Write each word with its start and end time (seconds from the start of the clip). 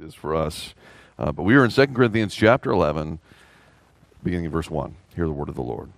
it 0.00 0.04
is 0.04 0.14
for 0.14 0.34
us. 0.34 0.74
Uh, 1.18 1.32
but 1.32 1.42
we 1.42 1.56
are 1.56 1.64
in 1.64 1.70
2 1.70 1.88
Corinthians 1.88 2.34
chapter 2.34 2.70
11, 2.70 3.18
beginning 4.22 4.44
in 4.44 4.50
verse 4.50 4.70
1. 4.70 4.94
Hear 5.16 5.26
the 5.26 5.32
word 5.32 5.48
of 5.48 5.56
the 5.56 5.62
Lord. 5.62 5.90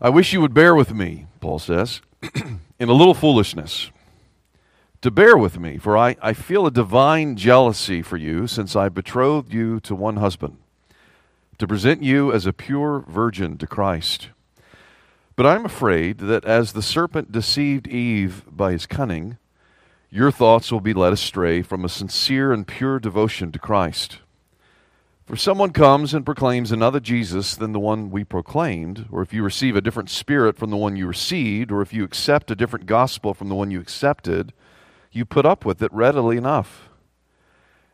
I 0.00 0.10
wish 0.10 0.32
you 0.32 0.40
would 0.42 0.52
bear 0.52 0.74
with 0.74 0.92
me, 0.92 1.26
Paul 1.40 1.58
says, 1.58 2.02
in 2.78 2.88
a 2.88 2.92
little 2.92 3.14
foolishness. 3.14 3.90
To 5.00 5.10
bear 5.10 5.38
with 5.38 5.58
me, 5.58 5.78
for 5.78 5.96
I, 5.96 6.16
I 6.20 6.34
feel 6.34 6.66
a 6.66 6.70
divine 6.70 7.36
jealousy 7.36 8.02
for 8.02 8.18
you, 8.18 8.46
since 8.46 8.76
I 8.76 8.90
betrothed 8.90 9.54
you 9.54 9.80
to 9.80 9.94
one 9.94 10.16
husband, 10.16 10.58
to 11.56 11.66
present 11.66 12.02
you 12.02 12.30
as 12.30 12.44
a 12.44 12.52
pure 12.52 13.04
virgin 13.08 13.56
to 13.56 13.66
Christ. 13.66 14.28
But 15.34 15.46
I'm 15.46 15.64
afraid 15.64 16.18
that 16.18 16.44
as 16.44 16.72
the 16.72 16.82
serpent 16.82 17.32
deceived 17.32 17.88
Eve 17.88 18.44
by 18.50 18.72
his 18.72 18.84
cunning, 18.84 19.38
your 20.10 20.30
thoughts 20.32 20.72
will 20.72 20.80
be 20.80 20.92
led 20.92 21.12
astray 21.12 21.62
from 21.62 21.84
a 21.84 21.88
sincere 21.88 22.52
and 22.52 22.66
pure 22.66 22.98
devotion 22.98 23.52
to 23.52 23.58
Christ. 23.58 24.18
For 25.24 25.36
someone 25.36 25.70
comes 25.70 26.12
and 26.12 26.26
proclaims 26.26 26.72
another 26.72 26.98
Jesus 26.98 27.54
than 27.54 27.70
the 27.70 27.78
one 27.78 28.10
we 28.10 28.24
proclaimed, 28.24 29.06
or 29.12 29.22
if 29.22 29.32
you 29.32 29.44
receive 29.44 29.76
a 29.76 29.80
different 29.80 30.10
spirit 30.10 30.58
from 30.58 30.70
the 30.70 30.76
one 30.76 30.96
you 30.96 31.06
received, 31.06 31.70
or 31.70 31.82
if 31.82 31.92
you 31.92 32.02
accept 32.02 32.50
a 32.50 32.56
different 32.56 32.86
gospel 32.86 33.32
from 33.32 33.48
the 33.48 33.54
one 33.54 33.70
you 33.70 33.78
accepted, 33.78 34.52
you 35.12 35.24
put 35.24 35.46
up 35.46 35.64
with 35.64 35.80
it 35.82 35.92
readily 35.92 36.36
enough. 36.36 36.88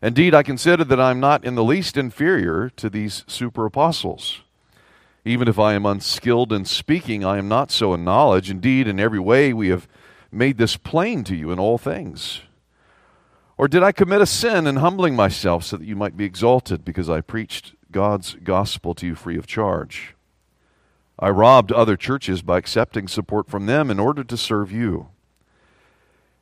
Indeed, 0.03 0.35
I 0.35 0.43
consider 0.43 0.85
that 0.85 1.01
I'm 1.01 1.21
not 1.21 1.45
in 1.45 1.55
the 1.55 1.65
least 1.65 1.99
inferior 1.99 2.71
to 2.77 2.89
these 2.89 3.25
super 3.27 3.67
apostles. 3.67 4.41
Even 5.27 5.49
if 5.49 5.59
I 5.59 5.75
am 5.75 5.85
unskilled 5.85 6.55
in 6.55 6.65
speaking, 6.65 7.23
I 7.23 7.37
am 7.37 7.49
not 7.49 7.71
so 7.71 7.93
in 7.93 8.05
knowledge. 8.05 8.51
Indeed, 8.51 8.89
in 8.89 8.99
every 8.99 9.19
way 9.19 9.53
we 9.53 9.69
have 9.69 9.87
made 10.31 10.59
this 10.59 10.77
plain 10.77 11.25
to 11.25 11.37
you 11.37 11.51
in 11.51 11.59
all 11.59 11.79
things. 11.79 12.43
Or 13.59 13.69
did 13.69 13.83
I 13.83 13.93
commit 13.93 14.21
a 14.21 14.27
sin 14.27 14.67
in 14.67 14.77
humbling 14.77 15.17
myself 15.17 15.65
so 15.65 15.77
that 15.77 15.87
you 15.87 15.97
might 15.97 16.17
be 16.17 16.25
exalted 16.25 16.85
because 16.85 17.09
I 17.09 17.21
preached 17.21 17.75
God's 17.91 18.35
gospel 18.35 18.95
to 18.95 19.07
you 19.07 19.15
free 19.15 19.39
of 19.39 19.47
charge? 19.47 20.15
I 21.19 21.31
robbed 21.31 21.73
other 21.73 21.97
churches 21.97 22.43
by 22.43 22.59
accepting 22.59 23.09
support 23.09 23.49
from 23.49 23.65
them 23.65 23.91
in 23.91 23.99
order 23.99 24.23
to 24.23 24.37
serve 24.37 24.71
you. 24.71 25.09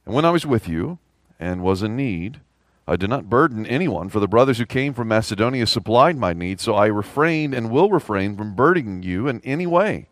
And 0.05 0.15
when 0.15 0.25
I 0.25 0.31
was 0.31 0.45
with 0.45 0.69
you 0.69 0.98
and 1.39 1.63
was 1.63 1.83
in 1.83 1.95
need, 1.95 2.41
I 2.87 2.97
did 2.97 3.09
not 3.09 3.31
burden 3.31 3.65
anyone, 3.65 4.09
for 4.09 4.21
the 4.21 4.29
brothers 4.29 4.59
who 4.59 4.67
came 4.67 4.93
from 4.93 5.09
Macedonia 5.09 5.67
supplied 5.67 6.17
my 6.17 6.33
needs, 6.33 6.63
so 6.65 6.75
I 6.75 6.87
refrained 6.87 7.55
and 7.55 7.71
will 7.71 7.91
refrain 7.91 8.37
from 8.37 8.55
burdening 8.55 9.03
you 9.03 9.27
in 9.29 9.41
any 9.43 9.67
way. 9.67 10.09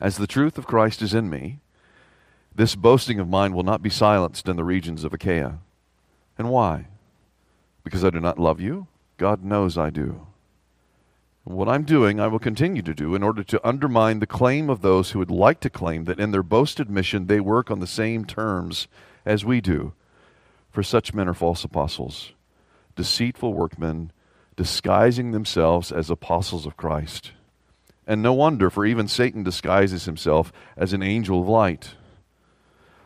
As 0.00 0.16
the 0.16 0.26
truth 0.26 0.56
of 0.56 0.66
Christ 0.66 1.02
is 1.02 1.12
in 1.12 1.28
me, 1.28 1.60
this 2.54 2.74
boasting 2.74 3.20
of 3.20 3.28
mine 3.28 3.54
will 3.54 3.62
not 3.62 3.82
be 3.82 3.90
silenced 3.90 4.48
in 4.48 4.56
the 4.56 4.64
regions 4.64 5.04
of 5.04 5.12
Achaia. 5.12 5.58
And 6.38 6.48
why? 6.48 6.86
Because 7.84 8.04
I 8.04 8.10
do 8.10 8.20
not 8.20 8.38
love 8.38 8.60
you? 8.60 8.86
God 9.18 9.44
knows 9.44 9.76
I 9.76 9.90
do. 9.90 10.26
What 11.44 11.68
I'm 11.68 11.84
doing, 11.84 12.20
I 12.20 12.28
will 12.28 12.38
continue 12.38 12.82
to 12.82 12.94
do 12.94 13.14
in 13.14 13.22
order 13.22 13.42
to 13.42 13.66
undermine 13.66 14.20
the 14.20 14.26
claim 14.26 14.70
of 14.70 14.82
those 14.82 15.10
who 15.10 15.18
would 15.18 15.30
like 15.30 15.60
to 15.60 15.70
claim 15.70 16.04
that 16.04 16.20
in 16.20 16.30
their 16.30 16.42
boasted 16.42 16.88
mission 16.88 17.26
they 17.26 17.40
work 17.40 17.70
on 17.70 17.80
the 17.80 17.86
same 17.86 18.24
terms 18.24 18.88
as 19.24 19.44
we 19.44 19.60
do. 19.60 19.92
For 20.70 20.82
such 20.82 21.12
men 21.12 21.28
are 21.28 21.34
false 21.34 21.64
apostles, 21.64 22.32
deceitful 22.94 23.52
workmen, 23.52 24.12
disguising 24.56 25.32
themselves 25.32 25.90
as 25.90 26.10
apostles 26.10 26.66
of 26.66 26.76
Christ. 26.76 27.32
And 28.10 28.22
no 28.22 28.32
wonder, 28.32 28.70
for 28.70 28.84
even 28.84 29.06
Satan 29.06 29.44
disguises 29.44 30.06
himself 30.06 30.52
as 30.76 30.92
an 30.92 31.00
angel 31.00 31.42
of 31.42 31.46
light. 31.48 31.94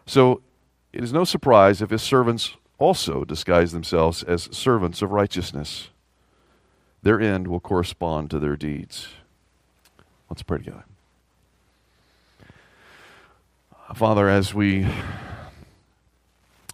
So 0.06 0.40
it 0.94 1.04
is 1.04 1.12
no 1.12 1.24
surprise 1.24 1.82
if 1.82 1.90
his 1.90 2.00
servants 2.00 2.56
also 2.78 3.22
disguise 3.22 3.72
themselves 3.72 4.22
as 4.22 4.48
servants 4.50 5.02
of 5.02 5.10
righteousness. 5.10 5.90
Their 7.02 7.20
end 7.20 7.48
will 7.48 7.60
correspond 7.60 8.30
to 8.30 8.38
their 8.38 8.56
deeds. 8.56 9.08
Let's 10.30 10.42
pray 10.42 10.56
together. 10.56 10.86
Father, 13.94 14.26
as 14.26 14.54
we 14.54 14.86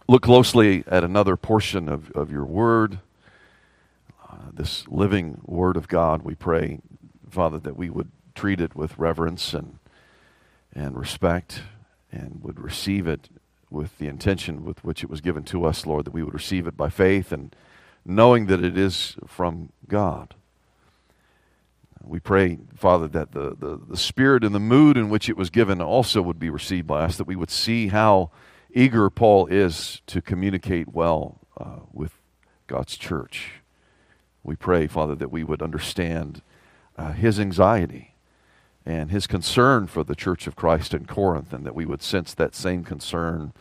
look 0.07 0.21
closely 0.21 0.85
at 0.87 1.03
another 1.03 1.35
portion 1.35 1.89
of, 1.89 2.09
of 2.11 2.31
your 2.31 2.45
word, 2.45 2.99
uh, 4.29 4.35
this 4.53 4.87
living 4.87 5.41
word 5.43 5.75
of 5.75 5.89
God, 5.89 6.21
we 6.21 6.33
pray, 6.33 6.79
Father, 7.29 7.59
that 7.59 7.75
we 7.75 7.89
would 7.89 8.09
treat 8.35 8.61
it 8.61 8.75
with 8.75 8.97
reverence 8.97 9.53
and, 9.53 9.79
and 10.73 10.97
respect 10.97 11.63
and 12.11 12.41
would 12.41 12.59
receive 12.59 13.07
it 13.07 13.29
with 13.69 13.97
the 13.97 14.07
intention 14.07 14.65
with 14.65 14.83
which 14.83 15.03
it 15.03 15.09
was 15.09 15.21
given 15.21 15.43
to 15.45 15.65
us, 15.65 15.85
Lord, 15.85 16.05
that 16.05 16.13
we 16.13 16.23
would 16.23 16.33
receive 16.33 16.67
it 16.67 16.75
by 16.75 16.89
faith 16.89 17.31
and 17.31 17.55
knowing 18.05 18.47
that 18.47 18.63
it 18.63 18.77
is 18.77 19.15
from 19.25 19.71
God. 19.87 20.35
We 22.03 22.19
pray, 22.19 22.57
Father, 22.75 23.07
that 23.09 23.31
the, 23.31 23.55
the, 23.55 23.79
the 23.89 23.97
spirit 23.97 24.43
and 24.43 24.53
the 24.55 24.59
mood 24.59 24.97
in 24.97 25.09
which 25.09 25.29
it 25.29 25.37
was 25.37 25.49
given 25.49 25.81
also 25.81 26.21
would 26.21 26.39
be 26.39 26.49
received 26.49 26.87
by 26.87 27.03
us, 27.03 27.17
that 27.17 27.27
we 27.27 27.35
would 27.35 27.51
see 27.51 27.87
how 27.87 28.31
eager 28.73 29.09
Paul 29.09 29.45
is 29.47 30.01
to 30.07 30.21
communicate 30.21 30.89
well 30.89 31.39
uh, 31.57 31.81
with 31.93 32.13
God's 32.67 32.97
church. 32.97 33.61
We 34.43 34.55
pray, 34.55 34.87
Father, 34.87 35.15
that 35.15 35.31
we 35.31 35.43
would 35.43 35.61
understand 35.61 36.41
uh, 36.97 37.11
his 37.13 37.39
anxiety 37.39 38.10
and 38.85 39.11
his 39.11 39.27
concern 39.27 39.87
for 39.87 40.03
the 40.03 40.15
church 40.15 40.47
of 40.47 40.55
Christ 40.55 40.93
in 40.93 41.05
Corinth, 41.05 41.53
and 41.53 41.65
that 41.65 41.75
we 41.75 41.85
would 41.85 42.01
sense 42.01 42.33
that 42.33 42.55
same 42.55 42.83
concern 42.83 43.53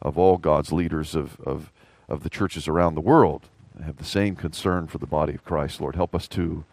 of 0.00 0.16
all 0.16 0.38
God's 0.38 0.72
leaders 0.72 1.14
of, 1.14 1.40
of, 1.40 1.72
of 2.08 2.22
the 2.22 2.30
churches 2.30 2.68
around 2.68 2.94
the 2.94 3.00
world. 3.00 3.48
Have 3.84 3.96
the 3.96 4.04
same 4.04 4.36
concern 4.36 4.86
for 4.86 4.98
the 4.98 5.06
body 5.06 5.34
of 5.34 5.44
Christ. 5.44 5.80
Lord, 5.80 5.96
help 5.96 6.14
us 6.14 6.28
to, 6.28 6.64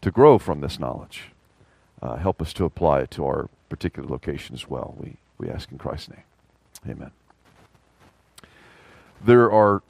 to 0.00 0.10
grow 0.10 0.38
from 0.38 0.60
this 0.60 0.78
knowledge. 0.78 1.24
Uh, 2.00 2.16
help 2.16 2.40
us 2.40 2.52
to 2.54 2.64
apply 2.64 3.00
it 3.00 3.10
to 3.12 3.26
our 3.26 3.50
particular 3.68 4.08
location 4.08 4.54
as 4.54 4.68
well. 4.68 4.94
We, 4.98 5.16
we 5.38 5.48
ask 5.50 5.70
in 5.70 5.78
Christ's 5.78 6.10
name. 6.10 6.22
Amen. 6.88 7.10
There 9.22 9.50
are 9.50 9.82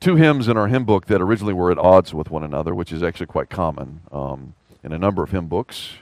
two 0.00 0.16
hymns 0.16 0.48
in 0.48 0.56
our 0.56 0.68
hymn 0.68 0.84
book 0.84 1.06
that 1.06 1.22
originally 1.22 1.54
were 1.54 1.70
at 1.70 1.78
odds 1.78 2.12
with 2.12 2.30
one 2.30 2.42
another, 2.42 2.74
which 2.74 2.92
is 2.92 3.02
actually 3.02 3.26
quite 3.26 3.48
common 3.48 4.00
um, 4.12 4.54
in 4.82 4.92
a 4.92 4.98
number 4.98 5.22
of 5.22 5.30
hymn 5.30 5.46
books. 5.46 5.94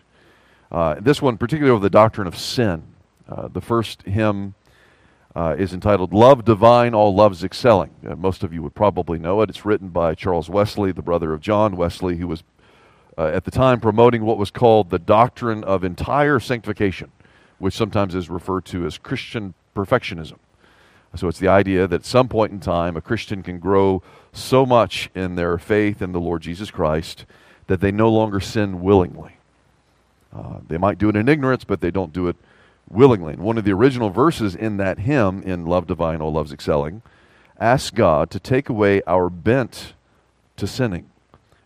Uh, 0.71 0.97
this 1.01 1.23
one, 1.23 1.39
particularly 1.39 1.75
over 1.75 1.83
the 1.83 1.91
doctrine 1.91 2.27
of 2.27 2.37
sin. 2.37 2.83
Uh, 3.29 3.49
the 3.49 3.61
first 3.61 4.03
hymn 4.03 4.55
uh, 5.35 5.57
is 5.59 5.73
entitled 5.73 6.13
Love 6.13 6.45
Divine, 6.45 6.95
All 6.95 7.15
Loves 7.15 7.43
Excelling. 7.43 7.91
Uh, 8.07 8.15
most 8.15 8.43
of 8.43 8.53
you 8.53 8.63
would 8.63 8.75
probably 8.75 9.19
know 9.19 9.41
it. 9.41 9.51
It's 9.51 9.65
written 9.65 9.89
by 9.89 10.15
Charles 10.15 10.49
Wesley, 10.49 10.93
the 10.93 11.03
brother 11.03 11.33
of 11.33 11.41
John 11.41 11.77
Wesley, 11.77 12.17
who 12.17 12.29
was 12.29 12.43
uh, 13.17 13.27
at 13.27 13.45
the 13.45 13.51
time 13.51 13.81
promoting 13.81 14.25
what 14.25 14.39
was 14.39 14.51
called 14.51 14.91
the 14.91 14.99
doctrine 14.99 15.65
of 15.65 15.85
entire 15.85 16.41
sanctification, 16.41 17.11
which 17.59 17.75
sometimes 17.75 18.15
is 18.15 18.29
referred 18.29 18.65
to 18.67 18.87
as 18.87 18.99
Christian 18.99 19.55
perfectionism. 19.75 20.39
So 21.17 21.29
it's 21.29 21.39
the 21.39 21.49
idea 21.49 21.87
that 21.87 21.95
at 21.95 22.05
some 22.05 22.29
point 22.29 22.51
in 22.51 22.59
time, 22.59 22.97
a 22.97 23.01
Christian 23.01 23.43
can 23.43 23.61
grow 23.61 24.03
so 24.33 24.67
much 24.67 25.11
in 25.15 25.37
their 25.37 25.59
faith 25.59 26.03
in 26.03 26.11
the 26.11 26.21
Lord 26.21 26.43
Jesus 26.43 26.73
Christ 26.73 27.25
that 27.69 27.81
they 27.81 27.93
no 27.93 28.11
longer 28.11 28.41
sin 28.41 28.81
willingly. 28.81 29.34
Uh, 30.34 30.59
they 30.67 30.78
might 30.78 30.99
do 30.99 31.09
it 31.09 31.17
in 31.17 31.28
ignorance, 31.28 31.65
but 31.65 31.81
they 31.81 31.91
don't 31.91 32.12
do 32.12 32.27
it 32.28 32.37
willingly. 32.89 33.34
And 33.34 33.43
one 33.43 33.56
of 33.56 33.65
the 33.65 33.72
original 33.72 34.11
verses 34.11 34.55
in 34.55 34.77
that 34.78 34.99
hymn, 34.99 35.43
in 35.43 35.65
Love 35.67 35.87
Divine, 35.87 36.21
All 36.21 36.33
Loves 36.33 36.53
Excelling, 36.53 37.03
asks 37.59 37.91
God 37.91 38.31
to 38.31 38.41
take 38.41 38.69
away 38.69 39.00
our 39.06 39.31
bent 39.31 39.95
to 40.56 40.67
sinning. 40.67 41.09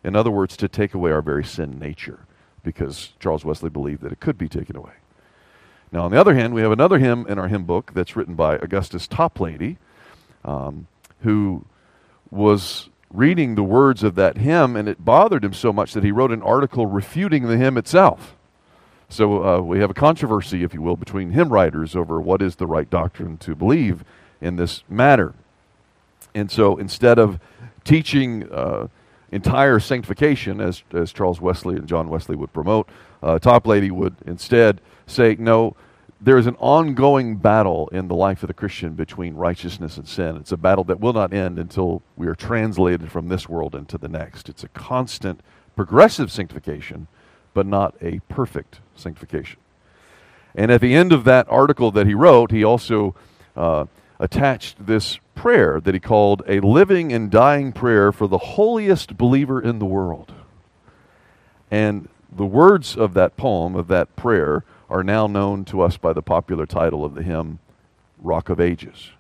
In 0.04 0.14
other 0.14 0.30
words, 0.30 0.56
to 0.58 0.68
take 0.68 0.94
away 0.94 1.10
our 1.10 1.22
very 1.22 1.44
sin 1.44 1.78
nature, 1.78 2.20
because 2.62 3.12
Charles 3.18 3.44
Wesley 3.44 3.70
believed 3.70 4.02
that 4.02 4.12
it 4.12 4.20
could 4.20 4.38
be 4.38 4.48
taken 4.48 4.76
away. 4.76 4.92
Now, 5.90 6.04
on 6.04 6.10
the 6.10 6.20
other 6.20 6.34
hand, 6.34 6.52
we 6.52 6.60
have 6.60 6.70
another 6.70 6.98
hymn 6.98 7.26
in 7.26 7.38
our 7.38 7.48
hymn 7.48 7.64
book 7.64 7.92
that's 7.94 8.14
written 8.14 8.34
by 8.34 8.56
Augustus 8.56 9.08
Toplady, 9.08 9.78
um, 10.44 10.86
who 11.22 11.64
was 12.30 12.90
reading 13.10 13.54
the 13.54 13.62
words 13.62 14.02
of 14.02 14.14
that 14.16 14.36
hymn, 14.36 14.76
and 14.76 14.88
it 14.88 15.02
bothered 15.02 15.42
him 15.42 15.54
so 15.54 15.72
much 15.72 15.94
that 15.94 16.04
he 16.04 16.12
wrote 16.12 16.30
an 16.30 16.42
article 16.42 16.86
refuting 16.86 17.46
the 17.46 17.56
hymn 17.56 17.78
itself. 17.78 18.36
So 19.08 19.44
uh, 19.44 19.60
we 19.60 19.80
have 19.80 19.90
a 19.90 19.94
controversy, 19.94 20.62
if 20.62 20.74
you 20.74 20.82
will, 20.82 20.96
between 20.96 21.30
hymn 21.30 21.50
writers 21.50 21.96
over 21.96 22.20
what 22.20 22.42
is 22.42 22.56
the 22.56 22.66
right 22.66 22.88
doctrine 22.88 23.38
to 23.38 23.54
believe 23.54 24.04
in 24.40 24.56
this 24.56 24.84
matter. 24.88 25.34
And 26.34 26.50
so 26.50 26.76
instead 26.76 27.18
of 27.18 27.40
teaching 27.84 28.50
uh, 28.52 28.88
entire 29.32 29.80
sanctification, 29.80 30.60
as, 30.60 30.82
as 30.92 31.12
Charles 31.12 31.40
Wesley 31.40 31.76
and 31.76 31.88
John 31.88 32.10
Wesley 32.10 32.36
would 32.36 32.52
promote, 32.52 32.88
uh, 33.22 33.38
Toplady 33.38 33.90
would 33.90 34.14
instead 34.26 34.80
say, 35.06 35.36
no, 35.38 35.74
there 36.20 36.36
is 36.36 36.46
an 36.46 36.56
ongoing 36.58 37.36
battle 37.36 37.88
in 37.88 38.08
the 38.08 38.14
life 38.14 38.42
of 38.42 38.48
the 38.48 38.54
Christian 38.54 38.94
between 38.94 39.34
righteousness 39.34 39.96
and 39.96 40.06
sin. 40.06 40.36
It's 40.36 40.52
a 40.52 40.56
battle 40.56 40.84
that 40.84 41.00
will 41.00 41.12
not 41.12 41.32
end 41.32 41.58
until 41.58 42.02
we 42.16 42.26
are 42.26 42.34
translated 42.34 43.10
from 43.10 43.28
this 43.28 43.48
world 43.48 43.74
into 43.74 43.96
the 43.96 44.08
next. 44.08 44.48
It's 44.48 44.64
a 44.64 44.68
constant 44.68 45.40
progressive 45.76 46.30
sanctification 46.30 47.06
but 47.58 47.66
not 47.66 47.96
a 48.00 48.20
perfect 48.28 48.78
sanctification. 48.94 49.58
And 50.54 50.70
at 50.70 50.80
the 50.80 50.94
end 50.94 51.12
of 51.12 51.24
that 51.24 51.44
article 51.50 51.90
that 51.90 52.06
he 52.06 52.14
wrote, 52.14 52.52
he 52.52 52.62
also 52.62 53.16
uh, 53.56 53.86
attached 54.20 54.86
this 54.86 55.18
prayer 55.34 55.80
that 55.80 55.92
he 55.92 55.98
called 55.98 56.44
a 56.46 56.60
living 56.60 57.12
and 57.12 57.32
dying 57.32 57.72
prayer 57.72 58.12
for 58.12 58.28
the 58.28 58.38
holiest 58.38 59.16
believer 59.16 59.60
in 59.60 59.80
the 59.80 59.86
world. 59.86 60.32
And 61.68 62.08
the 62.30 62.46
words 62.46 62.96
of 62.96 63.14
that 63.14 63.36
poem, 63.36 63.74
of 63.74 63.88
that 63.88 64.14
prayer, 64.14 64.62
are 64.88 65.02
now 65.02 65.26
known 65.26 65.64
to 65.64 65.80
us 65.80 65.96
by 65.96 66.12
the 66.12 66.22
popular 66.22 66.64
title 66.64 67.04
of 67.04 67.16
the 67.16 67.24
hymn, 67.24 67.58
Rock 68.22 68.50
of 68.50 68.60
Ages. 68.60 69.10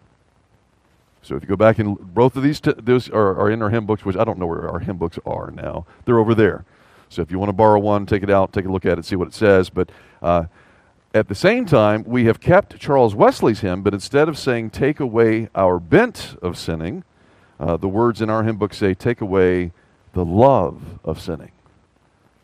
So 1.22 1.34
if 1.34 1.42
you 1.42 1.48
go 1.48 1.56
back 1.56 1.80
and 1.80 1.98
both 2.14 2.36
of 2.36 2.44
these, 2.44 2.60
t- 2.60 2.72
those 2.78 3.10
are, 3.10 3.36
are 3.36 3.50
in 3.50 3.62
our 3.62 3.70
hymn 3.70 3.84
books, 3.84 4.04
which 4.04 4.16
I 4.16 4.22
don't 4.22 4.38
know 4.38 4.46
where 4.46 4.70
our 4.70 4.78
hymn 4.78 4.96
books 4.96 5.18
are 5.26 5.50
now. 5.50 5.86
They're 6.04 6.20
over 6.20 6.36
there. 6.36 6.64
So 7.08 7.22
if 7.22 7.30
you 7.30 7.38
want 7.38 7.48
to 7.48 7.54
borrow 7.54 7.78
one, 7.78 8.06
take 8.06 8.22
it 8.22 8.30
out, 8.30 8.52
take 8.52 8.66
a 8.66 8.72
look 8.72 8.86
at 8.86 8.98
it, 8.98 9.04
see 9.04 9.16
what 9.16 9.28
it 9.28 9.34
says. 9.34 9.70
But 9.70 9.90
uh, 10.22 10.44
at 11.14 11.28
the 11.28 11.34
same 11.34 11.64
time, 11.64 12.04
we 12.04 12.26
have 12.26 12.40
kept 12.40 12.78
Charles 12.78 13.14
Wesley's 13.14 13.60
hymn, 13.60 13.82
but 13.82 13.94
instead 13.94 14.28
of 14.28 14.36
saying, 14.36 14.70
take 14.70 15.00
away 15.00 15.48
our 15.54 15.78
bent 15.78 16.36
of 16.42 16.58
sinning, 16.58 17.04
uh, 17.58 17.76
the 17.76 17.88
words 17.88 18.20
in 18.20 18.30
our 18.30 18.44
hymn 18.44 18.56
book 18.56 18.74
say, 18.74 18.94
take 18.94 19.20
away 19.20 19.72
the 20.12 20.24
love 20.24 20.98
of 21.04 21.20
sinning. 21.20 21.52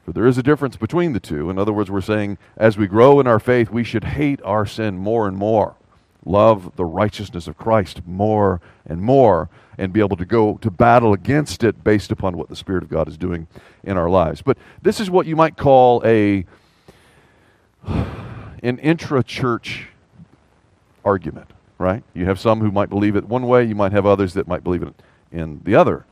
For 0.04 0.12
there 0.12 0.26
is 0.26 0.36
a 0.38 0.42
difference 0.42 0.76
between 0.76 1.12
the 1.12 1.20
two. 1.20 1.50
In 1.50 1.58
other 1.58 1.72
words, 1.72 1.90
we're 1.90 2.00
saying 2.00 2.36
as 2.56 2.76
we 2.76 2.86
grow 2.86 3.20
in 3.20 3.26
our 3.26 3.40
faith, 3.40 3.70
we 3.70 3.84
should 3.84 4.04
hate 4.04 4.40
our 4.42 4.66
sin 4.66 4.98
more 4.98 5.26
and 5.26 5.36
more, 5.36 5.76
love 6.26 6.76
the 6.76 6.84
righteousness 6.84 7.46
of 7.46 7.56
Christ 7.56 8.02
more 8.06 8.60
and 8.86 9.00
more, 9.00 9.48
and 9.78 9.92
be 9.92 10.00
able 10.00 10.16
to 10.16 10.24
go 10.24 10.56
to 10.58 10.70
battle 10.70 11.12
against 11.12 11.64
it 11.64 11.82
based 11.82 12.12
upon 12.12 12.36
what 12.36 12.48
the 12.48 12.56
Spirit 12.56 12.82
of 12.82 12.88
God 12.88 13.08
is 13.08 13.16
doing 13.16 13.46
in 13.82 13.96
our 13.96 14.08
lives. 14.08 14.42
But 14.42 14.58
this 14.82 15.00
is 15.00 15.10
what 15.10 15.26
you 15.26 15.36
might 15.36 15.56
call 15.56 16.02
a 16.04 16.44
an 17.86 18.78
intra-church 18.78 19.88
argument, 21.04 21.50
right? 21.78 22.02
You 22.14 22.24
have 22.26 22.40
some 22.40 22.60
who 22.60 22.70
might 22.70 22.88
believe 22.88 23.16
it 23.16 23.24
one 23.24 23.46
way, 23.46 23.64
you 23.64 23.74
might 23.74 23.92
have 23.92 24.06
others 24.06 24.34
that 24.34 24.48
might 24.48 24.64
believe 24.64 24.82
it 24.82 24.94
in 25.30 25.60
the 25.64 25.74
other. 25.74 26.06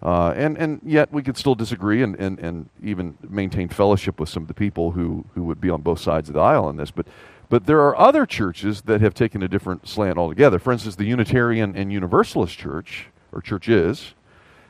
Uh, 0.00 0.32
and, 0.36 0.56
and 0.58 0.80
yet 0.84 1.12
we 1.12 1.22
could 1.22 1.36
still 1.36 1.56
disagree 1.56 2.02
and, 2.02 2.14
and, 2.16 2.38
and 2.38 2.68
even 2.82 3.18
maintain 3.28 3.68
fellowship 3.68 4.20
with 4.20 4.28
some 4.28 4.42
of 4.42 4.48
the 4.48 4.54
people 4.54 4.92
who, 4.92 5.24
who 5.34 5.42
would 5.42 5.60
be 5.60 5.70
on 5.70 5.80
both 5.80 5.98
sides 5.98 6.28
of 6.28 6.34
the 6.34 6.40
aisle 6.40 6.66
on 6.66 6.76
this. 6.76 6.90
But, 6.90 7.06
but 7.48 7.66
there 7.66 7.80
are 7.80 7.96
other 7.96 8.26
churches 8.26 8.82
that 8.82 9.00
have 9.00 9.14
taken 9.14 9.42
a 9.42 9.48
different 9.48 9.88
slant 9.88 10.18
altogether. 10.18 10.58
For 10.58 10.72
instance, 10.72 10.96
the 10.96 11.04
Unitarian 11.04 11.76
and 11.76 11.92
Universalist 11.92 12.58
Church, 12.58 13.06
or 13.32 13.40
churches, 13.40 14.14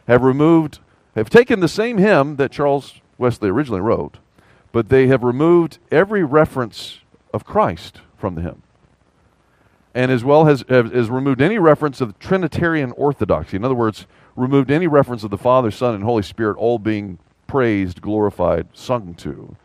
have 0.06 0.22
removed, 0.22 0.78
have 1.14 1.30
taken 1.30 1.60
the 1.60 1.68
same 1.68 1.98
hymn 1.98 2.36
that 2.36 2.52
Charles 2.52 3.00
Wesley 3.18 3.50
originally 3.50 3.80
wrote, 3.80 4.18
but 4.72 4.88
they 4.88 5.08
have 5.08 5.22
removed 5.22 5.78
every 5.90 6.22
reference 6.22 7.00
of 7.34 7.44
Christ 7.44 8.00
from 8.16 8.34
the 8.34 8.42
hymn 8.42 8.62
and 9.98 10.12
as 10.12 10.22
well 10.22 10.44
has, 10.44 10.64
has 10.68 11.10
removed 11.10 11.42
any 11.42 11.58
reference 11.58 12.00
of 12.00 12.16
Trinitarian 12.20 12.92
orthodoxy. 12.92 13.56
In 13.56 13.64
other 13.64 13.74
words, 13.74 14.06
removed 14.36 14.70
any 14.70 14.86
reference 14.86 15.24
of 15.24 15.30
the 15.30 15.36
Father, 15.36 15.72
Son, 15.72 15.92
and 15.92 16.04
Holy 16.04 16.22
Spirit 16.22 16.56
all 16.56 16.78
being 16.78 17.18
praised, 17.48 18.00
glorified, 18.00 18.68
sung 18.72 19.14
to. 19.14 19.56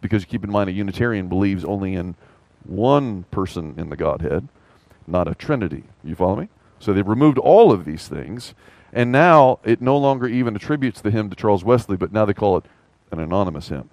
Because 0.00 0.24
keep 0.24 0.44
in 0.44 0.50
mind, 0.50 0.70
a 0.70 0.72
Unitarian 0.72 1.28
believes 1.28 1.62
only 1.62 1.94
in 1.94 2.14
one 2.66 3.24
person 3.30 3.74
in 3.76 3.90
the 3.90 3.96
Godhead, 3.96 4.48
not 5.06 5.28
a 5.28 5.34
Trinity. 5.34 5.84
You 6.04 6.14
follow 6.14 6.36
me? 6.36 6.48
So 6.78 6.92
they've 6.92 7.06
removed 7.06 7.38
all 7.38 7.72
of 7.72 7.84
these 7.84 8.08
things, 8.08 8.54
and 8.92 9.12
now 9.12 9.58
it 9.64 9.80
no 9.80 9.96
longer 9.96 10.26
even 10.26 10.56
attributes 10.56 11.00
the 11.00 11.10
hymn 11.10 11.30
to 11.30 11.36
Charles 11.36 11.64
Wesley, 11.64 11.96
but 11.96 12.12
now 12.12 12.24
they 12.24 12.34
call 12.34 12.56
it 12.56 12.64
an 13.10 13.18
anonymous 13.18 13.68
hymn. 13.68 13.88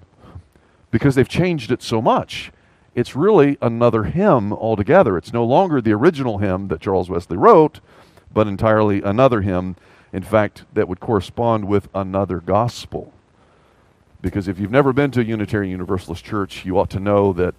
Because 0.92 1.16
they've 1.16 1.30
changed 1.30 1.72
it 1.72 1.84
so 1.84 2.02
much. 2.02 2.52
It's 2.96 3.16
really 3.16 3.58
another 3.62 4.06
hymn 4.06 4.52
altogether. 4.52 5.18
It's 5.18 5.32
no 5.32 5.46
longer 5.46 5.82
the 5.82 5.94
original 5.94 6.40
hymn 6.40 6.68
that 6.70 6.82
Charles 6.82 7.10
Wesley 7.10 7.38
wrote, 7.38 7.80
but 8.34 8.48
entirely 8.48 9.02
another 9.04 9.42
hymn 9.42 9.76
in 10.12 10.24
fact, 10.24 10.66
that 10.74 10.88
would 10.88 11.00
correspond 11.00 11.66
with 11.66 11.88
another 11.94 12.40
gospel. 12.40 13.14
Because 14.22 14.48
if 14.48 14.60
you've 14.60 14.72
never 14.72 14.92
been 14.92 15.12
to 15.12 15.22
a 15.22 15.24
Unitarian 15.24 15.72
Universalist 15.72 16.26
church, 16.26 16.66
you 16.66 16.78
ought 16.80 16.90
to 16.92 17.00
know 17.00 17.32
that 17.34 17.56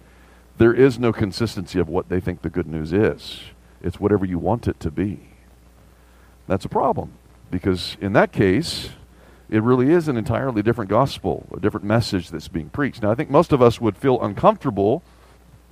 there 0.61 0.73
is 0.73 0.99
no 0.99 1.11
consistency 1.11 1.79
of 1.79 1.89
what 1.89 2.09
they 2.09 2.19
think 2.19 2.43
the 2.43 2.49
good 2.49 2.67
news 2.67 2.93
is. 2.93 3.41
It's 3.81 3.99
whatever 3.99 4.25
you 4.25 4.37
want 4.37 4.67
it 4.67 4.79
to 4.81 4.91
be. 4.91 5.21
That's 6.47 6.65
a 6.65 6.69
problem. 6.69 7.13
Because 7.49 7.97
in 7.99 8.13
that 8.13 8.31
case, 8.31 8.89
it 9.49 9.63
really 9.63 9.89
is 9.91 10.07
an 10.07 10.17
entirely 10.17 10.61
different 10.61 10.91
gospel, 10.91 11.47
a 11.51 11.59
different 11.59 11.85
message 11.85 12.29
that's 12.29 12.47
being 12.47 12.69
preached. 12.69 13.01
Now, 13.01 13.11
I 13.11 13.15
think 13.15 13.31
most 13.31 13.51
of 13.51 13.61
us 13.61 13.81
would 13.81 13.97
feel 13.97 14.21
uncomfortable 14.21 15.01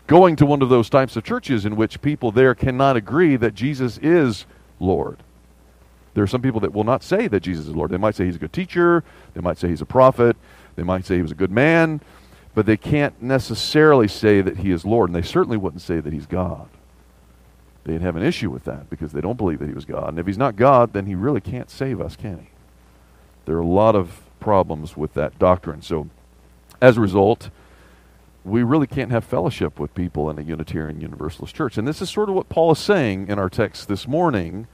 going 0.07 0.35
to 0.37 0.45
one 0.45 0.63
of 0.63 0.69
those 0.69 0.89
types 0.89 1.15
of 1.15 1.23
churches 1.23 1.65
in 1.65 1.75
which 1.75 2.01
people 2.01 2.31
there 2.31 2.55
cannot 2.55 2.97
agree 2.97 3.35
that 3.35 3.53
Jesus 3.53 3.99
is 3.99 4.47
Lord. 4.79 5.21
There 6.15 6.23
are 6.23 6.27
some 6.27 6.41
people 6.41 6.61
that 6.61 6.73
will 6.73 6.83
not 6.83 7.03
say 7.03 7.27
that 7.27 7.41
Jesus 7.41 7.67
is 7.67 7.75
Lord. 7.75 7.91
They 7.91 7.97
might 7.97 8.15
say 8.15 8.25
he's 8.25 8.37
a 8.37 8.39
good 8.39 8.53
teacher, 8.53 9.03
they 9.35 9.41
might 9.41 9.59
say 9.59 9.67
he's 9.67 9.81
a 9.81 9.85
prophet, 9.85 10.35
they 10.75 10.83
might 10.83 11.05
say 11.05 11.15
he 11.15 11.21
was 11.21 11.31
a 11.31 11.35
good 11.35 11.51
man, 11.51 12.01
but 12.59 12.65
they 12.65 12.75
can't 12.75 13.21
necessarily 13.21 14.09
say 14.09 14.41
that 14.41 14.57
he 14.57 14.71
is 14.71 14.83
Lord, 14.83 15.07
and 15.07 15.15
they 15.15 15.21
certainly 15.21 15.55
wouldn't 15.55 15.81
say 15.81 16.01
that 16.01 16.11
he's 16.11 16.25
God. 16.25 16.67
They'd 17.85 18.01
have 18.01 18.17
an 18.17 18.21
issue 18.21 18.49
with 18.49 18.65
that 18.65 18.89
because 18.89 19.13
they 19.13 19.21
don't 19.21 19.37
believe 19.37 19.59
that 19.59 19.69
he 19.69 19.73
was 19.73 19.85
God. 19.85 20.09
And 20.09 20.19
if 20.19 20.27
he's 20.27 20.37
not 20.37 20.57
God, 20.57 20.91
then 20.91 21.05
he 21.05 21.15
really 21.15 21.39
can't 21.39 21.69
save 21.69 22.01
us, 22.01 22.17
can 22.17 22.39
he? 22.39 22.49
There 23.45 23.55
are 23.55 23.61
a 23.61 23.65
lot 23.65 23.95
of 23.95 24.19
problems 24.41 24.97
with 24.97 25.13
that 25.13 25.39
doctrine. 25.39 25.81
So, 25.81 26.09
as 26.81 26.97
a 26.97 26.99
result, 26.99 27.49
we 28.43 28.61
really 28.61 28.87
can't 28.87 29.11
have 29.11 29.23
fellowship 29.23 29.79
with 29.79 29.95
people 29.95 30.29
in 30.29 30.37
a 30.37 30.41
Unitarian 30.41 30.99
Universalist 30.99 31.55
church. 31.55 31.77
And 31.77 31.87
this 31.87 32.01
is 32.01 32.09
sort 32.09 32.27
of 32.27 32.35
what 32.35 32.49
Paul 32.49 32.73
is 32.73 32.79
saying 32.79 33.29
in 33.29 33.39
our 33.39 33.49
text 33.49 33.87
this 33.87 34.05
morning 34.05 34.67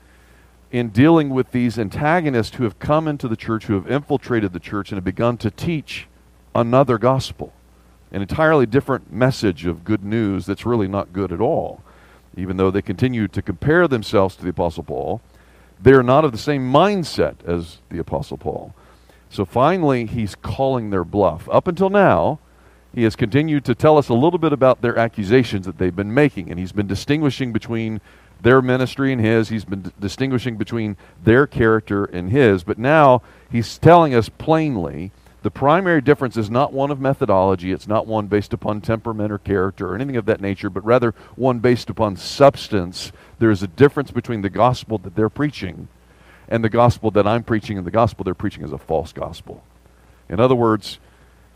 in 0.72 0.90
dealing 0.90 1.30
with 1.30 1.52
these 1.52 1.78
antagonists 1.78 2.56
who 2.56 2.64
have 2.64 2.80
come 2.80 3.08
into 3.08 3.28
the 3.28 3.38
church, 3.38 3.66
who 3.66 3.76
have 3.76 3.86
infiltrated 3.86 4.54
the 4.54 4.60
church, 4.60 4.90
and 4.90 4.98
have 4.98 5.06
begun 5.06 5.38
to 5.38 5.52
teach 5.52 6.08
another 6.56 6.98
gospel, 6.98 7.54
an 8.16 8.22
entirely 8.22 8.66
different 8.66 9.12
message 9.12 9.66
of 9.66 9.84
good 9.84 10.06
news 10.06 10.46
that's 10.46 10.66
really 10.66 10.88
not 10.88 11.12
good 11.12 11.34
at 11.34 11.42
all. 11.42 11.84
Even 12.38 12.56
though 12.56 12.72
they 12.72 12.82
continue 12.82 13.28
to 13.28 13.42
compare 13.42 13.90
themselves 13.90 14.38
to 14.38 14.44
the 14.44 14.52
Apostle 14.52 14.84
Paul, 14.84 15.22
they're 15.82 16.02
not 16.02 16.24
of 16.24 16.32
the 16.32 16.38
same 16.38 16.72
mindset 16.72 17.36
as 17.46 17.80
the 17.90 18.00
Apostle 18.00 18.38
Paul. 18.38 18.74
So 19.30 19.44
finally, 19.44 20.06
he's 20.06 20.34
calling 20.34 20.92
their 20.92 21.04
bluff. 21.04 21.50
Up 21.50 21.68
until 21.68 21.90
now, 21.90 22.40
he 22.94 23.04
has 23.04 23.18
continued 23.18 23.66
to 23.66 23.76
tell 23.76 23.98
us 23.98 24.08
a 24.08 24.14
little 24.14 24.40
bit 24.40 24.54
about 24.54 24.82
their 24.82 24.98
accusations 24.98 25.66
that 25.66 25.78
they've 25.78 25.94
been 25.94 26.14
making, 26.14 26.50
and 26.50 26.58
he's 26.58 26.72
been 26.72 26.88
distinguishing 26.88 27.52
between 27.52 28.00
their 28.42 28.62
ministry 28.62 29.12
and 29.12 29.20
his. 29.20 29.50
He's 29.50 29.66
been 29.66 29.82
d- 29.82 29.92
distinguishing 30.00 30.56
between 30.56 30.96
their 31.22 31.48
character 31.48 32.06
and 32.06 32.31
his. 32.31 32.64
But 32.64 32.78
now 32.78 33.22
he's 33.52 33.78
telling 33.78 34.16
us 34.16 34.30
plainly 34.30 35.12
the 35.45 35.52
primary 35.52 36.02
difference 36.02 36.37
is 36.37 36.49
not 36.49 36.73
one 36.73 36.90
of 36.90 36.99
methodology. 36.99 37.71
It's 37.71 37.87
not 37.87 38.07
one 38.07 38.25
based 38.25 38.52
upon 38.52 38.81
temperament 38.81 39.31
or 39.31 39.37
character 39.37 39.87
or 39.87 39.94
anything 39.94 40.16
of 40.16 40.25
that 40.25 40.42
nature, 40.42 40.71
but 40.71 40.83
rather 40.83 41.14
one 41.35 41.59
based 41.59 41.92
upon 41.92 42.18
substance. 42.18 43.11
There 43.37 43.52
is 43.52 43.61
a 43.61 43.68
difference 43.68 44.09
between 44.09 44.42
the 44.42 44.49
gospel 44.49 44.97
that 44.97 45.16
they're 45.16 45.30
preaching 45.30 45.87
and 46.47 46.64
the 46.64 46.69
gospel 46.69 47.11
that 47.11 47.28
I'm 47.28 47.44
preaching, 47.44 47.78
and 47.78 47.85
the 47.85 47.92
gospel 47.92 48.23
they're 48.23 48.33
preaching 48.33 48.64
is 48.64 48.71
a 48.71 48.80
false 48.80 49.14
gospel. 49.14 49.64
In 50.30 50.40
other 50.40 50.56
words, 50.56 50.97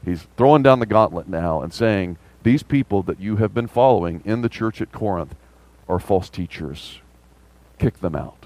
he's 0.06 0.28
throwing 0.38 0.62
down 0.62 0.78
the 0.78 0.86
gauntlet 0.86 1.28
now 1.28 1.64
and 1.64 1.74
saying, 1.74 2.20
These 2.44 2.62
people 2.62 3.02
that 3.02 3.20
you 3.20 3.38
have 3.38 3.56
been 3.56 3.66
following 3.66 4.22
in 4.24 4.44
the 4.44 4.50
church 4.50 4.84
at 4.84 4.92
Corinth 4.92 5.34
are 5.88 5.98
false 5.98 6.30
teachers. 6.30 7.00
Kick 7.80 8.02
them 8.02 8.16
out. 8.16 8.46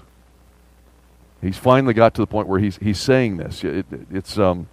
He's 1.42 1.58
finally 1.58 1.92
got 1.92 2.14
to 2.14 2.22
the 2.22 2.26
point 2.26 2.48
where 2.48 2.60
he's, 2.60 2.78
he's 2.78 2.98
saying 2.98 3.36
this. 3.36 3.62
It, 3.62 3.84
it, 3.92 4.06
it's, 4.10 4.38
um, 4.38 4.68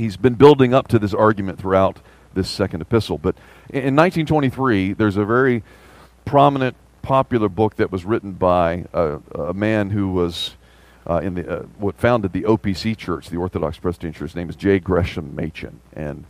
he's 0.00 0.16
been 0.16 0.34
building 0.34 0.72
up 0.72 0.88
to 0.88 0.98
this 0.98 1.12
argument 1.12 1.58
throughout 1.58 1.98
this 2.34 2.48
second 2.48 2.80
epistle. 2.80 3.18
But 3.18 3.36
in, 3.68 3.76
in 3.76 3.96
1923, 3.96 4.94
there's 4.94 5.16
a 5.16 5.24
very 5.24 5.62
prominent, 6.24 6.76
popular 7.02 7.48
book 7.48 7.76
that 7.76 7.92
was 7.92 8.04
written 8.04 8.32
by 8.32 8.86
a, 8.92 9.18
a 9.34 9.54
man 9.54 9.90
who 9.90 10.08
was 10.12 10.56
uh, 11.08 11.20
in 11.22 11.34
the 11.34 11.60
uh, 11.60 11.62
what 11.78 11.96
founded 11.96 12.32
the 12.32 12.42
OPC 12.42 12.96
Church, 12.96 13.28
the 13.28 13.36
Orthodox 13.36 13.78
Presbyterian 13.78 14.14
Church. 14.14 14.30
His 14.30 14.36
name 14.36 14.50
is 14.50 14.56
J. 14.56 14.78
Gresham 14.78 15.34
Machen, 15.34 15.80
and 15.94 16.24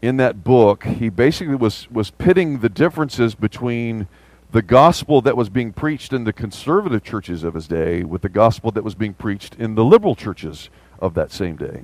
in 0.00 0.16
that 0.16 0.42
book, 0.42 0.84
he 0.84 1.08
basically 1.10 1.54
was 1.54 1.90
was 1.90 2.10
pitting 2.10 2.60
the 2.60 2.70
differences 2.70 3.34
between 3.34 4.08
the 4.52 4.62
gospel 4.62 5.20
that 5.20 5.36
was 5.36 5.50
being 5.50 5.72
preached 5.72 6.12
in 6.12 6.24
the 6.24 6.32
conservative 6.32 7.04
churches 7.04 7.44
of 7.44 7.54
his 7.54 7.68
day 7.68 8.04
with 8.04 8.22
the 8.22 8.28
gospel 8.28 8.70
that 8.70 8.82
was 8.82 8.94
being 8.94 9.12
preached 9.12 9.54
in 9.56 9.74
the 9.74 9.84
liberal 9.84 10.14
churches 10.14 10.70
of 10.98 11.12
that 11.14 11.30
same 11.30 11.56
day. 11.56 11.82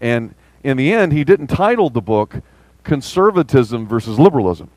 And 0.00 0.34
in 0.66 0.76
the 0.76 0.92
end, 0.92 1.12
he 1.12 1.22
didn't 1.22 1.46
title 1.46 1.90
the 1.90 2.00
book 2.00 2.42
Conservatism 2.82 3.86
versus 3.86 4.18
Liberalism. 4.18 4.68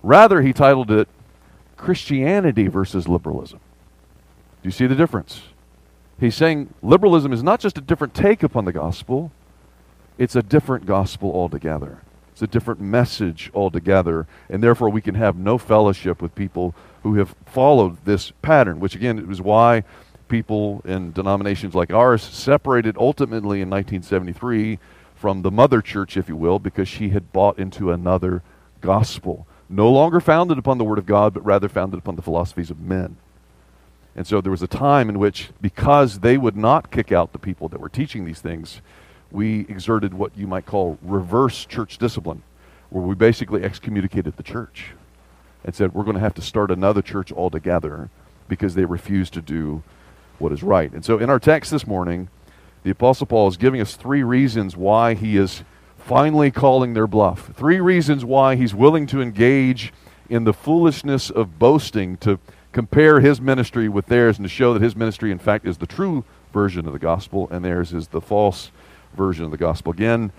Rather, 0.00 0.42
he 0.42 0.52
titled 0.52 0.92
it 0.92 1.08
Christianity 1.76 2.68
versus 2.68 3.08
Liberalism. 3.08 3.58
Do 4.62 4.68
you 4.68 4.70
see 4.70 4.86
the 4.86 4.94
difference? 4.94 5.42
He's 6.20 6.36
saying 6.36 6.72
liberalism 6.82 7.32
is 7.32 7.42
not 7.42 7.58
just 7.58 7.76
a 7.78 7.80
different 7.80 8.14
take 8.14 8.44
upon 8.44 8.64
the 8.64 8.72
gospel, 8.72 9.32
it's 10.18 10.36
a 10.36 10.42
different 10.42 10.86
gospel 10.86 11.32
altogether. 11.32 11.98
It's 12.32 12.42
a 12.42 12.46
different 12.46 12.80
message 12.80 13.50
altogether, 13.52 14.28
and 14.48 14.62
therefore 14.62 14.88
we 14.88 15.00
can 15.00 15.16
have 15.16 15.36
no 15.36 15.58
fellowship 15.58 16.22
with 16.22 16.32
people 16.36 16.76
who 17.02 17.16
have 17.16 17.34
followed 17.44 18.04
this 18.04 18.30
pattern, 18.40 18.78
which 18.78 18.94
again 18.94 19.28
is 19.28 19.42
why 19.42 19.82
people 20.28 20.80
in 20.84 21.10
denominations 21.10 21.74
like 21.74 21.92
ours 21.92 22.22
separated 22.22 22.96
ultimately 22.96 23.60
in 23.60 23.68
1973 23.68 24.78
from 25.18 25.42
the 25.42 25.50
mother 25.50 25.82
church, 25.82 26.16
if 26.16 26.28
you 26.28 26.36
will, 26.36 26.58
because 26.58 26.88
she 26.88 27.08
had 27.08 27.32
bought 27.32 27.58
into 27.58 27.90
another 27.90 28.42
gospel, 28.80 29.46
no 29.68 29.90
longer 29.90 30.20
founded 30.20 30.58
upon 30.58 30.78
the 30.78 30.84
Word 30.84 30.98
of 30.98 31.06
God, 31.06 31.34
but 31.34 31.44
rather 31.44 31.68
founded 31.68 31.98
upon 31.98 32.16
the 32.16 32.22
philosophies 32.22 32.70
of 32.70 32.80
men. 32.80 33.16
And 34.14 34.26
so 34.26 34.40
there 34.40 34.52
was 34.52 34.62
a 34.62 34.68
time 34.68 35.08
in 35.08 35.18
which, 35.18 35.50
because 35.60 36.20
they 36.20 36.38
would 36.38 36.56
not 36.56 36.90
kick 36.90 37.12
out 37.12 37.32
the 37.32 37.38
people 37.38 37.68
that 37.68 37.80
were 37.80 37.88
teaching 37.88 38.24
these 38.24 38.40
things, 38.40 38.80
we 39.30 39.60
exerted 39.68 40.14
what 40.14 40.36
you 40.36 40.46
might 40.46 40.66
call 40.66 40.98
reverse 41.02 41.66
church 41.66 41.98
discipline, 41.98 42.42
where 42.90 43.04
we 43.04 43.14
basically 43.14 43.64
excommunicated 43.64 44.36
the 44.36 44.42
church 44.42 44.92
and 45.64 45.74
said, 45.74 45.94
we're 45.94 46.04
going 46.04 46.14
to 46.14 46.20
have 46.20 46.34
to 46.34 46.42
start 46.42 46.70
another 46.70 47.02
church 47.02 47.32
altogether 47.32 48.08
because 48.48 48.74
they 48.74 48.84
refused 48.84 49.34
to 49.34 49.42
do 49.42 49.82
what 50.38 50.52
is 50.52 50.62
right. 50.62 50.92
And 50.92 51.04
so 51.04 51.18
in 51.18 51.28
our 51.28 51.40
text 51.40 51.70
this 51.70 51.86
morning, 51.86 52.28
the 52.88 52.92
Apostle 52.92 53.26
Paul 53.26 53.48
is 53.48 53.58
giving 53.58 53.82
us 53.82 53.96
three 53.96 54.22
reasons 54.22 54.74
why 54.74 55.12
he 55.12 55.36
is 55.36 55.62
finally 55.98 56.50
calling 56.50 56.94
their 56.94 57.06
bluff. 57.06 57.50
Three 57.54 57.80
reasons 57.80 58.24
why 58.24 58.56
he's 58.56 58.74
willing 58.74 59.06
to 59.08 59.20
engage 59.20 59.92
in 60.30 60.44
the 60.44 60.54
foolishness 60.54 61.28
of 61.28 61.58
boasting 61.58 62.16
to 62.16 62.40
compare 62.72 63.20
his 63.20 63.42
ministry 63.42 63.90
with 63.90 64.06
theirs 64.06 64.38
and 64.38 64.46
to 64.46 64.48
show 64.48 64.72
that 64.72 64.80
his 64.80 64.96
ministry, 64.96 65.30
in 65.30 65.38
fact, 65.38 65.66
is 65.66 65.76
the 65.76 65.86
true 65.86 66.24
version 66.50 66.86
of 66.86 66.94
the 66.94 66.98
gospel 66.98 67.46
and 67.50 67.62
theirs 67.62 67.92
is 67.92 68.08
the 68.08 68.22
false 68.22 68.70
version 69.14 69.44
of 69.44 69.50
the 69.50 69.58
gospel. 69.58 69.92
Again, 69.92 70.32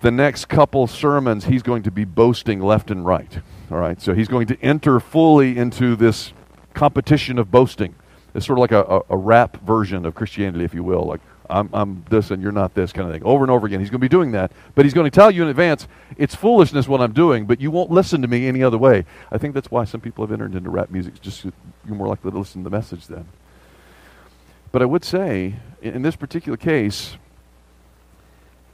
the 0.00 0.10
next 0.10 0.46
couple 0.46 0.88
sermons, 0.88 1.44
he's 1.44 1.62
going 1.62 1.84
to 1.84 1.92
be 1.92 2.04
boasting 2.04 2.60
left 2.60 2.90
and 2.90 3.06
right. 3.06 3.38
All 3.70 3.78
right, 3.78 4.02
so 4.02 4.12
he's 4.12 4.26
going 4.26 4.48
to 4.48 4.60
enter 4.60 4.98
fully 4.98 5.56
into 5.56 5.94
this 5.94 6.32
competition 6.74 7.38
of 7.38 7.52
boasting. 7.52 7.94
It's 8.36 8.44
sort 8.44 8.58
of 8.58 8.60
like 8.60 8.72
a, 8.72 9.02
a, 9.08 9.16
rap 9.16 9.56
version 9.62 10.04
of 10.04 10.14
Christianity, 10.14 10.62
if 10.62 10.74
you 10.74 10.84
will. 10.84 11.04
Like, 11.04 11.20
I'm, 11.48 11.70
I'm 11.72 12.04
this 12.10 12.30
and 12.30 12.42
you're 12.42 12.52
not 12.52 12.74
this 12.74 12.92
kind 12.92 13.08
of 13.08 13.14
thing. 13.14 13.24
Over 13.24 13.44
and 13.44 13.50
over 13.50 13.66
again. 13.66 13.80
He's 13.80 13.88
going 13.88 14.00
to 14.00 14.04
be 14.04 14.10
doing 14.10 14.32
that. 14.32 14.52
But 14.74 14.84
he's 14.84 14.92
going 14.92 15.10
to 15.10 15.14
tell 15.14 15.30
you 15.30 15.42
in 15.42 15.48
advance, 15.48 15.88
it's 16.18 16.34
foolishness 16.34 16.86
what 16.86 17.00
I'm 17.00 17.14
doing, 17.14 17.46
but 17.46 17.62
you 17.62 17.70
won't 17.70 17.90
listen 17.90 18.20
to 18.20 18.28
me 18.28 18.46
any 18.46 18.62
other 18.62 18.76
way. 18.76 19.06
I 19.32 19.38
think 19.38 19.54
that's 19.54 19.70
why 19.70 19.84
some 19.84 20.02
people 20.02 20.22
have 20.22 20.32
entered 20.32 20.54
into 20.54 20.68
rap 20.68 20.90
music. 20.90 21.18
Just 21.22 21.44
you're 21.44 21.54
more 21.96 22.08
likely 22.08 22.30
to 22.30 22.38
listen 22.38 22.62
to 22.62 22.68
the 22.68 22.76
message 22.76 23.06
then. 23.06 23.26
But 24.70 24.82
I 24.82 24.84
would 24.84 25.04
say, 25.04 25.54
in, 25.80 25.94
in 25.94 26.02
this 26.02 26.16
particular 26.16 26.58
case, 26.58 27.16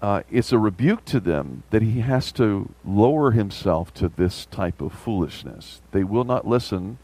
uh, 0.00 0.22
it's 0.28 0.50
a 0.50 0.58
rebuke 0.58 1.04
to 1.04 1.20
them 1.20 1.62
that 1.70 1.82
he 1.82 2.00
has 2.00 2.32
to 2.32 2.68
lower 2.84 3.30
himself 3.30 3.94
to 3.94 4.08
this 4.08 4.46
type 4.46 4.80
of 4.80 4.92
foolishness. 4.92 5.80
They 5.92 6.02
will 6.02 6.24
not 6.24 6.48
listen 6.48 6.98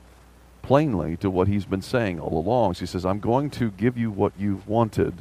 plainly 0.69 1.17
to 1.17 1.31
what 1.31 1.49
he's 1.49 1.65
been 1.65 1.81
saying 1.81 2.21
all 2.21 2.39
along. 2.39 2.75
So 2.75 2.81
he 2.81 2.87
says, 2.87 3.07
I'm 3.07 3.21
going 3.21 3.49
to 3.53 3.71
give 3.71 3.97
you 3.97 4.11
what 4.11 4.35
you've 4.39 4.69
wanted, 4.69 5.15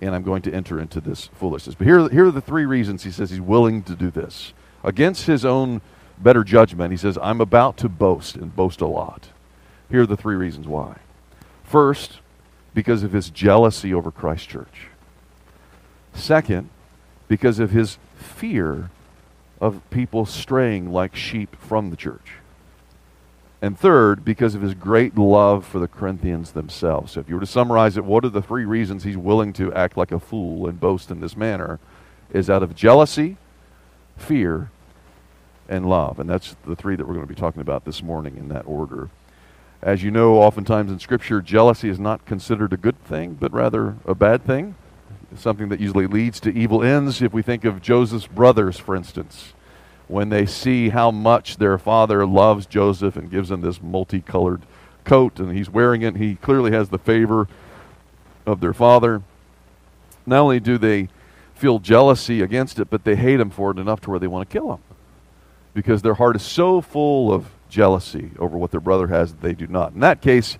and 0.00 0.14
I'm 0.14 0.22
going 0.22 0.40
to 0.42 0.52
enter 0.54 0.80
into 0.80 1.02
this 1.02 1.28
foolishness. 1.34 1.74
But 1.74 1.86
here, 1.86 2.08
here 2.08 2.24
are 2.24 2.30
the 2.30 2.40
three 2.40 2.64
reasons 2.64 3.04
he 3.04 3.10
says 3.10 3.28
he's 3.28 3.38
willing 3.38 3.82
to 3.82 3.94
do 3.94 4.10
this. 4.10 4.54
Against 4.82 5.26
his 5.26 5.44
own 5.44 5.82
better 6.16 6.42
judgment, 6.42 6.92
he 6.92 6.96
says, 6.96 7.18
I'm 7.20 7.42
about 7.42 7.76
to 7.78 7.90
boast 7.90 8.36
and 8.36 8.56
boast 8.56 8.80
a 8.80 8.86
lot. 8.86 9.28
Here 9.90 10.00
are 10.00 10.06
the 10.06 10.16
three 10.16 10.34
reasons 10.34 10.66
why. 10.66 10.96
First, 11.62 12.20
because 12.72 13.02
of 13.02 13.12
his 13.12 13.28
jealousy 13.28 13.92
over 13.92 14.10
Christ 14.10 14.48
Church. 14.48 14.88
Second, 16.14 16.70
because 17.28 17.58
of 17.58 17.70
his 17.70 17.98
fear 18.16 18.88
of 19.60 19.82
people 19.90 20.24
straying 20.24 20.90
like 20.90 21.14
sheep 21.14 21.54
from 21.56 21.90
the 21.90 21.96
church. 21.96 22.38
And 23.66 23.76
third, 23.76 24.24
because 24.24 24.54
of 24.54 24.62
his 24.62 24.74
great 24.74 25.18
love 25.18 25.66
for 25.66 25.80
the 25.80 25.88
Corinthians 25.88 26.52
themselves. 26.52 27.12
So 27.12 27.20
if 27.20 27.28
you 27.28 27.34
were 27.34 27.40
to 27.40 27.46
summarize 27.46 27.96
it, 27.96 28.04
what 28.04 28.24
are 28.24 28.28
the 28.28 28.40
three 28.40 28.64
reasons 28.64 29.02
he's 29.02 29.16
willing 29.16 29.52
to 29.54 29.74
act 29.74 29.96
like 29.96 30.12
a 30.12 30.20
fool 30.20 30.68
and 30.68 30.78
boast 30.78 31.10
in 31.10 31.18
this 31.18 31.36
manner? 31.36 31.80
Is 32.32 32.48
out 32.48 32.62
of 32.62 32.76
jealousy, 32.76 33.38
fear, 34.16 34.70
and 35.68 35.88
love. 35.88 36.20
And 36.20 36.30
that's 36.30 36.54
the 36.64 36.76
three 36.76 36.94
that 36.94 37.08
we're 37.08 37.14
going 37.14 37.26
to 37.26 37.34
be 37.34 37.40
talking 37.40 37.60
about 37.60 37.84
this 37.84 38.04
morning 38.04 38.36
in 38.36 38.46
that 38.50 38.68
order. 38.68 39.10
As 39.82 40.00
you 40.00 40.12
know, 40.12 40.36
oftentimes 40.36 40.92
in 40.92 41.00
Scripture, 41.00 41.42
jealousy 41.42 41.88
is 41.88 41.98
not 41.98 42.24
considered 42.24 42.72
a 42.72 42.76
good 42.76 43.02
thing, 43.02 43.34
but 43.34 43.52
rather 43.52 43.96
a 44.06 44.14
bad 44.14 44.44
thing 44.44 44.76
something 45.34 45.70
that 45.70 45.80
usually 45.80 46.06
leads 46.06 46.38
to 46.38 46.56
evil 46.56 46.84
ends. 46.84 47.20
If 47.20 47.32
we 47.32 47.42
think 47.42 47.64
of 47.64 47.82
Joseph's 47.82 48.28
brothers, 48.28 48.78
for 48.78 48.94
instance, 48.94 49.54
when 50.08 50.28
they 50.28 50.46
see 50.46 50.90
how 50.90 51.10
much 51.10 51.56
their 51.56 51.78
father 51.78 52.26
loves 52.26 52.66
Joseph 52.66 53.16
and 53.16 53.30
gives 53.30 53.50
him 53.50 53.60
this 53.60 53.82
multicolored 53.82 54.62
coat, 55.04 55.38
and 55.38 55.56
he's 55.56 55.70
wearing 55.70 56.02
it, 56.02 56.16
he 56.16 56.36
clearly 56.36 56.72
has 56.72 56.88
the 56.88 56.98
favor 56.98 57.48
of 58.44 58.60
their 58.60 58.72
father. 58.72 59.22
Not 60.24 60.40
only 60.40 60.60
do 60.60 60.78
they 60.78 61.08
feel 61.54 61.78
jealousy 61.78 62.42
against 62.42 62.78
it, 62.78 62.90
but 62.90 63.04
they 63.04 63.16
hate 63.16 63.40
him 63.40 63.50
for 63.50 63.70
it 63.70 63.78
enough 63.78 64.00
to 64.02 64.10
where 64.10 64.18
they 64.18 64.26
want 64.26 64.48
to 64.48 64.52
kill 64.52 64.74
him. 64.74 64.80
Because 65.74 66.02
their 66.02 66.14
heart 66.14 66.36
is 66.36 66.42
so 66.42 66.80
full 66.80 67.32
of 67.32 67.50
jealousy 67.68 68.30
over 68.38 68.56
what 68.56 68.70
their 68.70 68.80
brother 68.80 69.08
has 69.08 69.32
that 69.32 69.40
they 69.40 69.54
do 69.54 69.66
not. 69.66 69.92
In 69.92 70.00
that 70.00 70.20
case, 70.20 70.58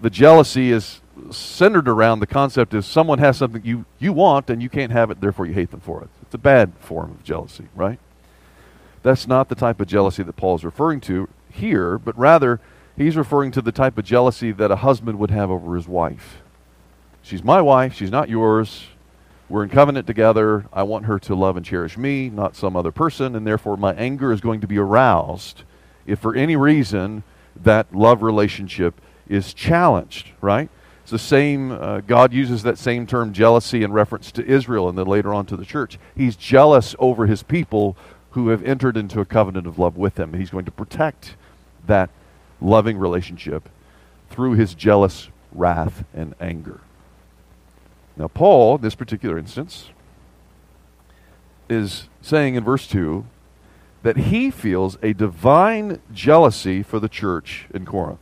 the 0.00 0.10
jealousy 0.10 0.70
is 0.70 1.00
centered 1.30 1.88
around 1.88 2.20
the 2.20 2.26
concept 2.26 2.74
is 2.74 2.86
someone 2.86 3.18
has 3.18 3.36
something 3.36 3.62
you, 3.64 3.84
you 3.98 4.12
want 4.12 4.48
and 4.50 4.62
you 4.62 4.68
can't 4.68 4.92
have 4.92 5.10
it, 5.10 5.20
therefore 5.20 5.46
you 5.46 5.54
hate 5.54 5.70
them 5.70 5.80
for 5.80 6.02
it. 6.02 6.08
It's 6.22 6.34
a 6.34 6.38
bad 6.38 6.72
form 6.78 7.10
of 7.10 7.24
jealousy, 7.24 7.68
right? 7.74 7.98
That's 9.02 9.26
not 9.26 9.48
the 9.48 9.54
type 9.54 9.80
of 9.80 9.86
jealousy 9.86 10.22
that 10.22 10.36
Paul 10.36 10.56
is 10.56 10.64
referring 10.64 11.00
to 11.02 11.28
here, 11.50 11.98
but 11.98 12.18
rather 12.18 12.60
he's 12.96 13.16
referring 13.16 13.50
to 13.52 13.62
the 13.62 13.72
type 13.72 13.98
of 13.98 14.04
jealousy 14.04 14.52
that 14.52 14.70
a 14.70 14.76
husband 14.76 15.18
would 15.18 15.30
have 15.30 15.50
over 15.50 15.76
his 15.76 15.88
wife. 15.88 16.38
She's 17.22 17.44
my 17.44 17.60
wife, 17.60 17.94
she's 17.94 18.10
not 18.10 18.28
yours. 18.28 18.86
We're 19.48 19.62
in 19.62 19.70
covenant 19.70 20.06
together. 20.06 20.66
I 20.74 20.82
want 20.82 21.06
her 21.06 21.18
to 21.20 21.34
love 21.34 21.56
and 21.56 21.64
cherish 21.64 21.96
me, 21.96 22.28
not 22.28 22.54
some 22.54 22.76
other 22.76 22.92
person, 22.92 23.34
and 23.34 23.46
therefore 23.46 23.78
my 23.78 23.94
anger 23.94 24.30
is 24.30 24.42
going 24.42 24.60
to 24.60 24.66
be 24.66 24.76
aroused 24.76 25.62
if 26.06 26.18
for 26.18 26.34
any 26.34 26.56
reason 26.56 27.22
that 27.62 27.94
love 27.94 28.22
relationship 28.22 29.00
is 29.28 29.54
challenged, 29.54 30.30
right? 30.40 30.68
It's 31.02 31.10
the 31.10 31.18
same, 31.18 31.72
uh, 31.72 32.00
God 32.00 32.32
uses 32.32 32.62
that 32.64 32.78
same 32.78 33.06
term 33.06 33.32
jealousy 33.32 33.82
in 33.82 33.92
reference 33.92 34.30
to 34.32 34.44
Israel 34.44 34.88
and 34.88 34.98
then 34.98 35.06
later 35.06 35.32
on 35.32 35.46
to 35.46 35.56
the 35.56 35.64
church. 35.64 35.98
He's 36.14 36.36
jealous 36.36 36.94
over 36.98 37.26
his 37.26 37.42
people 37.42 37.96
who 38.38 38.48
have 38.48 38.62
entered 38.62 38.96
into 38.96 39.20
a 39.20 39.24
covenant 39.24 39.66
of 39.66 39.78
love 39.78 39.96
with 39.96 40.18
him. 40.18 40.34
He's 40.34 40.50
going 40.50 40.64
to 40.64 40.70
protect 40.70 41.36
that 41.86 42.10
loving 42.60 42.98
relationship 42.98 43.68
through 44.30 44.52
his 44.52 44.74
jealous 44.74 45.28
wrath 45.52 46.04
and 46.14 46.34
anger. 46.40 46.80
Now, 48.16 48.28
Paul, 48.28 48.76
in 48.76 48.82
this 48.82 48.94
particular 48.94 49.38
instance, 49.38 49.90
is 51.68 52.08
saying 52.22 52.54
in 52.54 52.64
verse 52.64 52.86
2 52.86 53.24
that 54.02 54.16
he 54.16 54.50
feels 54.50 54.96
a 55.02 55.12
divine 55.12 56.00
jealousy 56.12 56.82
for 56.82 57.00
the 57.00 57.08
church 57.08 57.66
in 57.74 57.84
Corinth 57.84 58.20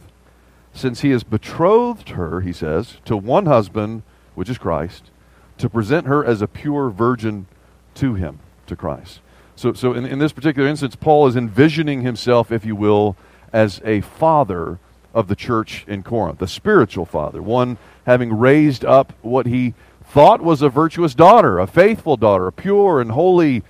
since 0.76 1.00
he 1.00 1.10
has 1.10 1.24
betrothed 1.24 2.10
her, 2.10 2.42
he 2.42 2.52
says, 2.52 2.98
to 3.06 3.16
one 3.16 3.46
husband, 3.46 4.02
which 4.34 4.50
is 4.50 4.58
Christ, 4.58 5.10
to 5.58 5.70
present 5.70 6.06
her 6.06 6.24
as 6.24 6.42
a 6.42 6.46
pure 6.46 6.90
virgin 6.90 7.46
to 7.94 8.14
him, 8.14 8.40
to 8.66 8.76
Christ. 8.76 9.20
So, 9.56 9.72
so 9.72 9.94
in, 9.94 10.04
in 10.04 10.18
this 10.18 10.32
particular 10.32 10.68
instance, 10.68 10.94
Paul 10.94 11.26
is 11.26 11.36
envisioning 11.36 12.02
himself, 12.02 12.52
if 12.52 12.64
you 12.64 12.76
will, 12.76 13.16
as 13.52 13.80
a 13.84 14.02
father 14.02 14.78
of 15.14 15.28
the 15.28 15.34
church 15.34 15.84
in 15.88 16.02
Corinth, 16.02 16.42
a 16.42 16.46
spiritual 16.46 17.06
father, 17.06 17.42
one 17.42 17.78
having 18.04 18.38
raised 18.38 18.84
up 18.84 19.14
what 19.22 19.46
he 19.46 19.72
thought 20.04 20.42
was 20.42 20.60
a 20.60 20.68
virtuous 20.68 21.14
daughter, 21.14 21.58
a 21.58 21.66
faithful 21.66 22.18
daughter, 22.18 22.46
a 22.46 22.52
pure 22.52 23.00
and 23.00 23.12
holy 23.12 23.62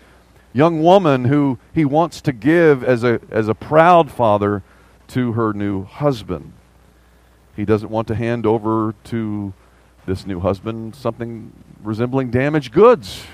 young 0.52 0.83
woman 0.83 1.26
who 1.26 1.59
he 1.73 1.85
wants 1.85 2.21
to 2.23 2.33
give 2.33 2.83
as 2.83 3.05
a, 3.05 3.21
as 3.31 3.47
a 3.47 3.55
proud 3.55 4.11
father 4.11 4.62
to 5.07 5.33
her 5.33 5.52
new 5.52 5.85
husband. 5.85 6.52
He 7.55 7.64
doesn't 7.64 7.90
want 7.90 8.09
to 8.09 8.14
hand 8.14 8.45
over 8.45 8.95
to 9.05 9.55
this 10.05 10.26
new 10.26 10.40
husband 10.40 10.95
something 10.97 11.52
resembling 11.83 12.31
damaged 12.31 12.73
goods. 12.73 13.25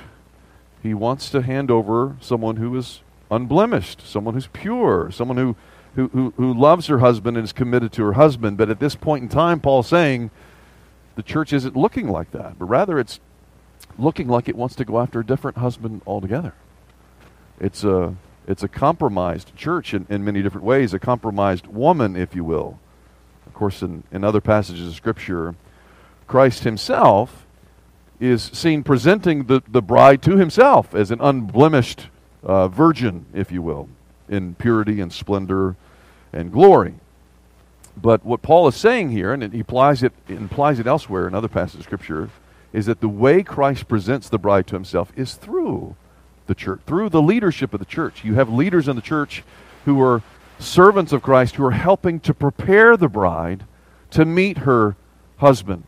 He 0.83 0.95
wants 0.95 1.31
to 1.31 1.43
hand 1.43 1.71
over 1.71 2.17
someone 2.21 2.57
who 2.57 2.77
is 2.77 3.03
unblemished, 3.31 4.07
someone 4.07 4.35
who's 4.35 4.49
pure, 4.49 5.11
someone 5.13 5.37
who, 5.37 5.57
who, 5.95 6.09
who, 6.09 6.35
who 6.37 6.53
loves 6.53 6.89
her 6.89 6.99
husband 6.99 7.37
and 7.37 7.45
is 7.45 7.53
committed 7.53 7.93
to 7.93 8.05
her 8.05 8.15
husband. 8.15 8.57
But 8.57 8.69
at 8.69 8.81
this 8.81 8.97
point 8.97 9.23
in 9.23 9.29
time, 9.29 9.61
Paul's 9.61 9.89
saying 9.89 10.31
the 11.15 11.23
church 11.23 11.53
isn't 11.53 11.77
looking 11.77 12.09
like 12.09 12.33
that, 12.33 12.59
but 12.59 12.65
rather 12.65 12.99
it's 12.99 13.21
looking 13.99 14.27
like 14.27 14.49
it 14.49 14.57
wants 14.57 14.75
to 14.77 14.85
go 14.85 15.01
after 15.01 15.21
a 15.21 15.27
different 15.27 15.59
husband 15.59 16.03
altogether. 16.07 16.55
It's 17.61 17.85
a, 17.85 18.17
it's 18.49 18.63
a 18.63 18.69
compromised 18.69 19.55
church 19.55 19.95
in, 19.95 20.07
in 20.11 20.25
many 20.25 20.43
different 20.43 20.65
ways, 20.65 20.93
a 20.93 20.99
compromised 20.99 21.69
woman, 21.69 22.17
if 22.17 22.35
you 22.35 22.43
will. 22.43 22.81
Of 23.47 23.55
course, 23.55 23.83
in, 23.83 24.03
in 24.11 24.25
other 24.25 24.41
passages 24.41 24.89
of 24.89 24.95
Scripture, 24.95 25.55
Christ 26.27 26.65
himself 26.65 27.47
is 28.23 28.45
seen 28.53 28.85
presenting 28.85 29.45
the, 29.45 29.61
the 29.69 29.83
bride 29.83 30.23
to 30.23 30.37
himself 30.37 30.95
as 30.95 31.11
an 31.11 31.21
unblemished 31.21 32.07
uh, 32.45 32.69
virgin, 32.69 33.27
if 33.35 33.51
you 33.51 33.61
will, 33.61 33.89
in 34.29 34.55
purity 34.55 35.01
and 35.01 35.13
splendor 35.13 35.75
and 36.33 36.53
glory. 36.53 36.95
But 38.01 38.25
what 38.25 38.41
Paul 38.41 38.69
is 38.69 38.77
saying 38.77 39.11
here, 39.11 39.33
and 39.33 39.53
he 39.53 39.61
applies 39.61 40.05
it, 40.05 40.13
implies 40.29 40.79
it 40.79 40.87
elsewhere 40.87 41.27
in 41.27 41.35
other 41.35 41.49
passages 41.49 41.81
of 41.81 41.85
Scripture, 41.87 42.31
is 42.73 42.87
that 42.87 43.01
the 43.01 43.09
way 43.09 43.43
Christ 43.43 43.89
presents 43.89 44.29
the 44.29 44.39
bride 44.39 44.69
to 44.69 44.77
himself 44.77 45.13
is 45.17 45.35
through 45.35 45.97
the 46.47 46.55
church, 46.55 46.81
through 46.87 47.09
the 47.09 47.21
leadership 47.21 47.75
of 47.75 47.81
the 47.81 47.87
church. 47.87 48.25
You 48.25 48.35
have 48.35 48.49
leaders 48.49 48.87
in 48.87 48.95
the 48.95 49.03
church 49.03 49.43
who 49.85 50.01
are 50.01 50.23
servants 50.61 51.13
of 51.13 51.23
Christ 51.23 51.57
who 51.57 51.65
are 51.65 51.73
helping 51.73 52.21
to 52.21 52.33
prepare 52.33 52.97
the 52.97 53.09
bride 53.09 53.65
to 54.11 54.25
meet 54.25 54.59
her 54.59 54.95
husband 55.39 55.83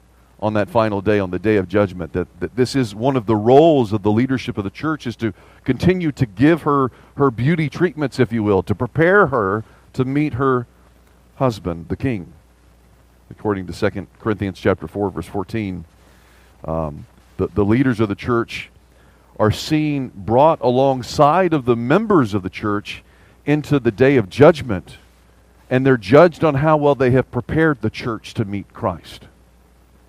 on 0.44 0.52
that 0.52 0.68
final 0.68 1.00
day, 1.00 1.18
on 1.18 1.30
the 1.30 1.38
day 1.38 1.56
of 1.56 1.66
judgment. 1.68 2.12
That, 2.12 2.28
that 2.38 2.54
this 2.54 2.76
is 2.76 2.94
one 2.94 3.16
of 3.16 3.24
the 3.24 3.34
roles 3.34 3.94
of 3.94 4.02
the 4.02 4.12
leadership 4.12 4.58
of 4.58 4.64
the 4.64 4.70
church 4.70 5.06
is 5.06 5.16
to 5.16 5.32
continue 5.64 6.12
to 6.12 6.26
give 6.26 6.62
her 6.62 6.90
her 7.16 7.30
beauty 7.30 7.70
treatments, 7.70 8.20
if 8.20 8.30
you 8.30 8.42
will, 8.42 8.62
to 8.64 8.74
prepare 8.74 9.28
her 9.28 9.64
to 9.94 10.04
meet 10.04 10.34
her 10.34 10.66
husband, 11.36 11.88
the 11.88 11.96
king. 11.96 12.30
According 13.30 13.66
to 13.68 13.90
2 13.90 14.06
Corinthians 14.20 14.60
chapter 14.60 14.86
4, 14.86 15.10
verse 15.10 15.26
14, 15.26 15.86
um, 16.66 17.06
the, 17.38 17.46
the 17.46 17.64
leaders 17.64 17.98
of 17.98 18.10
the 18.10 18.14
church 18.14 18.70
are 19.38 19.50
seen 19.50 20.12
brought 20.14 20.60
alongside 20.60 21.54
of 21.54 21.64
the 21.64 21.74
members 21.74 22.34
of 22.34 22.42
the 22.42 22.50
church 22.50 23.02
into 23.46 23.80
the 23.80 23.90
day 23.90 24.16
of 24.16 24.28
judgment, 24.28 24.98
and 25.70 25.86
they're 25.86 25.96
judged 25.96 26.44
on 26.44 26.56
how 26.56 26.76
well 26.76 26.94
they 26.94 27.12
have 27.12 27.30
prepared 27.30 27.80
the 27.80 27.88
church 27.88 28.34
to 28.34 28.44
meet 28.44 28.70
Christ. 28.74 29.24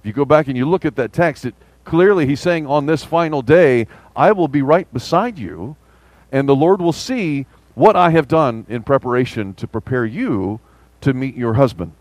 If 0.06 0.10
you 0.10 0.14
go 0.14 0.24
back 0.24 0.48
and 0.48 0.56
you 0.56 0.70
look 0.70 0.86
at 0.86 0.98
that 0.98 1.12
text, 1.12 1.46
it 1.46 1.56
clearly 1.84 2.28
he's 2.28 2.40
saying 2.40 2.68
on 2.68 2.86
this 2.86 3.04
final 3.04 3.42
day, 3.42 3.88
I 4.16 4.34
will 4.34 4.48
be 4.48 4.62
right 4.62 4.88
beside 4.94 5.40
you, 5.40 5.78
and 6.32 6.48
the 6.48 6.56
Lord 6.56 6.80
will 6.80 6.94
see 6.94 7.48
what 7.74 7.96
I 7.96 8.12
have 8.12 8.28
done 8.28 8.68
in 8.70 8.84
preparation 8.84 9.56
to 9.56 9.66
prepare 9.68 10.06
you 10.06 10.60
to 11.02 11.16
meet 11.16 11.36
your 11.36 11.56
husband. 11.56 11.94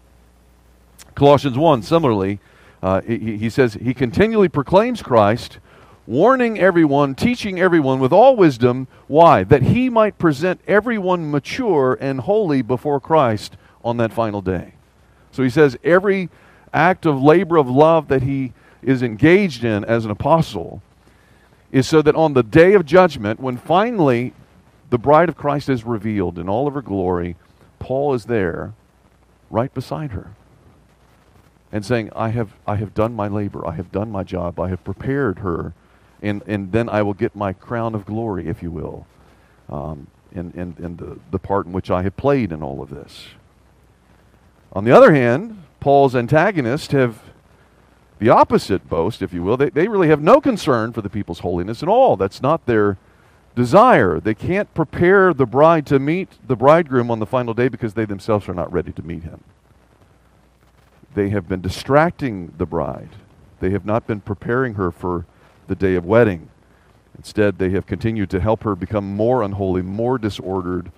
Colossians 1.15 1.57
1, 1.57 1.83
similarly, 1.83 2.41
uh, 2.83 3.01
he, 3.01 3.39
he 3.39 3.49
says, 3.49 3.73
He 3.73 3.95
continually 3.95 4.51
proclaims 4.51 5.03
Christ, 5.03 5.59
warning 6.07 6.59
everyone, 6.59 7.15
teaching 7.15 7.59
everyone 7.59 8.01
with 8.01 8.13
all 8.13 8.37
wisdom. 8.37 8.87
Why? 9.07 9.45
That 9.45 9.63
he 9.63 9.89
might 9.89 10.19
present 10.19 10.61
everyone 10.67 11.31
mature 11.31 11.97
and 11.99 12.21
holy 12.21 12.61
before 12.61 13.01
Christ 13.01 13.57
on 13.83 13.97
that 13.97 14.13
final 14.13 14.43
day. 14.43 14.75
So 15.33 15.43
he 15.43 15.49
says, 15.49 15.79
every 15.83 16.29
act 16.75 17.07
of 17.07 17.23
labor 17.23 17.57
of 17.57 17.69
love 17.69 18.09
that 18.09 18.23
he 18.23 18.53
is 18.83 19.03
engaged 19.03 19.65
in 19.65 19.85
as 19.85 20.05
an 20.05 20.11
apostle 20.11 20.83
is 21.73 21.89
so 21.89 22.03
that 22.03 22.15
on 22.15 22.35
the 22.35 22.43
day 22.43 22.75
of 22.75 22.85
judgment, 22.85 23.41
when 23.41 23.57
finally 23.57 24.33
the 24.91 24.99
bride 24.99 25.29
of 25.29 25.37
Christ 25.37 25.69
is 25.69 25.85
revealed 25.85 26.39
in 26.39 26.49
all 26.49 26.67
of 26.69 26.75
her 26.75 26.83
glory, 26.83 27.37
Paul 27.79 28.15
is 28.15 28.27
there 28.27 28.75
right 29.51 29.73
beside 29.73 30.13
her 30.13 30.31
and 31.73 31.85
saying, 31.85 32.11
I 32.15 32.29
have, 32.29 32.55
I 32.67 32.77
have 32.77 32.95
done 32.95 33.15
my 33.15 33.27
labor, 33.27 33.67
I 33.67 33.73
have 33.73 33.91
done 33.91 34.11
my 34.13 34.23
job, 34.23 34.61
I 34.61 34.69
have 34.69 34.85
prepared 34.85 35.41
her, 35.41 35.73
and, 36.23 36.43
and 36.47 36.71
then 36.71 36.89
I 36.89 37.03
will 37.03 37.15
get 37.15 37.35
my 37.35 37.53
crown 37.53 37.97
of 37.97 38.07
glory, 38.07 38.47
if 38.47 38.63
you 38.63 38.71
will, 38.71 39.07
um, 39.69 40.07
in, 40.31 40.53
in, 40.53 40.77
in 40.79 40.97
the, 40.97 41.19
the 41.33 41.41
part 41.41 41.67
in 41.67 41.73
which 41.73 41.91
I 41.91 42.03
have 42.03 42.17
played 42.17 42.53
in 42.53 42.63
all 42.63 42.81
of 42.81 42.91
this. 42.91 43.27
On 44.73 44.85
the 44.85 44.93
other 44.93 45.13
hand, 45.13 45.64
Paul's 45.85 46.17
antagonists 46.17 46.93
have 46.93 47.21
the 48.19 48.31
opposite 48.31 48.89
boast, 48.89 49.21
if 49.21 49.35
you 49.35 49.43
will. 49.43 49.59
They, 49.59 49.69
they 49.69 49.87
really 49.87 50.09
have 50.09 50.23
no 50.23 50.41
concern 50.41 50.95
for 50.95 51.03
the 51.03 51.11
people's 51.11 51.41
holiness 51.41 51.83
at 51.83 51.91
all. 51.91 52.17
That's 52.17 52.41
not 52.41 52.65
their 52.65 52.97
desire. 53.55 54.19
They 54.19 54.33
can't 54.33 54.73
prepare 54.73 55.35
the 55.35 55.45
bride 55.45 55.85
to 55.89 55.99
meet 55.99 56.31
the 56.49 56.57
bridegroom 56.57 57.11
on 57.11 57.19
the 57.19 57.27
final 57.27 57.53
day 57.53 57.69
because 57.69 57.93
they 57.93 58.07
themselves 58.07 58.49
are 58.49 58.55
not 58.55 58.73
ready 58.73 58.93
to 58.93 59.03
meet 59.03 59.25
him. 59.25 59.45
They 61.13 61.29
have 61.29 61.51
been 61.51 61.61
distracting 61.61 62.55
the 62.57 62.65
bride. 62.65 63.11
They 63.61 63.69
have 63.69 63.85
not 63.85 64.07
been 64.07 64.23
preparing 64.23 64.77
her 64.77 64.91
for 64.91 65.27
the 65.67 65.75
day 65.75 65.97
of 65.97 66.07
wedding. 66.07 66.49
Instead, 67.19 67.59
they 67.59 67.69
have 67.73 67.85
continued 67.85 68.31
to 68.31 68.41
help 68.41 68.63
her 68.63 68.75
become 68.75 69.15
more 69.15 69.43
unholy, 69.43 69.83
more 69.83 70.17
disordered, 70.17 70.91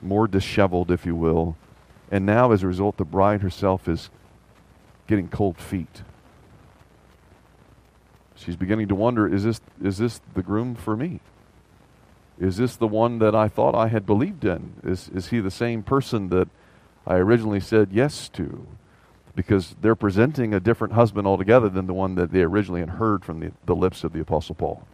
more 0.00 0.28
disheveled, 0.28 0.92
if 0.92 1.04
you 1.04 1.16
will. 1.16 1.56
And 2.12 2.24
now, 2.24 2.52
as 2.52 2.62
a 2.62 2.68
result, 2.68 2.96
the 2.96 3.04
bride 3.04 3.40
herself 3.40 3.88
is 3.88 4.08
getting 5.10 5.28
cold 5.28 5.58
feet. 5.58 6.02
She's 8.36 8.54
beginning 8.54 8.86
to 8.88 8.94
wonder 8.94 9.26
is 9.26 9.42
this, 9.42 9.60
is 9.82 9.98
this 9.98 10.20
the 10.34 10.42
groom 10.42 10.76
for 10.76 10.96
me? 10.96 11.18
Is 12.38 12.56
this 12.56 12.76
the 12.76 12.86
one 12.86 13.18
that 13.18 13.34
I 13.34 13.48
thought 13.48 13.74
I 13.74 13.88
had 13.88 14.06
believed 14.06 14.44
in? 14.44 14.74
Is, 14.84 15.10
is 15.12 15.28
he 15.28 15.40
the 15.40 15.50
same 15.50 15.82
person 15.82 16.28
that 16.28 16.48
I 17.06 17.16
originally 17.16 17.58
said 17.58 17.88
yes 17.90 18.28
to? 18.30 18.66
Because 19.34 19.74
they're 19.80 19.96
presenting 19.96 20.54
a 20.54 20.60
different 20.60 20.94
husband 20.94 21.26
altogether 21.26 21.68
than 21.68 21.88
the 21.88 21.92
one 21.92 22.14
that 22.14 22.30
they 22.30 22.42
originally 22.42 22.80
had 22.80 22.90
heard 22.90 23.24
from 23.24 23.40
the, 23.40 23.50
the 23.66 23.74
lips 23.74 24.04
of 24.04 24.12
the 24.12 24.20
Apostle 24.20 24.54
Paul. 24.54 24.86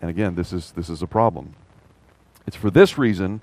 And 0.00 0.08
again, 0.08 0.34
this 0.34 0.50
is, 0.52 0.72
this 0.72 0.88
is 0.88 1.02
a 1.02 1.06
problem. 1.06 1.54
It's 2.46 2.56
for 2.56 2.70
this 2.70 2.96
reason 2.96 3.42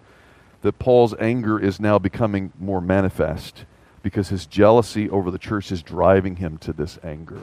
that 0.64 0.80
Paul's 0.80 1.14
anger 1.20 1.60
is 1.60 1.80
now 1.80 2.00
becoming 2.00 2.52
more 2.60 2.82
manifest 2.82 3.64
because 4.08 4.30
his 4.30 4.46
jealousy 4.46 5.10
over 5.10 5.30
the 5.30 5.38
church 5.38 5.70
is 5.70 5.84
driving 5.84 6.38
him 6.38 6.58
to 6.60 6.72
this 6.72 6.98
anger. 7.04 7.42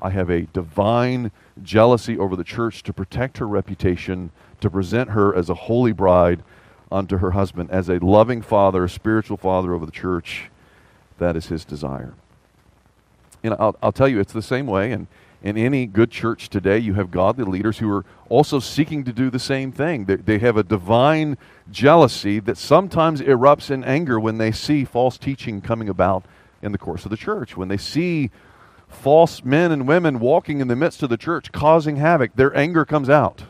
I 0.00 0.08
have 0.08 0.30
a 0.30 0.46
divine 0.54 1.30
jealousy 1.62 2.18
over 2.18 2.34
the 2.34 2.44
church 2.44 2.82
to 2.84 2.94
protect 2.94 3.36
her 3.36 3.46
reputation, 3.46 4.30
to 4.62 4.70
present 4.70 5.10
her 5.10 5.36
as 5.36 5.50
a 5.50 5.54
holy 5.54 5.92
bride 5.92 6.42
unto 6.90 7.18
her 7.18 7.32
husband, 7.32 7.70
as 7.70 7.90
a 7.90 7.98
loving 7.98 8.40
father, 8.40 8.84
a 8.84 8.88
spiritual 8.88 9.36
father 9.36 9.74
over 9.74 9.84
the 9.84 9.92
church. 9.92 10.48
That 11.18 11.36
is 11.36 11.48
his 11.48 11.62
desire. 11.62 12.14
And 13.44 13.52
I'll, 13.58 13.76
I'll 13.82 13.92
tell 13.92 14.08
you, 14.08 14.18
it's 14.18 14.32
the 14.32 14.40
same 14.40 14.66
way. 14.66 14.92
And 14.92 15.08
in 15.42 15.58
any 15.58 15.86
good 15.86 16.10
church 16.10 16.48
today, 16.48 16.78
you 16.78 16.94
have 16.94 17.10
godly 17.10 17.44
leaders 17.44 17.78
who 17.78 17.90
are 17.90 18.04
also 18.28 18.60
seeking 18.60 19.04
to 19.04 19.12
do 19.12 19.28
the 19.28 19.38
same 19.38 19.72
thing. 19.72 20.04
They, 20.04 20.38
have 20.38 20.56
a 20.56 20.62
divine 20.62 21.36
jealousy 21.70 22.38
that 22.40 22.56
sometimes 22.56 23.20
erupts 23.20 23.70
in 23.70 23.82
anger 23.84 24.20
when 24.20 24.38
they 24.38 24.52
see 24.52 24.84
false 24.84 25.18
teaching 25.18 25.60
coming 25.60 25.88
about 25.88 26.24
in 26.62 26.72
the 26.72 26.78
course 26.78 27.04
of 27.04 27.10
the 27.10 27.16
church, 27.16 27.56
when 27.56 27.68
they 27.68 27.76
see 27.76 28.30
false 28.88 29.42
men 29.44 29.72
and 29.72 29.88
women 29.88 30.20
walking 30.20 30.60
in 30.60 30.68
the 30.68 30.76
midst 30.76 31.02
of 31.02 31.10
the 31.10 31.16
church 31.16 31.50
causing 31.50 31.96
havoc, 31.96 32.34
their 32.36 32.56
anger 32.56 32.84
comes 32.84 33.10
out, 33.10 33.42